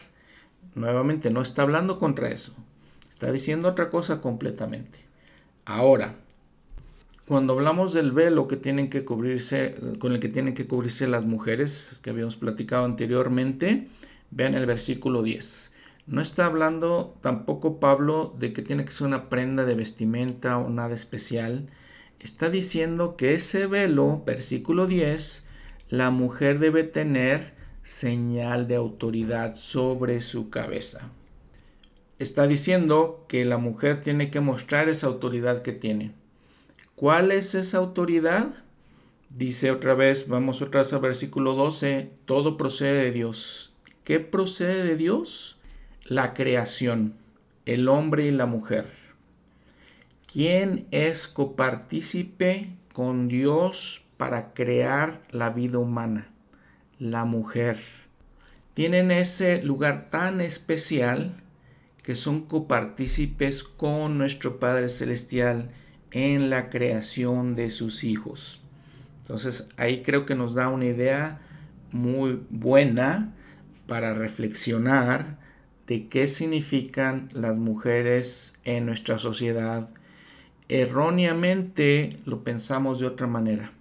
Nuevamente, 0.74 1.30
no 1.30 1.42
está 1.42 1.62
hablando 1.62 1.98
contra 1.98 2.30
eso, 2.30 2.54
está 3.08 3.30
diciendo 3.30 3.68
otra 3.68 3.90
cosa 3.90 4.20
completamente. 4.20 5.00
Ahora, 5.66 6.16
cuando 7.26 7.54
hablamos 7.54 7.94
del 7.94 8.12
velo 8.12 8.48
que 8.48 8.56
tienen 8.56 8.90
que 8.90 9.04
cubrirse, 9.04 9.74
con 9.98 10.12
el 10.12 10.20
que 10.20 10.28
tienen 10.28 10.54
que 10.54 10.66
cubrirse 10.66 11.06
las 11.06 11.24
mujeres, 11.24 11.98
que 12.02 12.10
habíamos 12.10 12.36
platicado 12.36 12.84
anteriormente, 12.84 13.88
vean 14.30 14.54
el 14.54 14.66
versículo 14.66 15.22
10. 15.22 15.73
No 16.06 16.20
está 16.20 16.44
hablando 16.44 17.16
tampoco 17.22 17.80
Pablo 17.80 18.34
de 18.38 18.52
que 18.52 18.62
tiene 18.62 18.84
que 18.84 18.90
ser 18.90 19.06
una 19.06 19.30
prenda 19.30 19.64
de 19.64 19.74
vestimenta 19.74 20.58
o 20.58 20.68
nada 20.68 20.94
especial. 20.94 21.70
Está 22.20 22.50
diciendo 22.50 23.16
que 23.16 23.32
ese 23.32 23.66
velo, 23.66 24.22
versículo 24.26 24.86
10, 24.86 25.46
la 25.88 26.10
mujer 26.10 26.58
debe 26.58 26.84
tener 26.84 27.54
señal 27.82 28.68
de 28.68 28.76
autoridad 28.76 29.54
sobre 29.54 30.20
su 30.20 30.50
cabeza. 30.50 31.10
Está 32.18 32.46
diciendo 32.46 33.24
que 33.26 33.44
la 33.44 33.58
mujer 33.58 34.02
tiene 34.02 34.30
que 34.30 34.40
mostrar 34.40 34.88
esa 34.88 35.06
autoridad 35.06 35.62
que 35.62 35.72
tiene. 35.72 36.12
¿Cuál 36.94 37.32
es 37.32 37.54
esa 37.54 37.78
autoridad? 37.78 38.54
Dice 39.30 39.70
otra 39.70 39.94
vez, 39.94 40.28
vamos 40.28 40.62
otra 40.62 40.82
vez 40.82 40.92
al 40.92 41.00
versículo 41.00 41.54
12, 41.54 42.10
todo 42.24 42.56
procede 42.56 43.04
de 43.04 43.10
Dios. 43.10 43.72
¿Qué 44.04 44.20
procede 44.20 44.84
de 44.84 44.96
Dios? 44.96 45.58
La 46.06 46.34
creación, 46.34 47.14
el 47.64 47.88
hombre 47.88 48.26
y 48.26 48.30
la 48.30 48.44
mujer. 48.44 48.84
¿Quién 50.30 50.86
es 50.90 51.26
copartícipe 51.26 52.76
con 52.92 53.26
Dios 53.26 54.04
para 54.18 54.52
crear 54.52 55.22
la 55.30 55.48
vida 55.48 55.78
humana? 55.78 56.28
La 56.98 57.24
mujer. 57.24 57.78
Tienen 58.74 59.10
ese 59.10 59.62
lugar 59.62 60.10
tan 60.10 60.42
especial 60.42 61.40
que 62.02 62.16
son 62.16 62.42
copartícipes 62.42 63.64
con 63.64 64.18
nuestro 64.18 64.60
Padre 64.60 64.90
Celestial 64.90 65.70
en 66.10 66.50
la 66.50 66.68
creación 66.68 67.54
de 67.54 67.70
sus 67.70 68.04
hijos. 68.04 68.60
Entonces 69.22 69.70
ahí 69.78 70.02
creo 70.02 70.26
que 70.26 70.34
nos 70.34 70.54
da 70.54 70.68
una 70.68 70.84
idea 70.84 71.40
muy 71.92 72.42
buena 72.50 73.32
para 73.86 74.12
reflexionar 74.12 75.42
de 75.86 76.08
qué 76.08 76.26
significan 76.26 77.28
las 77.34 77.56
mujeres 77.56 78.54
en 78.64 78.86
nuestra 78.86 79.18
sociedad. 79.18 79.90
Erróneamente 80.68 82.18
lo 82.24 82.42
pensamos 82.42 83.00
de 83.00 83.06
otra 83.06 83.26
manera, 83.26 83.72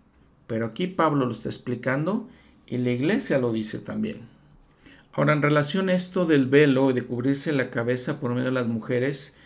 pero 0.47 0.65
aquí 0.65 0.87
Pablo 0.87 1.25
lo 1.25 1.31
está 1.31 1.49
explicando 1.49 2.27
y 2.67 2.77
la 2.77 2.91
iglesia 2.91 3.39
lo 3.39 3.53
dice 3.53 3.79
también. 3.79 4.33
Ahora, 5.13 5.33
en 5.33 5.41
relación 5.41 5.89
a 5.89 5.93
esto 5.93 6.25
del 6.25 6.47
velo 6.47 6.89
y 6.89 6.93
de 6.93 7.03
cubrirse 7.03 7.53
la 7.53 7.69
cabeza 7.69 8.19
por 8.19 8.31
medio 8.31 8.45
de 8.45 8.51
las 8.51 8.67
mujeres, 8.67 9.37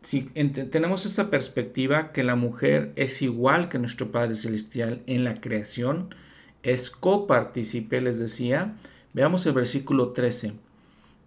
si 0.00 0.22
tenemos 0.22 1.06
esta 1.06 1.28
perspectiva 1.28 2.12
que 2.12 2.22
la 2.22 2.36
mujer 2.36 2.92
es 2.94 3.20
igual 3.20 3.68
que 3.68 3.80
nuestro 3.80 4.12
Padre 4.12 4.36
Celestial 4.36 5.02
en 5.06 5.24
la 5.24 5.40
creación, 5.40 6.14
es 6.62 6.90
copartícipe, 6.90 8.00
les 8.00 8.18
decía, 8.18 8.74
veamos 9.12 9.44
el 9.46 9.54
versículo 9.54 10.10
13. 10.10 10.52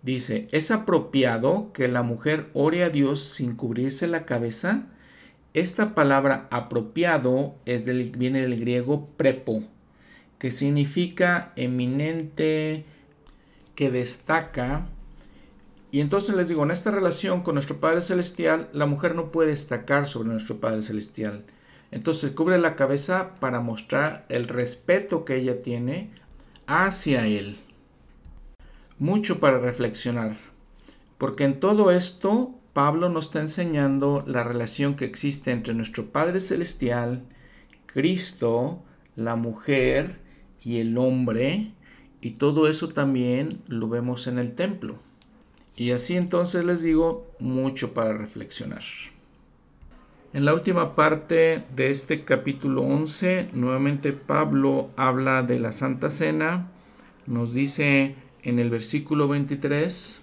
Dice, 0.04 0.48
¿es 0.52 0.72
apropiado 0.72 1.72
que 1.74 1.88
la 1.88 2.02
mujer 2.02 2.50
ore 2.54 2.84
a 2.84 2.90
Dios 2.90 3.24
sin 3.24 3.56
cubrirse 3.56 4.08
la 4.08 4.26
cabeza? 4.26 4.88
Esta 5.54 5.94
palabra 5.94 6.48
apropiado 6.50 7.56
es 7.66 7.86
del, 7.86 8.12
viene 8.12 8.42
del 8.42 8.60
griego 8.60 9.10
prepo, 9.18 9.64
que 10.40 10.50
significa 10.50 11.52
eminente, 11.56 12.86
que 13.76 13.92
destaca, 13.92 14.88
y 15.92 16.00
entonces 16.00 16.36
les 16.36 16.48
digo, 16.48 16.64
en 16.64 16.72
esta 16.72 16.90
relación 16.90 17.42
con 17.42 17.56
nuestro 17.56 17.82
Padre 17.82 18.02
Celestial, 18.02 18.70
la 18.72 18.86
mujer 18.86 19.14
no 19.14 19.32
puede 19.32 19.50
destacar 19.50 20.08
sobre 20.08 20.30
nuestro 20.30 20.62
Padre 20.62 20.82
Celestial. 20.82 21.44
Entonces 21.92 22.32
cubre 22.32 22.58
la 22.58 22.78
cabeza 22.78 23.32
para 23.42 23.60
mostrar 23.60 24.26
el 24.30 24.48
respeto 24.48 25.26
que 25.26 25.36
ella 25.36 25.60
tiene 25.60 26.10
hacia 26.66 27.28
Él. 27.28 27.58
Mucho 29.02 29.40
para 29.40 29.58
reflexionar, 29.58 30.38
porque 31.18 31.44
en 31.44 31.60
todo 31.60 31.90
esto 31.90 32.54
Pablo 32.72 33.10
nos 33.10 33.26
está 33.26 33.40
enseñando 33.40 34.24
la 34.28 34.44
relación 34.44 34.94
que 34.94 35.06
existe 35.06 35.50
entre 35.50 35.74
nuestro 35.74 36.12
Padre 36.12 36.40
Celestial, 36.40 37.24
Cristo, 37.88 38.84
la 39.16 39.36
mujer 39.36 40.20
y 40.64 40.78
el 40.78 41.00
hombre, 41.00 41.72
y 42.22 42.36
todo 42.36 42.68
eso 42.68 42.90
también 42.90 43.64
lo 43.66 43.90
vemos 43.90 44.28
en 44.28 44.38
el 44.38 44.54
templo. 44.54 45.00
Y 45.76 45.94
así 45.94 46.16
entonces 46.16 46.64
les 46.64 46.84
digo 46.84 47.26
mucho 47.40 47.96
para 47.96 48.14
reflexionar. 48.14 48.84
En 50.32 50.46
la 50.46 50.54
última 50.54 50.94
parte 50.94 51.64
de 51.76 51.90
este 51.90 52.24
capítulo 52.24 52.84
11, 52.84 53.50
nuevamente 53.54 54.14
Pablo 54.14 54.92
habla 54.96 55.42
de 55.42 55.60
la 55.60 55.72
Santa 55.72 56.12
Cena. 56.12 56.70
Nos 57.26 57.52
dice 57.52 58.21
en 58.44 58.60
el 58.60 58.70
versículo 58.70 59.28
23 59.28 60.22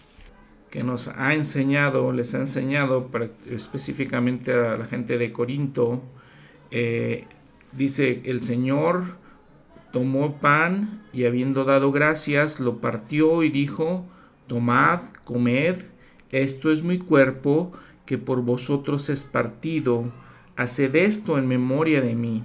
que 0.71 0.83
nos 0.83 1.09
ha 1.09 1.35
enseñado, 1.35 2.13
les 2.13 2.35
ha 2.35 2.39
enseñado 2.39 3.09
específicamente 3.51 4.53
a 4.53 4.77
la 4.77 4.85
gente 4.85 5.17
de 5.17 5.33
Corinto, 5.33 6.03
eh, 6.71 7.25
dice 7.73 8.21
el 8.25 8.43
Señor 8.43 9.19
tomó 9.93 10.37
pan 10.37 11.03
y 11.13 11.25
habiendo 11.25 11.65
dado 11.65 11.93
gracias, 11.93 12.61
lo 12.61 12.79
partió 12.79 13.43
y 13.43 13.49
dijo, 13.49 14.05
Tomad, 14.47 15.01
comed, 15.25 15.77
esto 16.31 16.71
es 16.71 16.83
mi 16.83 16.99
cuerpo, 16.99 17.73
que 18.07 18.19
por 18.19 18.43
vosotros 18.43 19.09
es 19.09 19.25
partido, 19.25 20.05
haced 20.57 20.95
esto 20.97 21.39
en 21.39 21.47
memoria 21.47 22.01
de 22.01 22.15
mí. 22.15 22.43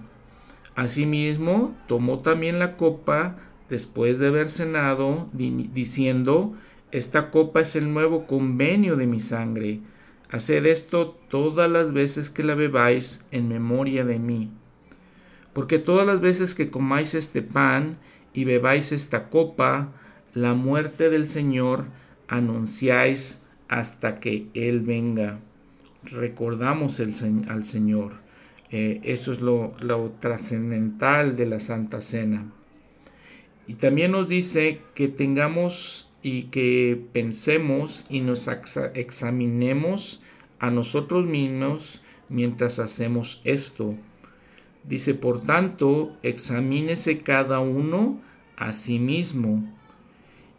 Asimismo, 0.76 1.76
tomó 1.88 2.20
también 2.20 2.60
la 2.60 2.76
copa, 2.78 3.38
después 3.74 4.20
de 4.20 4.28
haber 4.28 4.50
cenado, 4.50 5.30
diciendo, 5.34 6.54
Esta 6.92 7.32
copa 7.32 7.62
es 7.62 7.76
el 7.76 7.92
nuevo 7.92 8.28
convenio 8.28 8.98
de 8.98 9.08
mi 9.08 9.20
sangre. 9.20 9.80
Haced 10.30 10.68
esto 10.68 11.18
todas 11.28 11.72
las 11.72 11.92
veces 11.92 12.30
que 12.30 12.44
la 12.44 12.54
bebáis 12.54 13.26
en 13.32 13.48
memoria 13.48 14.06
de 14.06 14.20
mí. 14.20 14.52
Porque 15.54 15.80
todas 15.80 16.06
las 16.06 16.22
veces 16.22 16.54
que 16.54 16.70
comáis 16.70 17.16
este 17.16 17.42
pan 17.42 17.98
y 18.32 18.44
bebáis 18.44 18.92
esta 18.92 19.30
copa, 19.32 19.90
la 20.36 20.54
muerte 20.54 21.10
del 21.10 21.26
Señor 21.26 21.86
anunciáis 22.28 23.42
hasta 23.70 24.20
que 24.20 24.50
Él 24.54 24.82
venga. 24.82 25.40
Recordamos 26.04 27.00
al 27.00 27.64
Señor. 27.64 28.14
Eh, 28.70 29.02
eso 29.04 29.32
es 29.32 29.42
lo 29.42 29.74
trascendental 30.20 31.36
de 31.36 31.48
la 31.48 31.60
Santa 31.60 32.02
Cena. 32.02 32.52
Y 33.68 33.76
también 33.76 34.12
nos 34.12 34.28
dice 34.28 34.82
que 34.94 35.08
tengamos 35.08 36.10
y 36.22 36.44
que 36.44 37.02
pensemos 37.12 38.06
y 38.10 38.22
nos 38.22 38.48
examinemos 38.94 40.22
a 40.60 40.72
nosotros 40.72 41.26
mismos 41.26 42.02
mientras 42.30 42.80
hacemos 42.80 43.42
esto. 43.44 43.96
Dice, 44.88 45.14
por 45.14 45.42
tanto, 45.42 46.18
examínese 46.24 47.20
cada 47.20 47.60
uno 47.60 48.20
a 48.58 48.74
sí 48.74 49.00
mismo 49.00 49.64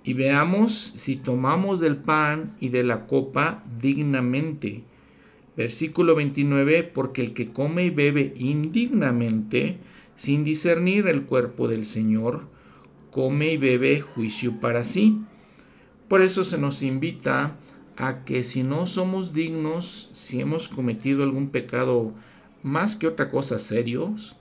y 0.04 0.12
veamos 0.12 0.92
si 0.96 1.16
tomamos 1.16 1.80
del 1.80 1.96
pan 1.96 2.54
y 2.60 2.68
de 2.68 2.84
la 2.84 3.06
copa 3.06 3.64
dignamente. 3.80 4.82
Versículo 5.56 6.14
29, 6.14 6.82
porque 6.82 7.22
el 7.22 7.32
que 7.32 7.50
come 7.50 7.86
y 7.86 7.90
bebe 7.90 8.34
indignamente, 8.36 9.78
sin 10.14 10.44
discernir 10.44 11.08
el 11.08 11.22
cuerpo 11.22 11.68
del 11.68 11.86
Señor, 11.86 12.46
come 13.14 13.52
y 13.52 13.56
bebe 13.56 14.00
juicio 14.00 14.60
para 14.60 14.82
sí. 14.82 15.20
Por 16.08 16.20
eso 16.20 16.42
se 16.42 16.58
nos 16.58 16.82
invita 16.82 17.56
a 17.96 18.24
que 18.24 18.42
si 18.42 18.64
no 18.64 18.86
somos 18.86 19.32
dignos, 19.32 20.10
si 20.12 20.40
hemos 20.40 20.68
cometido 20.68 21.22
algún 21.22 21.50
pecado 21.50 22.12
más 22.64 22.96
que 22.96 23.06
otra 23.06 23.30
cosa 23.30 23.60
serios, 23.60 24.36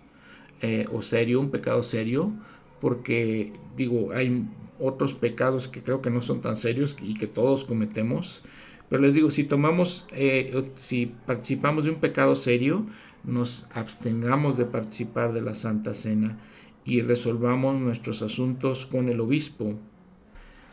eh, 0.61 0.88
o 0.91 1.03
serio, 1.03 1.39
un 1.39 1.51
pecado 1.51 1.84
serio, 1.84 2.34
porque 2.82 3.53
digo, 3.78 4.11
hay 4.11 4.47
otros 4.80 5.13
pecados 5.13 5.67
que 5.67 5.84
creo 5.84 6.01
que 6.01 6.09
no 6.09 6.24
son 6.24 6.41
tan 6.41 6.55
serios 6.55 6.97
y 6.99 7.13
que 7.13 7.28
todos 7.28 7.65
cometemos, 7.65 8.41
Pero 8.89 9.03
les 9.03 9.15
digo, 9.15 9.32
si 9.32 9.43
tomamos, 9.43 10.05
eh, 10.11 10.63
si 10.76 11.13
participamos 11.26 11.86
de 11.86 11.91
un 11.91 11.99
pecado 11.99 12.36
serio, 12.36 12.86
nos 13.24 13.65
abstengamos 13.74 14.57
de 14.57 14.65
participar 14.65 15.34
de 15.34 15.41
la 15.41 15.55
Santa 15.55 15.93
Cena 15.93 16.38
y 16.86 17.01
resolvamos 17.01 17.79
nuestros 17.79 18.21
asuntos 18.21 18.86
con 18.86 19.09
el 19.09 19.19
obispo. 19.19 19.75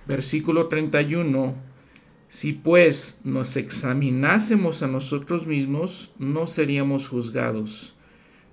Versículo 0.06 0.68
31. 0.68 1.54
Si 2.28 2.52
pues 2.52 3.20
nos 3.24 3.56
examinásemos 3.56 4.82
a 4.82 4.86
nosotros 4.86 5.46
mismos, 5.46 6.12
no 6.18 6.46
seríamos 6.46 7.08
juzgados. 7.08 7.94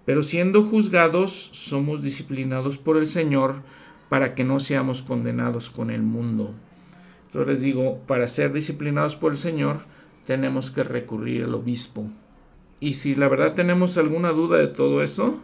Pero 0.06 0.24
siendo 0.24 0.64
juzgados, 0.64 1.50
somos 1.54 2.02
disciplinados 2.02 2.78
por 2.78 2.98
el 2.98 3.08
Señor 3.08 3.62
para 4.10 4.36
que 4.36 4.44
no 4.44 4.60
seamos 4.60 5.04
condenados 5.04 5.70
con 5.70 5.90
el 5.92 6.02
mundo. 6.02 6.54
Entonces 7.28 7.48
les 7.48 7.62
digo, 7.62 8.00
para 8.08 8.28
ser 8.28 8.54
disciplinados 8.54 9.16
por 9.16 9.34
el 9.34 9.38
Señor, 9.38 9.82
tenemos 10.26 10.72
que 10.72 10.84
recurrir 10.84 11.44
al 11.44 11.56
obispo. 11.56 12.10
Y 12.80 12.94
si 12.94 13.16
la 13.16 13.28
verdad 13.28 13.54
tenemos 13.54 13.98
alguna 13.98 14.32
duda 14.32 14.58
de 14.58 14.68
todo 14.68 15.04
eso, 15.04 15.40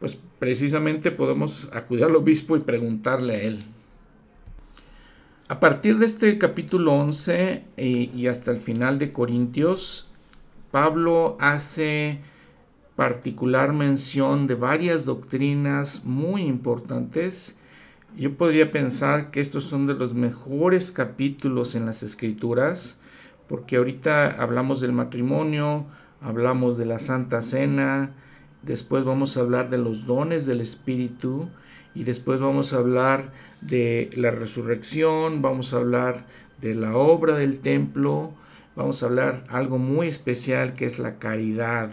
pues 0.00 0.18
precisamente 0.38 1.12
podemos 1.12 1.68
acudir 1.72 2.04
al 2.04 2.16
obispo 2.16 2.56
y 2.56 2.60
preguntarle 2.60 3.36
a 3.36 3.42
él. 3.42 3.62
A 5.48 5.60
partir 5.60 5.98
de 5.98 6.06
este 6.06 6.38
capítulo 6.38 6.94
11 6.94 7.64
eh, 7.76 8.10
y 8.14 8.26
hasta 8.26 8.50
el 8.50 8.60
final 8.60 8.98
de 8.98 9.12
Corintios, 9.12 10.08
Pablo 10.70 11.36
hace 11.40 12.20
particular 12.96 13.72
mención 13.72 14.46
de 14.46 14.54
varias 14.54 15.04
doctrinas 15.04 16.04
muy 16.04 16.42
importantes. 16.42 17.56
Yo 18.16 18.36
podría 18.36 18.72
pensar 18.72 19.30
que 19.30 19.40
estos 19.40 19.64
son 19.64 19.86
de 19.86 19.94
los 19.94 20.14
mejores 20.14 20.92
capítulos 20.92 21.74
en 21.74 21.84
las 21.84 22.02
escrituras, 22.02 22.98
porque 23.48 23.76
ahorita 23.76 24.40
hablamos 24.40 24.80
del 24.80 24.92
matrimonio, 24.92 25.86
hablamos 26.20 26.78
de 26.78 26.86
la 26.86 26.98
Santa 26.98 27.42
Cena, 27.42 28.14
después 28.62 29.04
vamos 29.04 29.36
a 29.36 29.40
hablar 29.40 29.70
de 29.70 29.78
los 29.78 30.06
dones 30.06 30.46
del 30.46 30.60
Espíritu 30.60 31.48
y 31.94 32.04
después 32.04 32.40
vamos 32.40 32.72
a 32.72 32.78
hablar 32.78 33.32
de 33.60 34.10
la 34.14 34.30
resurrección, 34.30 35.42
vamos 35.42 35.72
a 35.72 35.78
hablar 35.78 36.26
de 36.60 36.74
la 36.74 36.96
obra 36.96 37.36
del 37.36 37.60
templo, 37.60 38.32
vamos 38.76 39.02
a 39.02 39.06
hablar 39.06 39.44
algo 39.48 39.78
muy 39.78 40.08
especial 40.08 40.74
que 40.74 40.84
es 40.84 40.98
la 40.98 41.18
caridad. 41.18 41.90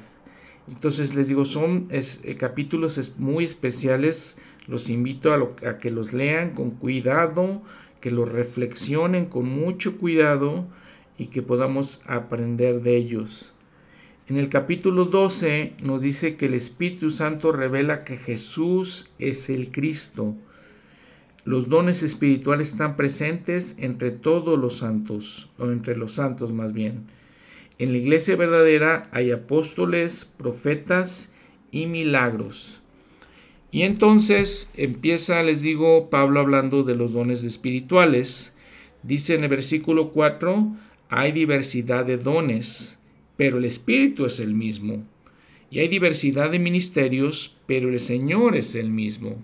Entonces 0.68 1.16
les 1.16 1.28
digo, 1.28 1.46
son 1.46 1.88
eh, 1.90 2.36
capítulos 2.36 3.14
muy 3.18 3.46
especiales, 3.46 4.38
los 4.68 4.90
invito 4.90 5.34
a, 5.34 5.70
a 5.70 5.78
que 5.78 5.92
los 5.92 6.14
lean 6.14 6.52
con 6.54 6.72
cuidado, 6.72 7.62
que 8.02 8.12
los 8.12 8.30
reflexionen 8.30 9.26
con 9.26 9.48
mucho 9.48 9.98
cuidado 9.98 10.66
y 11.18 11.28
que 11.28 11.42
podamos 11.42 12.02
aprender 12.06 12.82
de 12.82 12.98
ellos. 12.98 13.57
En 14.30 14.36
el 14.36 14.50
capítulo 14.50 15.06
12 15.06 15.76
nos 15.82 16.02
dice 16.02 16.36
que 16.36 16.48
el 16.48 16.54
Espíritu 16.54 17.12
Santo 17.12 17.54
revela 17.54 18.04
que 18.04 18.18
Jesús 18.18 19.10
es 19.20 19.50
el 19.50 19.72
Cristo. 19.72 20.36
Los 21.46 21.70
dones 21.70 22.04
espirituales 22.04 22.72
están 22.72 22.98
presentes 22.98 23.78
entre 23.80 24.12
todos 24.12 24.60
los 24.60 24.80
santos, 24.80 25.50
o 25.58 25.68
entre 25.68 25.96
los 25.96 26.12
santos 26.12 26.52
más 26.52 26.74
bien. 26.74 27.06
En 27.80 27.94
la 27.94 28.00
iglesia 28.00 28.36
verdadera 28.36 29.04
hay 29.14 29.32
apóstoles, 29.32 30.26
profetas 30.26 31.32
y 31.72 31.86
milagros. 31.86 32.82
Y 33.72 33.84
entonces 33.84 34.74
empieza, 34.76 35.42
les 35.42 35.62
digo, 35.62 36.10
Pablo 36.10 36.42
hablando 36.42 36.84
de 36.84 36.96
los 36.96 37.14
dones 37.14 37.46
espirituales. 37.46 38.58
Dice 39.04 39.36
en 39.36 39.44
el 39.44 39.50
versículo 39.50 40.10
4, 40.10 40.76
hay 41.08 41.32
diversidad 41.32 42.04
de 42.04 42.18
dones 42.18 42.98
pero 43.38 43.60
el 43.60 43.66
Espíritu 43.66 44.26
es 44.26 44.40
el 44.40 44.54
mismo. 44.54 45.06
Y 45.70 45.80
hay 45.80 45.88
diversidad 45.88 46.52
de 46.52 46.60
ministerios, 46.60 47.56
pero 47.66 47.90
el 47.90 48.00
Señor 48.00 48.56
es 48.56 48.76
el 48.76 48.90
mismo. 48.90 49.38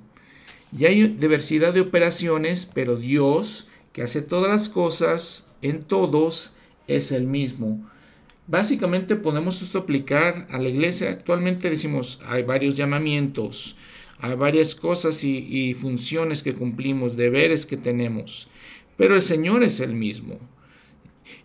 Y 0.78 0.86
hay 0.86 1.08
diversidad 1.08 1.74
de 1.74 1.82
operaciones, 1.82 2.66
pero 2.66 2.98
Dios, 2.98 3.68
que 3.94 4.02
hace 4.02 4.22
todas 4.22 4.50
las 4.50 4.70
cosas 4.70 5.54
en 5.62 5.84
todos, 5.84 6.56
es 6.88 7.12
el 7.12 7.28
mismo. 7.28 7.88
Básicamente 8.48 9.16
podemos 9.16 9.62
esto 9.62 9.80
aplicar 9.80 10.48
a 10.50 10.58
la 10.58 10.70
iglesia. 10.70 11.12
Actualmente 11.12 11.70
decimos, 11.70 12.20
hay 12.26 12.44
varios 12.44 12.76
llamamientos, 12.76 13.78
hay 14.20 14.36
varias 14.36 14.76
cosas 14.76 15.24
y, 15.24 15.38
y 15.38 15.74
funciones 15.76 16.42
que 16.42 16.54
cumplimos, 16.54 17.16
deberes 17.16 17.66
que 17.66 17.78
tenemos, 17.78 18.50
pero 18.98 19.16
el 19.16 19.22
Señor 19.22 19.64
es 19.64 19.80
el 19.80 19.94
mismo. 19.94 20.40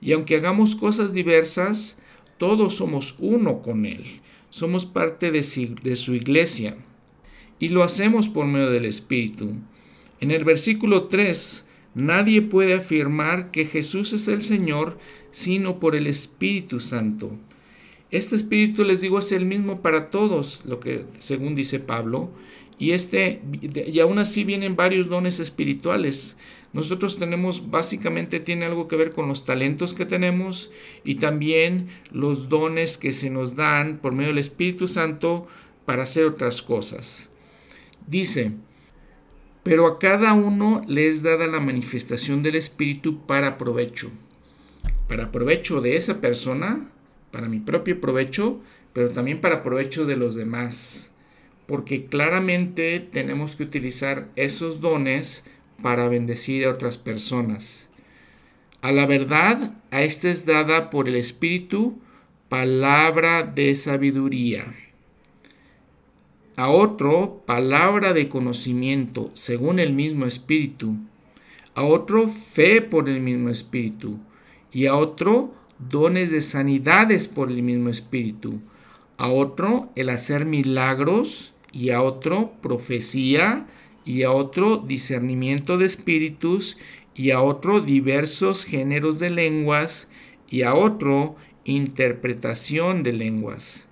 Y 0.01 0.13
aunque 0.13 0.37
hagamos 0.37 0.75
cosas 0.75 1.13
diversas, 1.13 1.99
todos 2.39 2.77
somos 2.77 3.17
uno 3.19 3.61
con 3.61 3.85
Él, 3.85 4.05
somos 4.51 4.87
parte 4.87 5.31
de 5.31 5.43
su, 5.43 6.15
iglesia 6.15 6.77
y 7.59 7.69
lo 7.69 7.83
hacemos 7.83 8.29
por 8.29 8.47
medio 8.47 8.71
del 8.71 8.87
Espíritu. 8.87 9.53
En 10.21 10.31
el 10.31 10.45
versículo 10.45 11.05
3, 11.05 11.67
nadie 11.95 12.43
puede 12.43 12.75
afirmar 12.75 13.51
que 13.51 13.67
Jesús 13.67 14.13
es 14.13 14.29
el 14.29 14.43
Señor 14.43 14.99
sino 15.31 15.79
por 15.79 15.95
el 15.95 16.07
Espíritu 16.07 16.81
Santo. 16.81 17.33
Este 18.11 18.37
Espíritu, 18.37 18.85
les 18.85 19.03
digo, 19.03 19.19
es 19.19 19.33
el 19.33 19.45
mismo 19.45 19.83
para 19.83 20.11
todos, 20.11 20.63
lo 20.65 20.81
que 20.81 21.05
según 21.19 21.55
dice 21.55 21.79
Pablo, 21.79 22.31
y 22.79 22.93
este 22.93 23.43
y 23.63 23.99
aún 23.99 24.19
así 24.19 24.45
vienen 24.45 24.77
varios 24.77 25.09
dones 25.09 25.41
espirituales. 25.41 26.37
Nosotros 26.73 27.19
tenemos, 27.19 27.71
básicamente 27.71 28.41
tiene 28.41 28.67
algo 28.67 28.89
que 28.89 28.97
ver 28.97 29.11
con 29.11 29.27
los 29.27 29.45
talentos 29.45 29.95
que 29.95 30.05
tenemos 30.05 30.71
y 31.03 31.15
también 31.17 31.89
los 32.13 32.49
dones 32.49 32.99
que 32.99 33.13
se 33.13 33.31
nos 33.31 33.57
dan 33.57 33.99
por 33.99 34.13
medio 34.13 34.29
del 34.29 34.39
Espíritu 34.39 34.87
Santo 34.87 35.47
para 35.87 36.03
hacer 36.03 36.27
otras 36.27 36.61
cosas. 36.61 37.31
Dice, 38.07 38.53
pero 39.63 39.87
a 39.87 39.99
cada 39.99 40.35
uno 40.35 40.83
le 40.87 41.09
es 41.09 41.23
dada 41.23 41.47
la 41.47 41.61
manifestación 41.61 42.43
del 42.43 42.57
Espíritu 42.57 43.27
para 43.27 43.57
provecho. 43.59 44.11
Para 45.09 45.33
provecho 45.33 45.81
de 45.81 45.97
esa 45.97 46.21
persona, 46.21 46.91
para 47.31 47.49
mi 47.49 47.61
propio 47.61 48.01
provecho, 48.01 48.61
pero 48.93 49.11
también 49.11 49.41
para 49.41 49.63
provecho 49.63 50.05
de 50.05 50.17
los 50.17 50.35
demás. 50.35 51.13
Porque 51.67 52.07
claramente 52.07 53.01
tenemos 53.01 53.57
que 53.57 53.63
utilizar 53.63 54.29
esos 54.37 54.81
dones 54.81 55.45
para 55.83 56.09
bendecir 56.09 56.67
a 56.67 56.71
otras 56.71 56.99
personas. 56.99 57.89
A 58.81 58.93
la 58.93 59.07
verdad, 59.07 59.75
a 59.91 60.03
esta 60.03 60.29
es 60.29 60.47
dada 60.47 60.91
por 60.91 61.09
el 61.09 61.17
Espíritu 61.17 61.99
palabra 62.49 63.43
de 63.43 63.75
sabiduría. 63.75 64.75
A 66.57 66.71
otro, 66.71 67.43
palabra 67.47 68.13
de 68.13 68.29
conocimiento, 68.29 69.31
según 69.35 69.79
el 69.79 69.93
mismo 69.93 70.27
Espíritu. 70.27 70.97
A 71.75 71.85
otro, 71.85 72.29
fe 72.29 72.81
por 72.81 73.09
el 73.09 73.21
mismo 73.21 73.51
Espíritu. 73.51 74.19
Y 74.73 74.87
a 74.87 74.97
otro, 74.97 75.55
dones 75.79 76.31
de 76.31 76.41
sanidades 76.41 77.29
por 77.29 77.51
el 77.51 77.63
mismo 77.63 77.91
Espíritu. 77.91 78.61
A 79.19 79.29
otro, 79.29 79.91
el 79.95 80.09
hacer 80.09 80.45
milagros. 80.47 81.53
Y 81.71 81.91
a 81.91 82.03
otro, 82.03 82.53
profecía 82.63 83.67
y 84.09 84.23
a 84.23 84.33
otro 84.33 84.79
discernimiento 84.79 85.77
de 85.77 85.85
espíritus, 85.85 86.79
y 87.15 87.31
a 87.31 87.43
otro 87.43 87.83
diversos 87.83 88.65
géneros 88.65 89.19
de 89.19 89.29
lenguas, 89.29 90.09
y 90.49 90.63
a 90.63 90.73
otro 90.73 91.37
interpretación 91.65 93.03
de 93.03 93.13
lenguas. 93.13 93.87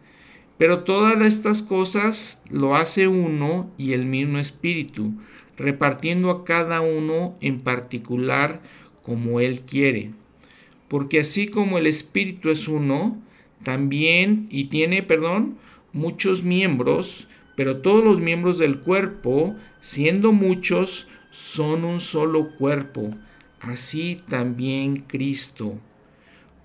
Pero 0.57 0.85
todas 0.85 1.21
estas 1.21 1.61
cosas 1.61 2.43
lo 2.49 2.77
hace 2.77 3.09
uno 3.09 3.71
y 3.77 3.93
el 3.93 4.07
mismo 4.07 4.39
espíritu, 4.39 5.13
repartiendo 5.59 6.31
a 6.31 6.45
cada 6.45 6.81
uno 6.81 7.37
en 7.43 7.61
particular 7.61 8.63
como 9.03 9.41
él 9.41 9.61
quiere. 9.61 10.13
Porque 10.89 11.21
así 11.21 11.49
como 11.49 11.77
el 11.77 11.87
espíritu 11.87 12.49
es 12.49 12.69
uno, 12.69 13.21
también 13.63 14.47
y 14.51 14.69
tiene, 14.69 15.03
perdón, 15.03 15.59
muchos 15.93 16.43
miembros, 16.43 17.29
pero 17.57 17.79
todos 17.79 18.05
los 18.05 18.21
miembros 18.21 18.59
del 18.59 18.79
cuerpo, 18.79 19.57
siendo 19.81 20.33
muchos, 20.33 21.09
son 21.31 21.85
un 21.85 22.01
solo 22.01 22.55
cuerpo, 22.57 23.11
así 23.61 24.21
también 24.29 24.99
Cristo. 24.99 25.79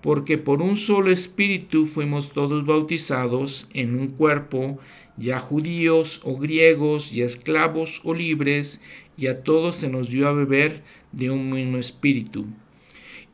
Porque 0.02 0.36
por 0.36 0.62
un 0.62 0.76
solo 0.76 1.10
espíritu 1.10 1.86
fuimos 1.86 2.32
todos 2.32 2.66
bautizados 2.66 3.68
en 3.72 3.98
un 3.98 4.08
cuerpo, 4.08 4.78
ya 5.16 5.38
judíos 5.38 6.20
o 6.24 6.36
griegos, 6.36 7.12
ya 7.12 7.24
esclavos 7.24 8.00
o 8.04 8.12
libres, 8.14 8.82
y 9.16 9.28
a 9.28 9.42
todos 9.42 9.76
se 9.76 9.88
nos 9.88 10.10
dio 10.10 10.28
a 10.28 10.32
beber 10.32 10.82
de 11.12 11.30
un 11.30 11.50
mismo 11.50 11.78
espíritu. 11.78 12.46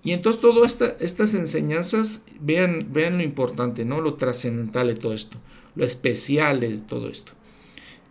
Y 0.05 0.13
entonces 0.13 0.41
todas 0.41 0.81
estas 1.01 1.35
enseñanzas, 1.35 2.25
vean, 2.41 2.89
vean 2.93 3.19
lo 3.19 3.25
importante, 3.25 3.85
¿no? 3.85 4.01
Lo 4.01 4.15
trascendental 4.15 4.89
de 4.89 4.95
todo 4.95 5.13
esto, 5.13 5.39
lo 5.75 5.85
especial 5.85 6.61
de 6.61 6.79
todo 6.79 7.09
esto. 7.09 7.33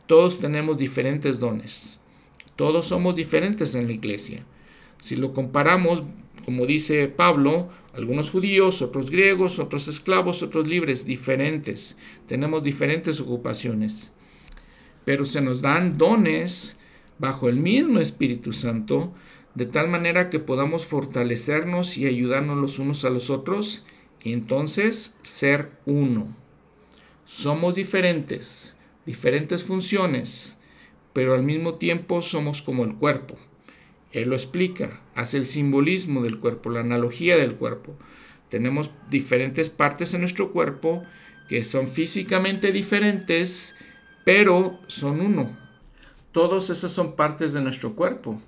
Todos 0.08 0.40
tenemos 0.40 0.78
diferentes 0.78 1.40
dones. 1.40 2.00
Todos 2.56 2.88
somos 2.88 3.16
diferentes 3.16 3.76
en 3.76 3.88
la 3.88 3.94
iglesia. 3.94 4.44
Si 5.00 5.16
lo 5.16 5.34
comparamos, 5.34 6.04
como 6.46 6.66
dice 6.66 7.08
Pablo, 7.10 7.70
algunos 7.94 8.32
judíos, 8.32 8.82
otros 8.82 9.12
griegos, 9.12 9.60
otros 9.60 9.88
esclavos, 9.88 10.42
otros 10.44 10.68
libres, 10.68 11.06
diferentes. 11.06 11.98
Tenemos 12.28 12.64
diferentes 12.64 13.20
ocupaciones. 13.20 14.14
Pero 15.04 15.26
se 15.26 15.42
nos 15.42 15.62
dan 15.62 15.98
dones 15.98 16.80
bajo 17.20 17.50
el 17.50 17.58
mismo 17.58 18.00
Espíritu 18.00 18.54
Santo, 18.54 19.14
de 19.56 19.66
tal 19.66 19.90
manera 19.90 20.30
que 20.30 20.40
podamos 20.40 20.86
fortalecernos 20.86 21.98
y 21.98 22.06
ayudarnos 22.06 22.58
los 22.58 22.80
unos 22.80 23.04
a 23.06 23.10
los 23.10 23.30
otros 23.30 23.86
y 24.24 24.32
entonces 24.32 25.18
ser 25.24 25.72
uno. 25.86 26.36
Somos 27.26 27.76
diferentes, 27.76 28.77
diferentes 29.08 29.64
funciones, 29.64 30.60
pero 31.14 31.34
al 31.34 31.42
mismo 31.42 31.76
tiempo 31.76 32.22
somos 32.22 32.62
como 32.62 32.84
el 32.84 32.94
cuerpo. 32.94 33.36
Él 34.12 34.30
lo 34.30 34.36
explica, 34.36 35.02
hace 35.16 35.38
el 35.38 35.48
simbolismo 35.48 36.22
del 36.22 36.40
cuerpo, 36.40 36.70
la 36.70 36.82
analogía 36.82 37.38
del 37.38 37.56
cuerpo. 37.56 37.96
Tenemos 38.50 38.92
diferentes 39.10 39.70
partes 39.70 40.14
en 40.14 40.22
nuestro 40.22 40.52
cuerpo 40.52 41.04
que 41.48 41.64
son 41.64 41.88
físicamente 41.88 42.74
diferentes, 42.74 43.76
pero 44.26 44.78
son 44.88 45.22
uno. 45.22 45.58
Todas 46.34 46.70
esas 46.70 46.92
son 46.92 47.16
partes 47.16 47.54
de 47.54 47.62
nuestro 47.62 47.96
cuerpo. 47.96 48.42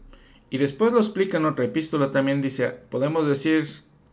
Y 0.50 0.58
después 0.58 0.92
lo 0.92 1.00
explica 1.00 1.38
en 1.38 1.46
otra 1.46 1.66
epístola 1.66 2.12
también 2.12 2.42
dice, 2.42 2.70
podemos 2.90 3.28
decir, 3.28 3.66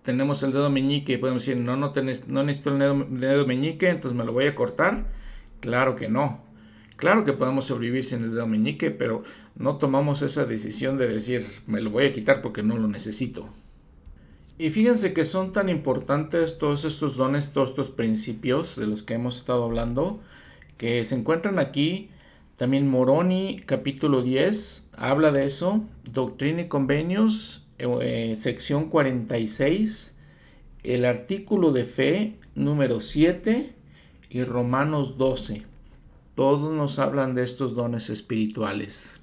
tenemos 0.05 0.44
el 0.44 0.53
dedo 0.53 0.70
meñique 0.70 1.14
y 1.14 1.16
podemos 1.16 1.44
decir, 1.44 1.61
no, 1.61 1.76
no, 1.76 1.90
tenés, 1.90 2.28
no 2.28 2.44
necesito 2.44 2.70
el 2.70 2.78
dedo, 2.78 3.07
dedo 3.09 3.47
meñique, 3.47 3.88
entonces 3.88 4.16
me 4.16 4.24
lo 4.24 4.32
voy 4.32 4.47
a 4.47 4.55
cortar. 4.55 5.26
Claro 5.66 5.96
que 5.96 6.08
no. 6.08 6.44
Claro 6.94 7.24
que 7.24 7.32
podemos 7.32 7.64
sobrevivir 7.64 8.04
sin 8.04 8.22
el 8.22 8.30
dedo 8.30 8.46
meñique, 8.46 8.92
pero 8.92 9.24
no 9.56 9.78
tomamos 9.78 10.22
esa 10.22 10.44
decisión 10.44 10.96
de 10.96 11.08
decir, 11.08 11.44
me 11.66 11.80
lo 11.80 11.90
voy 11.90 12.04
a 12.04 12.12
quitar 12.12 12.40
porque 12.40 12.62
no 12.62 12.76
lo 12.76 12.86
necesito. 12.86 13.48
Y 14.58 14.70
fíjense 14.70 15.12
que 15.12 15.24
son 15.24 15.52
tan 15.52 15.68
importantes 15.68 16.58
todos 16.58 16.84
estos 16.84 17.16
dones, 17.16 17.50
todos 17.50 17.70
estos 17.70 17.90
principios 17.90 18.76
de 18.76 18.86
los 18.86 19.02
que 19.02 19.14
hemos 19.14 19.38
estado 19.38 19.64
hablando, 19.64 20.20
que 20.78 21.02
se 21.02 21.16
encuentran 21.16 21.58
aquí 21.58 22.10
también 22.56 22.88
Moroni 22.88 23.60
capítulo 23.66 24.22
10 24.22 24.90
habla 24.96 25.32
de 25.32 25.46
eso. 25.46 25.84
Doctrina 26.12 26.62
y 26.62 26.68
convenios, 26.68 27.66
eh, 27.78 28.36
sección 28.38 28.88
46. 28.88 30.16
El 30.84 31.04
artículo 31.04 31.72
de 31.72 31.84
fe 31.84 32.36
número 32.54 33.00
7 33.00 33.76
y 34.37 34.45
Romanos 34.45 35.16
12. 35.16 35.62
Todos 36.34 36.70
nos 36.74 36.99
hablan 36.99 37.34
de 37.34 37.43
estos 37.43 37.74
dones 37.74 38.11
espirituales. 38.11 39.22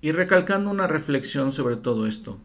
Y 0.00 0.12
recalcando 0.12 0.70
una 0.70 0.86
reflexión 0.86 1.52
sobre 1.52 1.76
todo 1.76 2.06
esto. 2.06 2.38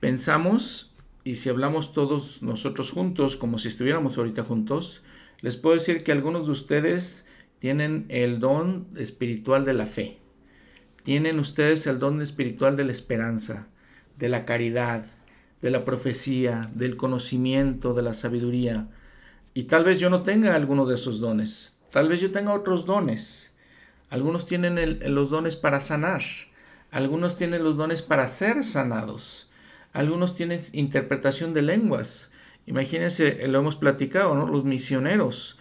Pensamos, 0.00 0.94
y 1.22 1.34
si 1.34 1.50
hablamos 1.50 1.92
todos 1.92 2.42
nosotros 2.42 2.92
juntos, 2.92 3.36
como 3.36 3.58
si 3.58 3.68
estuviéramos 3.68 4.16
ahorita 4.16 4.42
juntos, 4.42 5.02
les 5.42 5.58
puedo 5.58 5.74
decir 5.74 6.02
que 6.02 6.12
algunos 6.12 6.46
de 6.46 6.52
ustedes 6.52 7.26
tienen 7.58 8.06
el 8.08 8.40
don 8.40 8.86
espiritual 8.96 9.66
de 9.66 9.74
la 9.74 9.84
fe. 9.84 10.16
Tienen 11.02 11.38
ustedes 11.38 11.86
el 11.86 11.98
don 11.98 12.22
espiritual 12.22 12.74
de 12.74 12.84
la 12.86 12.92
esperanza, 12.92 13.68
de 14.16 14.30
la 14.30 14.46
caridad, 14.46 15.04
de 15.60 15.70
la 15.70 15.84
profecía, 15.84 16.70
del 16.74 16.96
conocimiento, 16.96 17.92
de 17.92 18.02
la 18.02 18.14
sabiduría. 18.14 18.88
Y 19.56 19.64
tal 19.64 19.84
vez 19.84 19.98
yo 19.98 20.10
no 20.10 20.22
tenga 20.22 20.54
alguno 20.54 20.86
de 20.86 20.94
esos 20.94 21.18
dones. 21.18 21.80
Tal 21.90 22.08
vez 22.08 22.20
yo 22.20 22.30
tenga 22.30 22.52
otros 22.52 22.86
dones. 22.86 23.54
Algunos 24.10 24.46
tienen 24.46 25.00
los 25.14 25.30
dones 25.30 25.56
para 25.56 25.80
sanar. 25.80 26.22
Algunos 26.92 27.38
tienen 27.38 27.64
los 27.64 27.76
dones 27.76 28.02
para 28.02 28.28
ser 28.28 28.62
sanados. 28.62 29.50
Algunos 29.92 30.36
tienen 30.36 30.60
interpretación 30.72 31.54
de 31.54 31.62
lenguas. 31.62 32.30
Imagínense, 32.66 33.48
lo 33.48 33.58
hemos 33.58 33.76
platicado, 33.76 34.34
¿no? 34.34 34.46
Los 34.46 34.64
misioneros 34.64 35.58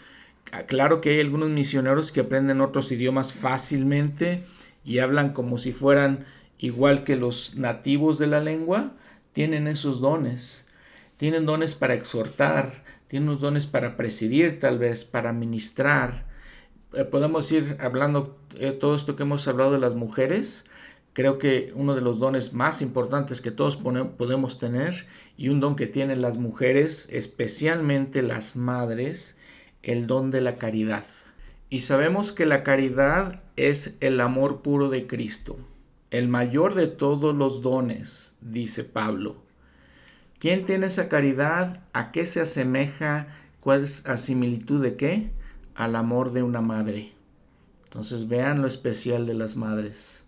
Ah, 0.51 0.63
claro 0.63 1.01
que 1.01 1.09
hay 1.09 1.19
algunos 1.19 1.49
misioneros 1.49 2.11
que 2.11 2.21
aprenden 2.21 2.61
otros 2.61 2.91
idiomas 2.91 3.33
fácilmente 3.33 4.43
y 4.83 4.99
hablan 4.99 5.33
como 5.33 5.57
si 5.57 5.73
fueran 5.73 6.25
igual 6.59 7.03
que 7.03 7.15
los 7.15 7.55
nativos 7.55 8.19
de 8.19 8.27
la 8.27 8.39
lengua, 8.39 8.93
tienen 9.33 9.67
esos 9.67 9.99
dones. 9.99 10.67
Tienen 11.17 11.45
dones 11.45 11.75
para 11.75 11.93
exhortar, 11.93 12.84
tienen 13.07 13.37
dones 13.37 13.67
para 13.67 13.97
presidir 13.97 14.59
tal 14.59 14.79
vez, 14.79 15.05
para 15.05 15.33
ministrar. 15.33 16.25
Eh, 16.93 17.03
podemos 17.03 17.51
ir 17.51 17.77
hablando 17.79 18.37
eh, 18.57 18.71
todo 18.71 18.95
esto 18.95 19.15
que 19.15 19.23
hemos 19.23 19.47
hablado 19.47 19.71
de 19.71 19.79
las 19.79 19.95
mujeres. 19.95 20.65
Creo 21.13 21.37
que 21.37 21.71
uno 21.75 21.95
de 21.95 22.01
los 22.01 22.19
dones 22.19 22.51
más 22.51 22.81
importantes 22.81 23.39
que 23.39 23.51
todos 23.51 23.77
podemos 23.77 24.59
tener 24.59 25.05
y 25.37 25.47
un 25.47 25.61
don 25.61 25.77
que 25.77 25.87
tienen 25.87 26.21
las 26.21 26.37
mujeres, 26.37 27.07
especialmente 27.09 28.21
las 28.21 28.57
madres, 28.57 29.37
el 29.81 30.07
don 30.07 30.29
de 30.29 30.41
la 30.41 30.57
caridad. 30.57 31.05
Y 31.69 31.81
sabemos 31.81 32.33
que 32.33 32.45
la 32.45 32.63
caridad 32.63 33.43
es 33.55 33.97
el 34.01 34.19
amor 34.19 34.61
puro 34.61 34.89
de 34.89 35.07
Cristo, 35.07 35.57
el 36.11 36.27
mayor 36.27 36.75
de 36.75 36.87
todos 36.87 37.33
los 37.33 37.61
dones, 37.61 38.37
dice 38.41 38.83
Pablo. 38.83 39.44
¿Quién 40.39 40.65
tiene 40.65 40.87
esa 40.87 41.09
caridad? 41.09 41.83
¿A 41.93 42.11
qué 42.11 42.25
se 42.25 42.41
asemeja? 42.41 43.27
¿Cuál 43.59 43.83
es 43.83 44.05
la 44.05 44.17
similitud 44.17 44.81
de 44.81 44.95
qué? 44.95 45.31
Al 45.75 45.95
amor 45.95 46.33
de 46.33 46.43
una 46.43 46.61
madre. 46.61 47.13
Entonces 47.85 48.27
vean 48.27 48.61
lo 48.61 48.67
especial 48.67 49.25
de 49.25 49.33
las 49.33 49.55
madres. 49.55 50.25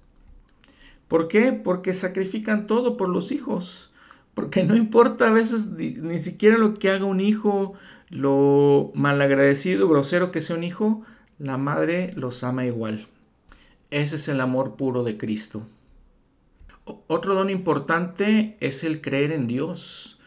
¿Por 1.08 1.28
qué? 1.28 1.54
Porque 1.54 1.94
sacrifican 1.94 2.68
todo 2.68 2.98
por 2.98 3.10
los 3.10 3.32
hijos. 3.32 3.92
Porque 4.34 4.64
no 4.64 4.76
importa 4.76 5.28
a 5.28 5.32
veces 5.32 5.68
ni, 5.72 5.92
ni 5.92 6.20
siquiera 6.20 6.58
lo 6.58 6.74
que 6.74 6.90
haga 6.90 7.06
un 7.06 7.20
hijo, 7.20 7.74
lo 8.10 8.92
malagradecido, 8.94 9.90
grosero 9.90 10.32
que 10.32 10.42
sea 10.42 10.56
un 10.56 10.64
hijo, 10.64 11.04
la 11.40 11.58
madre 11.58 12.14
los 12.16 12.44
ama 12.44 12.66
igual. 12.66 13.08
Ese 13.90 14.18
es 14.18 14.28
el 14.28 14.42
amor 14.42 14.76
puro 14.76 15.04
de 15.04 15.18
Cristo. 15.18 15.66
Otro 17.08 17.36
don 17.36 17.50
importante 17.50 18.56
es 18.62 18.86
el 18.86 19.02
creer 19.02 19.34
en 19.34 19.46
Dios. 19.46 20.20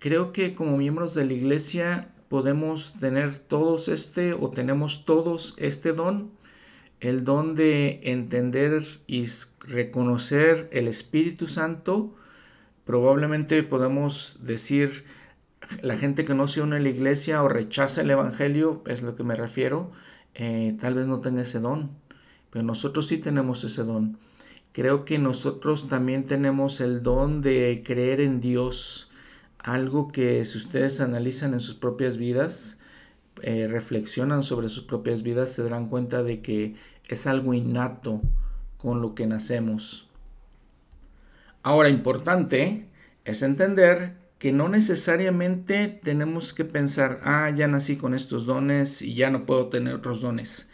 Creo 0.00 0.32
que 0.32 0.54
como 0.56 0.76
miembros 0.76 1.14
de 1.14 1.24
la 1.24 1.34
iglesia 1.34 2.08
podemos 2.28 2.94
tener 2.98 3.36
todos 3.36 3.86
este 3.86 4.32
o 4.32 4.50
tenemos 4.50 5.04
todos 5.04 5.54
este 5.56 5.92
don, 5.92 6.32
el 6.98 7.22
don 7.22 7.54
de 7.54 8.00
entender 8.02 8.82
y 9.06 9.24
reconocer 9.60 10.68
el 10.72 10.88
Espíritu 10.88 11.46
Santo. 11.46 12.12
Probablemente 12.84 13.62
podemos 13.62 14.38
decir, 14.42 15.04
la 15.80 15.96
gente 15.96 16.24
que 16.24 16.34
no 16.34 16.48
se 16.48 16.60
une 16.60 16.76
a 16.76 16.80
la 16.80 16.88
iglesia 16.88 17.40
o 17.44 17.48
rechaza 17.48 18.00
el 18.00 18.10
Evangelio, 18.10 18.82
es 18.88 19.02
lo 19.02 19.14
que 19.14 19.22
me 19.22 19.36
refiero, 19.36 19.92
eh, 20.34 20.76
tal 20.80 20.94
vez 20.94 21.06
no 21.06 21.20
tenga 21.20 21.42
ese 21.42 21.60
don, 21.60 21.90
pero 22.50 22.64
nosotros 22.64 23.06
sí 23.06 23.18
tenemos 23.18 23.62
ese 23.62 23.84
don. 23.84 24.18
Creo 24.72 25.04
que 25.04 25.18
nosotros 25.18 25.88
también 25.88 26.26
tenemos 26.26 26.80
el 26.80 27.02
don 27.02 27.42
de 27.42 27.82
creer 27.84 28.20
en 28.20 28.40
Dios, 28.40 29.10
algo 29.58 30.12
que 30.12 30.44
si 30.44 30.58
ustedes 30.58 31.00
analizan 31.00 31.54
en 31.54 31.60
sus 31.60 31.74
propias 31.74 32.16
vidas, 32.16 32.78
eh, 33.42 33.66
reflexionan 33.68 34.42
sobre 34.42 34.68
sus 34.68 34.84
propias 34.84 35.22
vidas, 35.22 35.50
se 35.50 35.62
darán 35.62 35.88
cuenta 35.88 36.22
de 36.22 36.40
que 36.40 36.76
es 37.08 37.26
algo 37.26 37.54
innato 37.54 38.20
con 38.78 39.02
lo 39.02 39.14
que 39.14 39.26
nacemos. 39.26 40.08
Ahora, 41.62 41.88
importante 41.88 42.86
es 43.24 43.42
entender 43.42 44.16
que 44.38 44.52
no 44.52 44.68
necesariamente 44.68 46.00
tenemos 46.02 46.54
que 46.54 46.64
pensar, 46.64 47.20
ah, 47.24 47.50
ya 47.50 47.68
nací 47.68 47.96
con 47.96 48.14
estos 48.14 48.46
dones 48.46 49.02
y 49.02 49.14
ya 49.14 49.28
no 49.30 49.44
puedo 49.44 49.68
tener 49.68 49.94
otros 49.94 50.22
dones. 50.22 50.69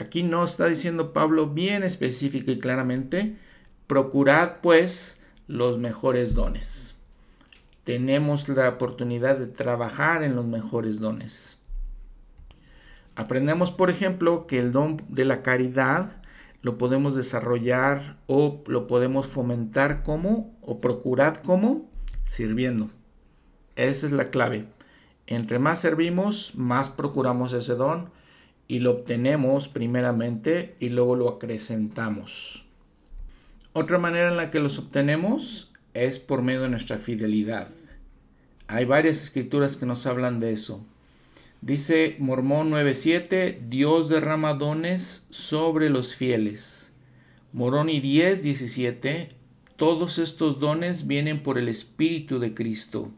Aquí 0.00 0.22
no 0.22 0.42
está 0.42 0.64
diciendo 0.64 1.12
Pablo 1.12 1.48
bien 1.48 1.82
específico 1.82 2.50
y 2.50 2.58
claramente, 2.58 3.36
procurad 3.86 4.62
pues 4.62 5.20
los 5.46 5.78
mejores 5.78 6.32
dones. 6.32 6.96
Tenemos 7.84 8.48
la 8.48 8.70
oportunidad 8.70 9.36
de 9.36 9.46
trabajar 9.46 10.22
en 10.22 10.36
los 10.36 10.46
mejores 10.46 11.00
dones. 11.00 11.58
Aprendemos, 13.14 13.72
por 13.72 13.90
ejemplo, 13.90 14.46
que 14.46 14.58
el 14.58 14.72
don 14.72 14.96
de 15.10 15.26
la 15.26 15.42
caridad 15.42 16.12
lo 16.62 16.78
podemos 16.78 17.14
desarrollar 17.14 18.16
o 18.26 18.64
lo 18.68 18.86
podemos 18.86 19.26
fomentar 19.26 20.02
como 20.02 20.56
o 20.62 20.80
procurar 20.80 21.42
como 21.42 21.90
sirviendo. 22.22 22.88
Esa 23.76 24.06
es 24.06 24.12
la 24.12 24.24
clave. 24.24 24.64
Entre 25.26 25.58
más 25.58 25.78
servimos, 25.78 26.52
más 26.54 26.88
procuramos 26.88 27.52
ese 27.52 27.74
don 27.74 28.18
y 28.70 28.78
lo 28.78 28.92
obtenemos 28.92 29.66
primeramente 29.66 30.76
y 30.78 30.90
luego 30.90 31.16
lo 31.16 31.28
acrecentamos. 31.28 32.64
Otra 33.72 33.98
manera 33.98 34.28
en 34.28 34.36
la 34.36 34.48
que 34.48 34.60
los 34.60 34.78
obtenemos 34.78 35.72
es 35.92 36.20
por 36.20 36.42
medio 36.42 36.62
de 36.62 36.68
nuestra 36.68 36.98
fidelidad. 36.98 37.68
Hay 38.68 38.84
varias 38.84 39.20
escrituras 39.24 39.76
que 39.76 39.86
nos 39.86 40.06
hablan 40.06 40.38
de 40.38 40.52
eso. 40.52 40.86
Dice 41.60 42.14
Mormón 42.20 42.70
9:7, 42.70 43.58
Dios 43.68 44.08
derrama 44.08 44.54
dones 44.54 45.26
sobre 45.30 45.90
los 45.90 46.14
fieles. 46.14 46.92
Moroni 47.52 48.00
10:17, 48.00 49.30
todos 49.74 50.18
estos 50.18 50.60
dones 50.60 51.08
vienen 51.08 51.42
por 51.42 51.58
el 51.58 51.68
Espíritu 51.68 52.38
de 52.38 52.54
Cristo. 52.54 53.10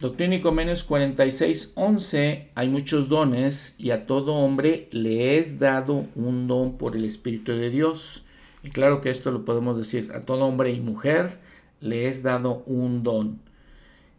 Doctrina 0.00 0.36
y 0.36 0.40
Convenios 0.40 0.84
46, 0.84 1.72
11, 1.74 2.50
hay 2.54 2.68
muchos 2.68 3.08
dones 3.08 3.74
y 3.78 3.90
a 3.90 4.06
todo 4.06 4.34
hombre 4.34 4.86
le 4.92 5.38
es 5.38 5.58
dado 5.58 6.06
un 6.14 6.46
don 6.46 6.78
por 6.78 6.94
el 6.94 7.04
Espíritu 7.04 7.50
de 7.50 7.68
Dios. 7.68 8.22
Y 8.62 8.70
claro 8.70 9.00
que 9.00 9.10
esto 9.10 9.32
lo 9.32 9.44
podemos 9.44 9.76
decir, 9.76 10.12
a 10.14 10.20
todo 10.20 10.46
hombre 10.46 10.70
y 10.70 10.78
mujer 10.78 11.40
le 11.80 12.06
es 12.06 12.22
dado 12.22 12.62
un 12.66 13.02
don. 13.02 13.40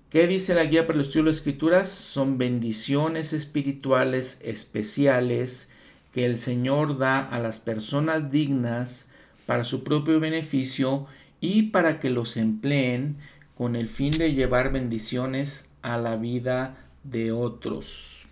¿Qué 0.10 0.28
dice 0.28 0.54
la 0.54 0.66
guía 0.66 0.86
para 0.86 1.00
el 1.00 1.06
estudio 1.06 1.24
de 1.24 1.30
las 1.30 1.38
escrituras? 1.38 1.88
Son 1.88 2.38
bendiciones 2.38 3.32
espirituales 3.32 4.42
especiales 4.44 5.72
que 6.14 6.26
el 6.26 6.38
Señor 6.38 6.98
da 6.98 7.20
a 7.20 7.40
las 7.40 7.62
personas 7.62 8.32
dignas 8.32 9.08
para 9.46 9.64
su 9.64 9.86
propio 9.86 10.20
beneficio 10.20 11.06
y 11.40 11.64
para 11.64 12.02
que 12.02 12.10
los 12.10 12.36
empleen 12.36 13.16
con 13.56 13.78
el 13.78 13.88
fin 13.88 14.12
de 14.12 14.34
llevar 14.34 14.72
bendiciones 14.72 15.69
a 15.82 15.98
la 15.98 16.16
vida 16.16 16.78
de 17.04 17.32
otros. 17.32 18.28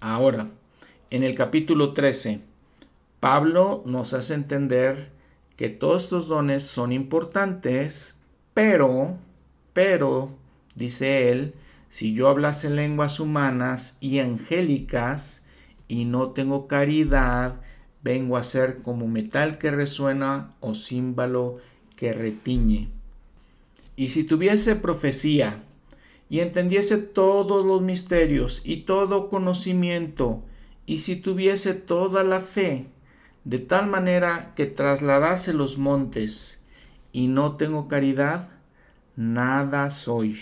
Ahora, 0.00 0.48
en 1.10 1.22
el 1.22 1.34
capítulo 1.34 1.92
13, 1.92 2.40
Pablo 3.20 3.82
nos 3.86 4.14
hace 4.14 4.34
entender 4.34 5.10
que 5.56 5.68
todos 5.68 6.04
estos 6.04 6.28
dones 6.28 6.62
son 6.64 6.92
importantes, 6.92 8.16
pero, 8.54 9.16
pero, 9.72 10.30
dice 10.74 11.30
él, 11.30 11.54
si 11.88 12.14
yo 12.14 12.28
hablase 12.28 12.70
lenguas 12.70 13.20
humanas 13.20 13.96
y 14.00 14.18
angélicas 14.18 15.44
y 15.88 16.04
no 16.04 16.30
tengo 16.30 16.66
caridad, 16.66 17.60
vengo 18.02 18.36
a 18.36 18.42
ser 18.42 18.82
como 18.82 19.06
metal 19.06 19.58
que 19.58 19.70
resuena 19.70 20.50
o 20.60 20.74
címbalo 20.74 21.58
que 21.94 22.12
retiñe. 22.12 22.88
Y 23.94 24.08
si 24.08 24.24
tuviese 24.24 24.74
profecía 24.74 25.62
y 26.32 26.40
entendiese 26.40 26.96
todos 26.96 27.66
los 27.66 27.82
misterios 27.82 28.62
y 28.64 28.84
todo 28.84 29.28
conocimiento, 29.28 30.42
y 30.86 31.00
si 31.00 31.16
tuviese 31.16 31.74
toda 31.74 32.24
la 32.24 32.40
fe, 32.40 32.86
de 33.44 33.58
tal 33.58 33.86
manera 33.86 34.54
que 34.56 34.64
trasladase 34.64 35.52
los 35.52 35.76
montes, 35.76 36.64
y 37.12 37.26
no 37.26 37.56
tengo 37.56 37.86
caridad, 37.86 38.48
nada 39.14 39.90
soy. 39.90 40.38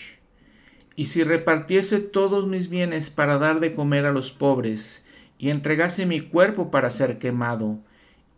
Y 0.94 1.06
si 1.06 1.24
repartiese 1.24 1.98
todos 1.98 2.46
mis 2.46 2.68
bienes 2.70 3.10
para 3.10 3.38
dar 3.38 3.58
de 3.58 3.74
comer 3.74 4.06
a 4.06 4.12
los 4.12 4.30
pobres, 4.30 5.04
y 5.38 5.50
entregase 5.50 6.06
mi 6.06 6.20
cuerpo 6.20 6.70
para 6.70 6.90
ser 6.90 7.18
quemado, 7.18 7.80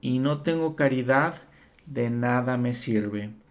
y 0.00 0.20
no 0.20 0.40
tengo 0.40 0.74
caridad, 0.74 1.42
de 1.84 2.08
nada 2.08 2.56
me 2.56 2.72
sirve. 2.72 3.41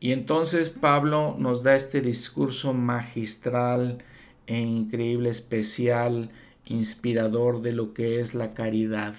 Y 0.00 0.12
entonces 0.12 0.70
Pablo 0.70 1.36
nos 1.38 1.62
da 1.62 1.76
este 1.76 2.00
discurso 2.00 2.72
magistral 2.72 4.02
e 4.46 4.58
increíble, 4.58 5.30
especial, 5.30 6.30
inspirador 6.64 7.60
de 7.60 7.72
lo 7.72 7.94
que 7.94 8.20
es 8.20 8.34
la 8.34 8.54
caridad. 8.54 9.14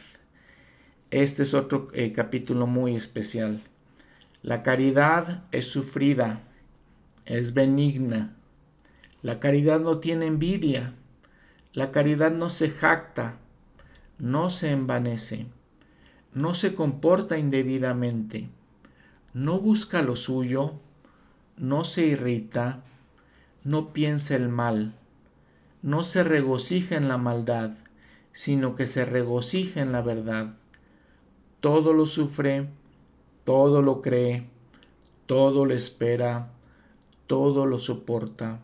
Este 1.12 1.44
es 1.44 1.54
otro 1.54 1.88
eh, 1.94 2.12
capítulo 2.12 2.68
muy 2.68 2.96
especial. 2.96 3.62
La 4.42 4.64
caridad 4.64 5.46
es 5.52 5.68
sufrida, 5.68 6.42
es 7.26 7.54
benigna. 7.54 8.36
La 9.22 9.40
caridad 9.40 9.80
no 9.80 10.00
tiene 10.00 10.26
envidia 10.26 10.96
la 11.74 11.92
caridad 11.92 12.32
no 12.32 12.50
se 12.50 12.70
jacta, 12.70 13.38
no 14.18 14.50
se 14.50 14.72
envanece, 14.72 15.46
no 16.34 16.54
se 16.54 16.76
comporta 16.76 17.38
indebidamente, 17.38 18.50
no 19.34 19.60
busca 19.60 20.02
lo 20.02 20.16
suyo, 20.16 20.74
no 21.58 21.84
se 21.84 22.06
irrita, 22.06 22.84
no 23.64 23.94
piensa 23.94 24.36
el 24.36 24.50
mal, 24.50 24.96
no 25.82 26.04
se 26.04 26.24
regocija 26.24 26.96
en 26.96 27.08
la 27.08 27.18
maldad, 27.18 27.72
sino 28.32 28.76
que 28.76 28.88
se 28.88 29.06
regocija 29.06 29.82
en 29.82 29.92
la 29.92 30.02
verdad. 30.02 30.56
Todo 31.60 31.94
lo 31.94 32.06
sufre, 32.06 32.68
todo 33.44 33.82
lo 33.82 34.02
cree, 34.02 34.48
todo 35.26 35.66
lo 35.66 35.74
espera, 35.74 36.50
todo 37.28 37.66
lo 37.66 37.80
soporta. 37.80 38.60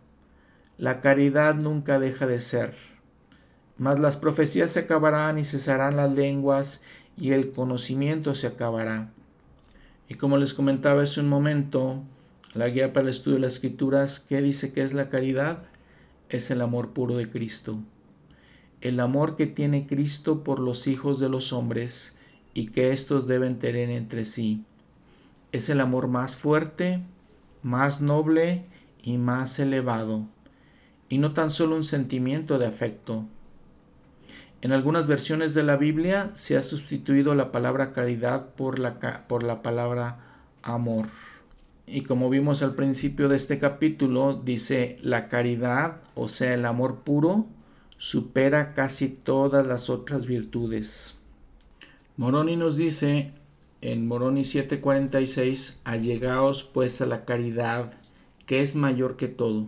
La 0.78 1.01
caridad 1.01 1.55
nunca 1.55 1.99
deja 1.99 2.28
de 2.28 2.39
ser 2.39 2.76
mas 3.78 3.99
las 3.99 4.18
profecías 4.18 4.72
se 4.72 4.82
acabarán 4.82 5.38
y 5.38 5.45
cesarán 5.45 5.97
las 5.97 6.11
lenguas 6.11 6.84
y 7.18 7.32
el 7.32 7.51
conocimiento 7.51 8.36
se 8.36 8.47
acabará. 8.47 9.11
Y 10.10 10.16
como 10.16 10.38
les 10.38 10.53
comentaba 10.53 11.03
hace 11.03 11.20
un 11.20 11.30
momento, 11.30 12.01
la 12.53 12.70
guía 12.70 12.93
para 12.93 13.03
el 13.03 13.10
estudio 13.10 13.36
de 13.36 13.41
las 13.41 13.55
escrituras, 13.55 14.20
¿qué 14.20 14.41
dice 14.41 14.72
que 14.72 14.82
es 14.82 14.93
la 14.93 15.10
caridad? 15.10 15.64
Es 16.30 16.49
el 16.49 16.62
amor 16.62 16.91
puro 16.91 17.16
de 17.18 17.30
Cristo. 17.30 17.80
El 18.82 18.99
amor 18.99 19.36
que 19.36 19.47
tiene 19.47 19.88
Cristo 19.88 20.43
por 20.43 20.60
los 20.60 20.88
hijos 20.88 21.20
de 21.20 21.30
los 21.30 21.51
hombres 21.51 22.16
y 22.53 22.68
que 22.68 22.91
éstos 22.91 23.28
deben 23.28 23.60
tener 23.60 23.89
entre 23.89 24.26
sí. 24.26 24.64
Es 25.51 25.70
el 25.70 25.82
amor 25.82 26.08
más 26.08 26.36
fuerte, 26.36 27.01
más 27.62 28.01
noble 28.01 28.66
y 29.03 29.18
más 29.18 29.60
elevado. 29.60 30.26
Y 31.10 31.18
no 31.18 31.34
tan 31.34 31.51
solo 31.51 31.76
un 31.76 31.84
sentimiento 31.84 32.60
de 32.60 32.68
afecto, 32.68 33.26
en 34.62 34.72
algunas 34.72 35.08
versiones 35.08 35.53
de 35.53 35.64
la 35.64 35.78
Biblia 35.78 36.32
se 36.34 36.58
ha 36.58 36.62
sustituido 36.62 37.36
la 37.36 37.51
palabra 37.51 37.93
caridad 37.93 38.49
por 38.55 38.80
la, 38.80 39.28
por 39.28 39.43
la 39.43 39.62
palabra 39.62 40.20
amor. 40.64 41.08
Y 41.86 42.01
como 42.01 42.30
vimos 42.30 42.64
al 42.64 42.76
principio 42.76 43.30
de 43.30 43.36
este 43.36 43.60
capítulo, 43.60 44.34
dice 44.34 44.97
la 45.01 45.30
caridad, 45.30 46.01
o 46.16 46.28
sea, 46.28 46.53
el 46.53 46.66
amor 46.66 47.01
puro, 47.03 47.45
supera 47.97 48.74
casi 48.74 49.10
todas 49.10 49.66
las 49.66 49.89
otras 49.89 50.26
virtudes. 50.26 51.18
Moroni 52.18 52.55
nos 52.55 52.76
dice 52.76 53.32
en 53.82 54.08
Moroni 54.08 54.41
7:46, 54.41 55.80
allegaos 55.84 56.64
pues 56.64 56.99
a 57.01 57.05
la 57.05 57.26
caridad, 57.26 57.93
que 58.45 58.62
es 58.62 58.76
mayor 58.76 59.18
que 59.18 59.28
todo, 59.28 59.68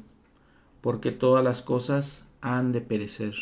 porque 0.81 1.11
todas 1.11 1.43
las 1.43 1.61
cosas 1.61 2.27
han 2.41 2.71
de 2.71 2.81
perecer. 2.81 3.35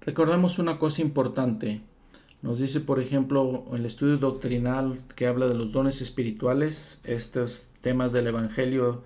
Recordemos 0.00 0.58
una 0.58 0.78
cosa 0.78 1.02
importante. 1.02 1.82
Nos 2.42 2.58
dice, 2.58 2.80
por 2.80 3.00
ejemplo, 3.00 3.66
el 3.74 3.84
estudio 3.84 4.16
doctrinal 4.16 5.02
que 5.14 5.26
habla 5.26 5.46
de 5.46 5.54
los 5.54 5.72
dones 5.72 6.00
espirituales, 6.00 7.02
estos 7.04 7.66
temas 7.82 8.12
del 8.12 8.28
Evangelio. 8.28 9.02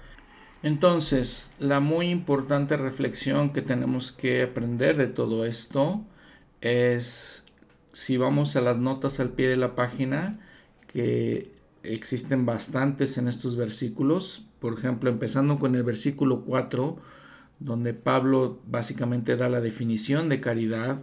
Entonces, 0.62 1.52
la 1.58 1.80
muy 1.80 2.10
importante 2.10 2.76
reflexión 2.76 3.52
que 3.52 3.60
tenemos 3.60 4.12
que 4.12 4.42
aprender 4.42 4.96
de 4.96 5.08
todo 5.08 5.44
esto 5.44 6.04
es, 6.60 7.44
si 7.92 8.16
vamos 8.16 8.54
a 8.54 8.60
las 8.60 8.78
notas 8.78 9.18
al 9.18 9.30
pie 9.30 9.48
de 9.48 9.56
la 9.56 9.74
página, 9.74 10.38
que 10.86 11.50
existen 11.82 12.46
bastantes 12.46 13.18
en 13.18 13.26
estos 13.26 13.56
versículos, 13.56 14.46
por 14.60 14.78
ejemplo, 14.78 15.10
empezando 15.10 15.58
con 15.58 15.74
el 15.74 15.82
versículo 15.82 16.42
4, 16.42 16.96
donde 17.64 17.94
Pablo 17.94 18.60
básicamente 18.66 19.36
da 19.36 19.48
la 19.48 19.62
definición 19.62 20.28
de 20.28 20.38
caridad 20.38 21.00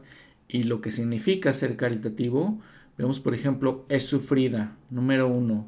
y 0.48 0.64
lo 0.64 0.80
que 0.80 0.92
significa 0.92 1.54
ser 1.54 1.76
caritativo. 1.76 2.62
Vemos, 3.00 3.20
por 3.20 3.34
ejemplo, 3.34 3.84
es 3.90 4.06
sufrida, 4.06 4.78
número 4.92 5.28
uno. 5.28 5.68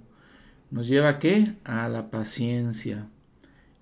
¿Nos 0.69 0.87
lleva 0.87 1.09
a 1.09 1.19
qué? 1.19 1.55
A 1.63 1.89
la 1.89 2.11
paciencia. 2.11 3.07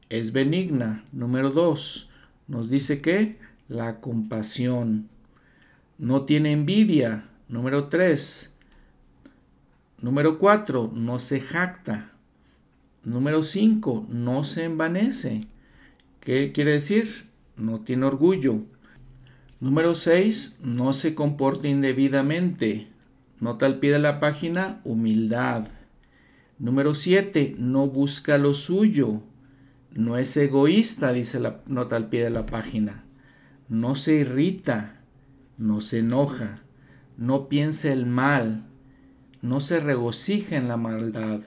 Es 0.10 0.32
benigna, 0.32 1.04
número 1.12 1.50
dos. 1.50 2.10
Nos 2.48 2.70
dice 2.70 3.02
que 3.02 3.38
la 3.68 4.00
compasión. 4.00 5.10
No 5.98 6.24
tiene 6.24 6.54
envidia, 6.54 7.30
número 7.50 7.90
tres. 7.90 8.54
Número 10.00 10.40
cuatro, 10.40 10.90
no 10.96 11.20
se 11.20 11.42
jacta. 11.42 12.12
Número 13.04 13.44
cinco, 13.44 14.06
no 14.10 14.46
se 14.46 14.64
envanece. 14.64 15.51
¿Qué 16.22 16.52
quiere 16.52 16.74
decir? 16.74 17.32
No 17.58 17.80
tiene 17.80 18.06
orgullo. 18.06 18.60
Número 19.60 19.96
6. 19.96 20.60
No 20.64 20.94
se 20.94 21.16
comporta 21.16 21.68
indebidamente. 21.68 22.90
Nota 23.40 23.66
al 23.66 23.80
pie 23.80 23.94
de 23.94 23.98
la 23.98 24.20
página, 24.20 24.82
humildad. 24.84 25.68
Número 26.60 26.94
7. 26.94 27.56
No 27.58 27.88
busca 27.88 28.38
lo 28.38 28.54
suyo. 28.54 29.24
No 29.94 30.16
es 30.16 30.38
egoísta, 30.38 31.12
dice 31.12 31.40
la 31.40 31.62
nota 31.66 31.96
al 31.96 32.10
pie 32.10 32.24
de 32.24 32.30
la 32.30 32.46
página. 32.46 33.04
No 33.68 33.96
se 33.96 34.14
irrita. 34.14 35.02
No 35.58 35.82
se 35.82 36.00
enoja. 36.00 36.58
No 37.18 37.50
piensa 37.50 37.92
el 37.92 38.06
mal. 38.06 38.68
No 39.42 39.60
se 39.60 39.80
regocija 39.80 40.56
en 40.56 40.68
la 40.68 40.78
maldad, 40.78 41.42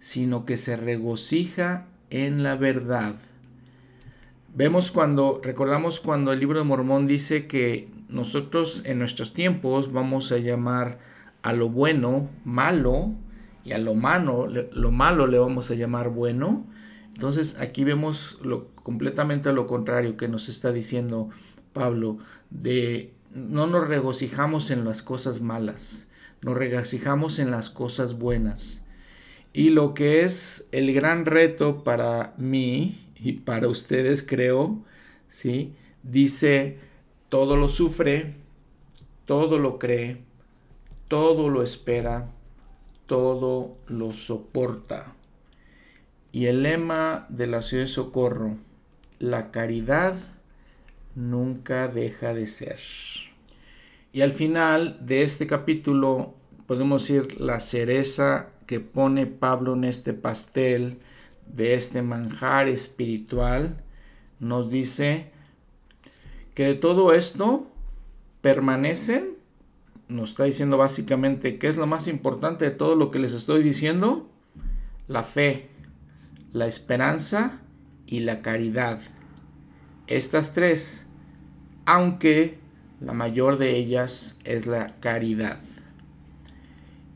sino 0.00 0.44
que 0.44 0.56
se 0.56 0.76
regocija 0.76 1.86
en 2.10 2.42
la 2.42 2.56
verdad. 2.56 3.14
Vemos 4.56 4.90
cuando, 4.90 5.38
recordamos 5.44 6.00
cuando 6.00 6.32
el 6.32 6.40
libro 6.40 6.58
de 6.58 6.64
Mormón 6.64 7.06
dice 7.06 7.46
que 7.46 7.90
nosotros 8.08 8.86
en 8.86 8.98
nuestros 8.98 9.34
tiempos 9.34 9.92
vamos 9.92 10.32
a 10.32 10.38
llamar 10.38 10.98
a 11.42 11.52
lo 11.52 11.68
bueno 11.68 12.30
malo 12.42 13.12
y 13.64 13.72
a 13.72 13.78
lo 13.78 13.94
malo, 13.94 14.46
lo 14.46 14.90
malo 14.90 15.26
le 15.26 15.38
vamos 15.38 15.70
a 15.70 15.74
llamar 15.74 16.08
bueno. 16.08 16.64
Entonces 17.12 17.58
aquí 17.60 17.84
vemos 17.84 18.38
lo, 18.42 18.68
completamente 18.76 19.52
lo 19.52 19.66
contrario 19.66 20.16
que 20.16 20.26
nos 20.26 20.48
está 20.48 20.72
diciendo 20.72 21.28
Pablo, 21.74 22.16
de 22.48 23.12
no 23.34 23.66
nos 23.66 23.86
regocijamos 23.86 24.70
en 24.70 24.86
las 24.86 25.02
cosas 25.02 25.42
malas, 25.42 26.08
nos 26.40 26.56
regocijamos 26.56 27.38
en 27.40 27.50
las 27.50 27.68
cosas 27.68 28.18
buenas. 28.18 28.86
Y 29.52 29.68
lo 29.68 29.92
que 29.92 30.22
es 30.22 30.66
el 30.72 30.94
gran 30.94 31.26
reto 31.26 31.84
para 31.84 32.32
mí 32.38 33.05
y 33.18 33.32
para 33.32 33.68
ustedes 33.68 34.22
creo, 34.22 34.78
¿sí? 35.28 35.74
Dice, 36.02 36.78
todo 37.28 37.56
lo 37.56 37.68
sufre, 37.68 38.34
todo 39.24 39.58
lo 39.58 39.78
cree, 39.78 40.22
todo 41.08 41.48
lo 41.48 41.62
espera, 41.62 42.30
todo 43.06 43.76
lo 43.88 44.12
soporta. 44.12 45.14
Y 46.32 46.46
el 46.46 46.62
lema 46.62 47.26
de 47.28 47.46
la 47.46 47.62
ciudad 47.62 47.84
de 47.84 47.88
Socorro, 47.88 48.56
la 49.18 49.50
caridad 49.50 50.16
nunca 51.14 51.88
deja 51.88 52.34
de 52.34 52.46
ser. 52.46 52.78
Y 54.12 54.20
al 54.20 54.32
final 54.32 54.98
de 55.00 55.22
este 55.22 55.46
capítulo 55.46 56.34
podemos 56.66 57.02
decir 57.06 57.40
la 57.40 57.60
cereza 57.60 58.50
que 58.66 58.80
pone 58.80 59.26
Pablo 59.26 59.74
en 59.74 59.84
este 59.84 60.12
pastel 60.12 60.98
de 61.48 61.74
este 61.74 62.02
manjar 62.02 62.68
espiritual, 62.68 63.82
nos 64.40 64.70
dice 64.70 65.30
que 66.54 66.64
de 66.64 66.74
todo 66.74 67.12
esto 67.12 67.70
permanecen, 68.40 69.36
nos 70.08 70.30
está 70.30 70.44
diciendo 70.44 70.78
básicamente 70.78 71.58
que 71.58 71.68
es 71.68 71.76
lo 71.76 71.86
más 71.86 72.06
importante 72.06 72.64
de 72.64 72.70
todo 72.70 72.94
lo 72.94 73.10
que 73.10 73.18
les 73.18 73.32
estoy 73.32 73.62
diciendo, 73.62 74.30
la 75.08 75.22
fe, 75.22 75.68
la 76.52 76.66
esperanza 76.66 77.60
y 78.06 78.20
la 78.20 78.40
caridad. 78.40 79.00
Estas 80.06 80.52
tres, 80.54 81.06
aunque 81.84 82.58
la 83.00 83.12
mayor 83.12 83.58
de 83.58 83.76
ellas 83.76 84.38
es 84.44 84.66
la 84.66 84.94
caridad. 85.00 85.60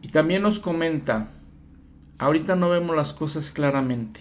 Y 0.02 0.08
también 0.08 0.42
nos 0.42 0.58
comenta, 0.58 1.30
ahorita 2.20 2.54
no 2.54 2.68
vemos 2.68 2.94
las 2.94 3.14
cosas 3.14 3.50
claramente 3.50 4.20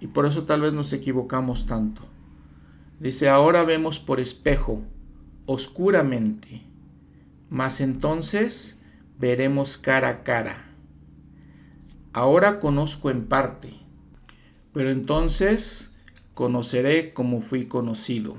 y 0.00 0.08
por 0.08 0.26
eso 0.26 0.42
tal 0.42 0.60
vez 0.60 0.72
nos 0.72 0.92
equivocamos 0.92 1.66
tanto. 1.66 2.02
Dice, 2.98 3.28
ahora 3.28 3.62
vemos 3.62 4.00
por 4.00 4.18
espejo, 4.18 4.82
oscuramente, 5.46 6.62
mas 7.48 7.80
entonces 7.80 8.82
veremos 9.20 9.78
cara 9.78 10.08
a 10.08 10.22
cara. 10.24 10.64
Ahora 12.12 12.58
conozco 12.58 13.08
en 13.08 13.26
parte, 13.26 13.70
pero 14.72 14.90
entonces 14.90 15.94
conoceré 16.34 17.14
como 17.14 17.40
fui 17.40 17.66
conocido. 17.66 18.36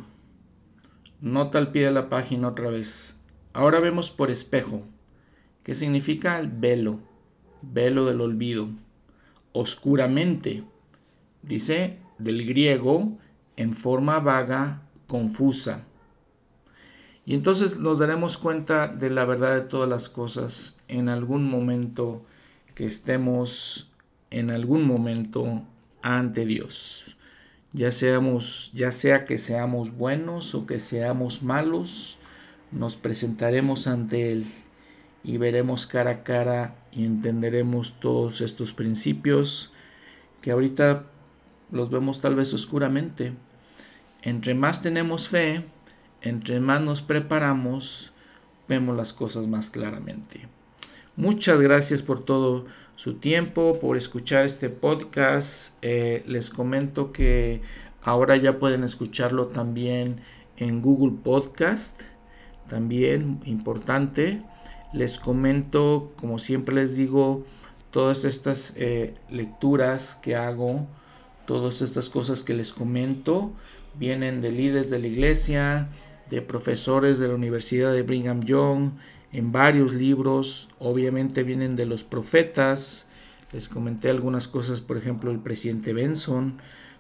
Nota 1.22 1.58
al 1.58 1.72
pie 1.72 1.86
de 1.86 1.92
la 1.92 2.10
página 2.10 2.50
otra 2.50 2.70
vez. 2.70 3.18
Ahora 3.54 3.80
vemos 3.80 4.10
por 4.10 4.30
espejo, 4.30 4.82
que 5.64 5.74
significa 5.74 6.38
el 6.38 6.50
velo, 6.50 7.00
velo 7.62 8.06
del 8.06 8.22
olvido, 8.22 8.70
oscuramente, 9.54 10.64
dice 11.42 11.98
del 12.18 12.46
griego 12.46 13.18
en 13.56 13.74
forma 13.74 14.20
vaga, 14.20 14.82
confusa. 15.08 15.84
Y 17.26 17.34
entonces 17.34 17.80
nos 17.80 18.00
daremos 18.00 18.38
cuenta 18.38 18.88
de 18.88 19.10
la 19.10 19.26
verdad 19.26 19.56
de 19.56 19.68
todas 19.68 19.90
las 19.90 20.10
cosas 20.10 20.80
en 20.88 21.10
algún 21.10 21.50
momento 21.50 22.24
que 22.74 22.86
estemos 22.86 23.90
en 24.30 24.52
algún 24.52 24.86
momento 24.86 25.64
ante 26.02 26.46
Dios. 26.46 27.18
Ya 27.74 27.92
seamos, 27.92 28.72
ya 28.74 28.92
sea 28.92 29.26
que 29.26 29.38
seamos 29.38 29.96
buenos 29.96 30.56
o 30.56 30.66
que 30.66 30.80
seamos 30.80 31.44
malos, 31.44 32.18
nos 32.72 32.96
presentaremos 32.96 33.88
ante 33.88 34.32
él 34.32 34.46
y 35.24 35.38
veremos 35.38 35.86
cara 35.86 36.12
a 36.12 36.24
cara 36.24 36.76
y 36.98 37.06
entenderemos 37.06 38.00
todos 38.00 38.42
estos 38.42 38.74
principios 38.74 39.72
que 40.42 40.50
ahorita 40.50 41.04
los 41.72 41.92
vemos 41.92 42.22
tal 42.22 42.34
vez 42.34 42.56
oscuramente. 42.56 43.34
Entre 44.24 44.56
más 44.56 44.82
tenemos 44.82 45.28
fe, 45.28 45.64
entre 46.24 46.60
más 46.60 46.82
nos 46.82 47.04
preparamos, 47.04 48.14
vemos 48.68 48.98
las 48.98 49.14
cosas 49.14 49.48
más 49.48 49.70
claramente. 49.70 50.48
Muchas 51.16 51.62
gracias 51.62 52.02
por 52.02 52.26
todo 52.26 52.66
su 52.96 53.16
tiempo, 53.16 53.78
por 53.80 53.96
escuchar 53.96 54.46
este 54.46 54.70
podcast. 54.72 55.78
Eh, 55.84 56.24
les 56.26 56.50
comento 56.50 57.12
que 57.12 57.62
ahora 58.02 58.38
ya 58.38 58.58
pueden 58.58 58.84
escucharlo 58.84 59.46
también 59.46 60.22
en 60.58 60.82
Google 60.82 61.16
Podcast, 61.24 62.02
también 62.68 63.40
importante. 63.46 64.42
Les 64.94 65.18
comento, 65.18 66.12
como 66.20 66.40
siempre 66.40 66.76
les 66.76 66.96
digo, 66.96 67.46
todas 67.92 68.26
estas 68.26 68.74
eh, 68.78 69.16
lecturas 69.30 70.20
que 70.22 70.36
hago 70.36 70.88
Todas 71.48 71.82
estas 71.82 72.10
cosas 72.10 72.44
que 72.44 72.54
les 72.54 72.74
comento 72.74 73.54
vienen 73.98 74.42
de 74.42 74.52
líderes 74.52 74.90
de 74.90 75.00
la 75.00 75.08
iglesia, 75.08 75.88
de 76.30 76.42
profesores 76.42 77.20
de 77.20 77.30
la 77.30 77.36
Universidad 77.36 77.94
de 77.94 78.04
Brigham 78.04 78.44
Young, 78.44 78.92
en 79.32 79.54
varios 79.54 79.94
libros, 79.94 80.68
obviamente 80.78 81.44
vienen 81.44 81.78
de 81.78 81.86
los 81.86 82.04
profetas. 82.04 83.08
Les 83.54 83.70
comenté 83.70 84.10
algunas 84.10 84.50
cosas, 84.50 84.82
por 84.82 84.98
ejemplo, 84.98 85.32
el 85.32 85.40
presidente 85.40 85.94
Benson. 85.94 86.58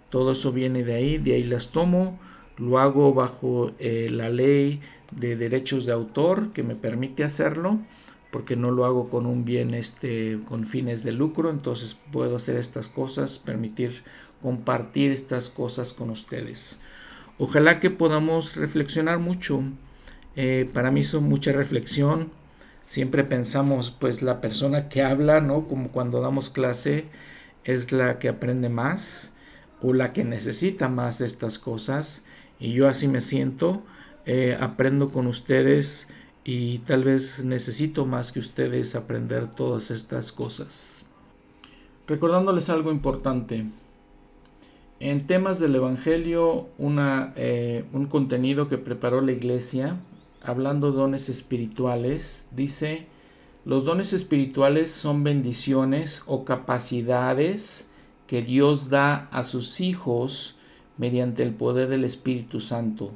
Todo 0.09 0.31
eso 0.31 0.53
viene 0.53 0.85
de 0.85 0.93
ahí, 0.93 1.17
de 1.17 1.33
ahí 1.33 1.43
las 1.43 1.67
tomo. 1.71 2.17
Lo 2.55 2.79
hago 2.79 3.13
bajo 3.13 3.73
eh, 3.79 4.07
la 4.09 4.29
ley 4.29 4.79
de 5.11 5.35
derechos 5.35 5.85
de 5.85 5.93
autor 5.93 6.51
que 6.51 6.63
me 6.63 6.75
permite 6.75 7.23
hacerlo, 7.23 7.79
porque 8.31 8.55
no 8.55 8.71
lo 8.71 8.85
hago 8.85 9.09
con 9.09 9.25
un 9.25 9.45
bien 9.45 9.73
este 9.73 10.39
con 10.47 10.65
fines 10.65 11.03
de 11.03 11.11
lucro, 11.11 11.49
entonces 11.49 11.97
puedo 12.11 12.35
hacer 12.35 12.57
estas 12.57 12.87
cosas, 12.87 13.39
permitir 13.39 14.03
compartir 14.41 15.11
estas 15.11 15.49
cosas 15.49 15.93
con 15.93 16.09
ustedes. 16.09 16.79
Ojalá 17.39 17.79
que 17.79 17.89
podamos 17.89 18.55
reflexionar 18.55 19.19
mucho. 19.19 19.61
Eh, 20.35 20.69
para 20.73 20.91
mí 20.91 21.03
son 21.03 21.23
mucha 21.23 21.51
reflexión. 21.51 22.31
Siempre 22.85 23.23
pensamos, 23.23 23.91
pues 23.91 24.21
la 24.21 24.41
persona 24.41 24.89
que 24.89 25.03
habla, 25.03 25.41
¿no? 25.41 25.67
Como 25.67 25.89
cuando 25.89 26.21
damos 26.21 26.49
clase, 26.49 27.05
es 27.63 27.91
la 27.91 28.17
que 28.17 28.29
aprende 28.29 28.69
más 28.69 29.33
o 29.81 29.93
la 29.93 30.13
que 30.13 30.23
necesita 30.23 30.89
más 30.89 31.19
de 31.19 31.27
estas 31.27 31.59
cosas. 31.59 32.23
Y 32.59 32.73
yo 32.73 32.87
así 32.87 33.07
me 33.07 33.21
siento. 33.21 33.83
Eh, 34.29 34.57
aprendo 34.59 35.09
con 35.09 35.25
ustedes 35.25 36.09
y 36.43 36.79
tal 36.79 37.05
vez 37.05 37.45
necesito 37.45 38.05
más 38.05 38.33
que 38.33 38.39
ustedes 38.39 38.93
aprender 38.93 39.47
todas 39.49 39.89
estas 39.89 40.33
cosas. 40.33 41.05
Recordándoles 42.07 42.69
algo 42.69 42.91
importante. 42.91 43.67
En 44.99 45.27
temas 45.27 45.61
del 45.61 45.75
Evangelio, 45.75 46.67
eh, 47.37 47.85
un 47.93 48.07
contenido 48.07 48.67
que 48.67 48.77
preparó 48.77 49.21
la 49.21 49.31
iglesia, 49.31 49.97
hablando 50.43 50.91
dones 50.91 51.29
espirituales, 51.29 52.47
dice, 52.51 53.07
los 53.63 53.85
dones 53.85 54.11
espirituales 54.11 54.91
son 54.91 55.23
bendiciones 55.23 56.23
o 56.25 56.43
capacidades 56.43 57.87
que 58.27 58.41
Dios 58.41 58.89
da 58.89 59.29
a 59.31 59.45
sus 59.45 59.79
hijos 59.79 60.57
mediante 60.97 61.43
el 61.43 61.53
poder 61.53 61.87
del 61.87 62.03
Espíritu 62.03 62.59
Santo. 62.59 63.13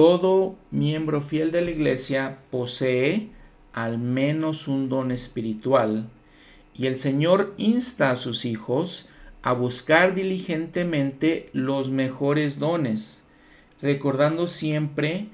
Todo 0.00 0.56
miembro 0.70 1.20
fiel 1.20 1.50
de 1.50 1.60
la 1.60 1.72
iglesia 1.72 2.38
posee 2.50 3.28
al 3.74 3.98
menos 3.98 4.66
un 4.66 4.88
don 4.88 5.12
espiritual 5.12 6.08
y 6.74 6.86
el 6.86 6.96
Señor 6.96 7.52
insta 7.58 8.10
a 8.10 8.16
sus 8.16 8.46
hijos 8.46 9.10
a 9.42 9.52
buscar 9.52 10.14
diligentemente 10.14 11.50
los 11.52 11.90
mejores 11.90 12.58
dones, 12.58 13.26
recordando 13.82 14.48
siempre 14.48 15.26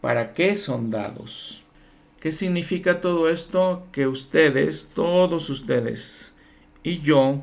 para 0.00 0.34
qué 0.34 0.54
son 0.54 0.92
dados. 0.92 1.64
¿Qué 2.20 2.30
significa 2.30 3.00
todo 3.00 3.28
esto? 3.28 3.88
Que 3.90 4.06
ustedes, 4.06 4.92
todos 4.94 5.50
ustedes 5.50 6.36
y 6.84 7.00
yo, 7.00 7.42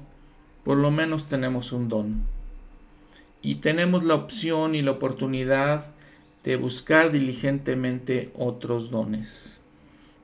por 0.63 0.77
lo 0.77 0.91
menos 0.91 1.27
tenemos 1.27 1.73
un 1.73 1.89
don. 1.89 2.21
Y 3.41 3.55
tenemos 3.55 4.05
la 4.05 4.15
opción 4.15 4.75
y 4.75 4.81
la 4.81 4.91
oportunidad 4.91 5.98
de 6.49 6.57
buscar 6.57 7.11
diligentemente 7.11 8.31
otros 8.35 8.89
dones. 8.89 9.59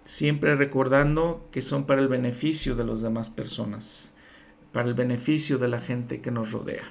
Siempre 0.05 0.55
recordando 0.55 1.45
que 1.51 1.61
son 1.61 1.85
para 1.85 2.01
el 2.01 2.07
beneficio 2.07 2.75
de 2.75 2.85
las 2.85 3.01
demás 3.01 3.29
personas 3.29 4.15
para 4.75 4.89
el 4.89 4.93
beneficio 4.93 5.57
de 5.57 5.69
la 5.69 5.79
gente 5.79 6.19
que 6.19 6.31
nos 6.31 6.51
rodea. 6.51 6.83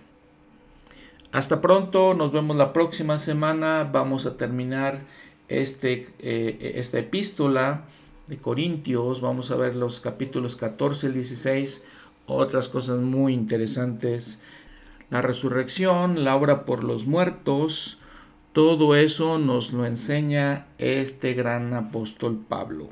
Hasta 1.32 1.60
pronto, 1.60 2.14
nos 2.14 2.32
vemos 2.32 2.56
la 2.56 2.72
próxima 2.72 3.18
semana. 3.18 3.84
Vamos 3.92 4.24
a 4.24 4.38
terminar 4.38 5.02
este, 5.48 6.08
eh, 6.18 6.72
esta 6.76 6.98
epístola 6.98 7.84
de 8.26 8.38
Corintios, 8.38 9.20
vamos 9.20 9.50
a 9.50 9.56
ver 9.56 9.76
los 9.76 10.00
capítulos 10.00 10.56
14 10.56 11.08
y 11.08 11.12
16, 11.12 11.84
otras 12.24 12.70
cosas 12.70 13.00
muy 13.00 13.34
interesantes, 13.34 14.40
la 15.10 15.20
resurrección, 15.20 16.24
la 16.24 16.36
obra 16.36 16.64
por 16.64 16.84
los 16.84 17.04
muertos, 17.04 17.98
todo 18.54 18.94
eso 18.94 19.36
nos 19.38 19.72
lo 19.72 19.84
enseña 19.84 20.68
este 20.78 21.32
gran 21.34 21.74
apóstol 21.74 22.46
Pablo. 22.48 22.88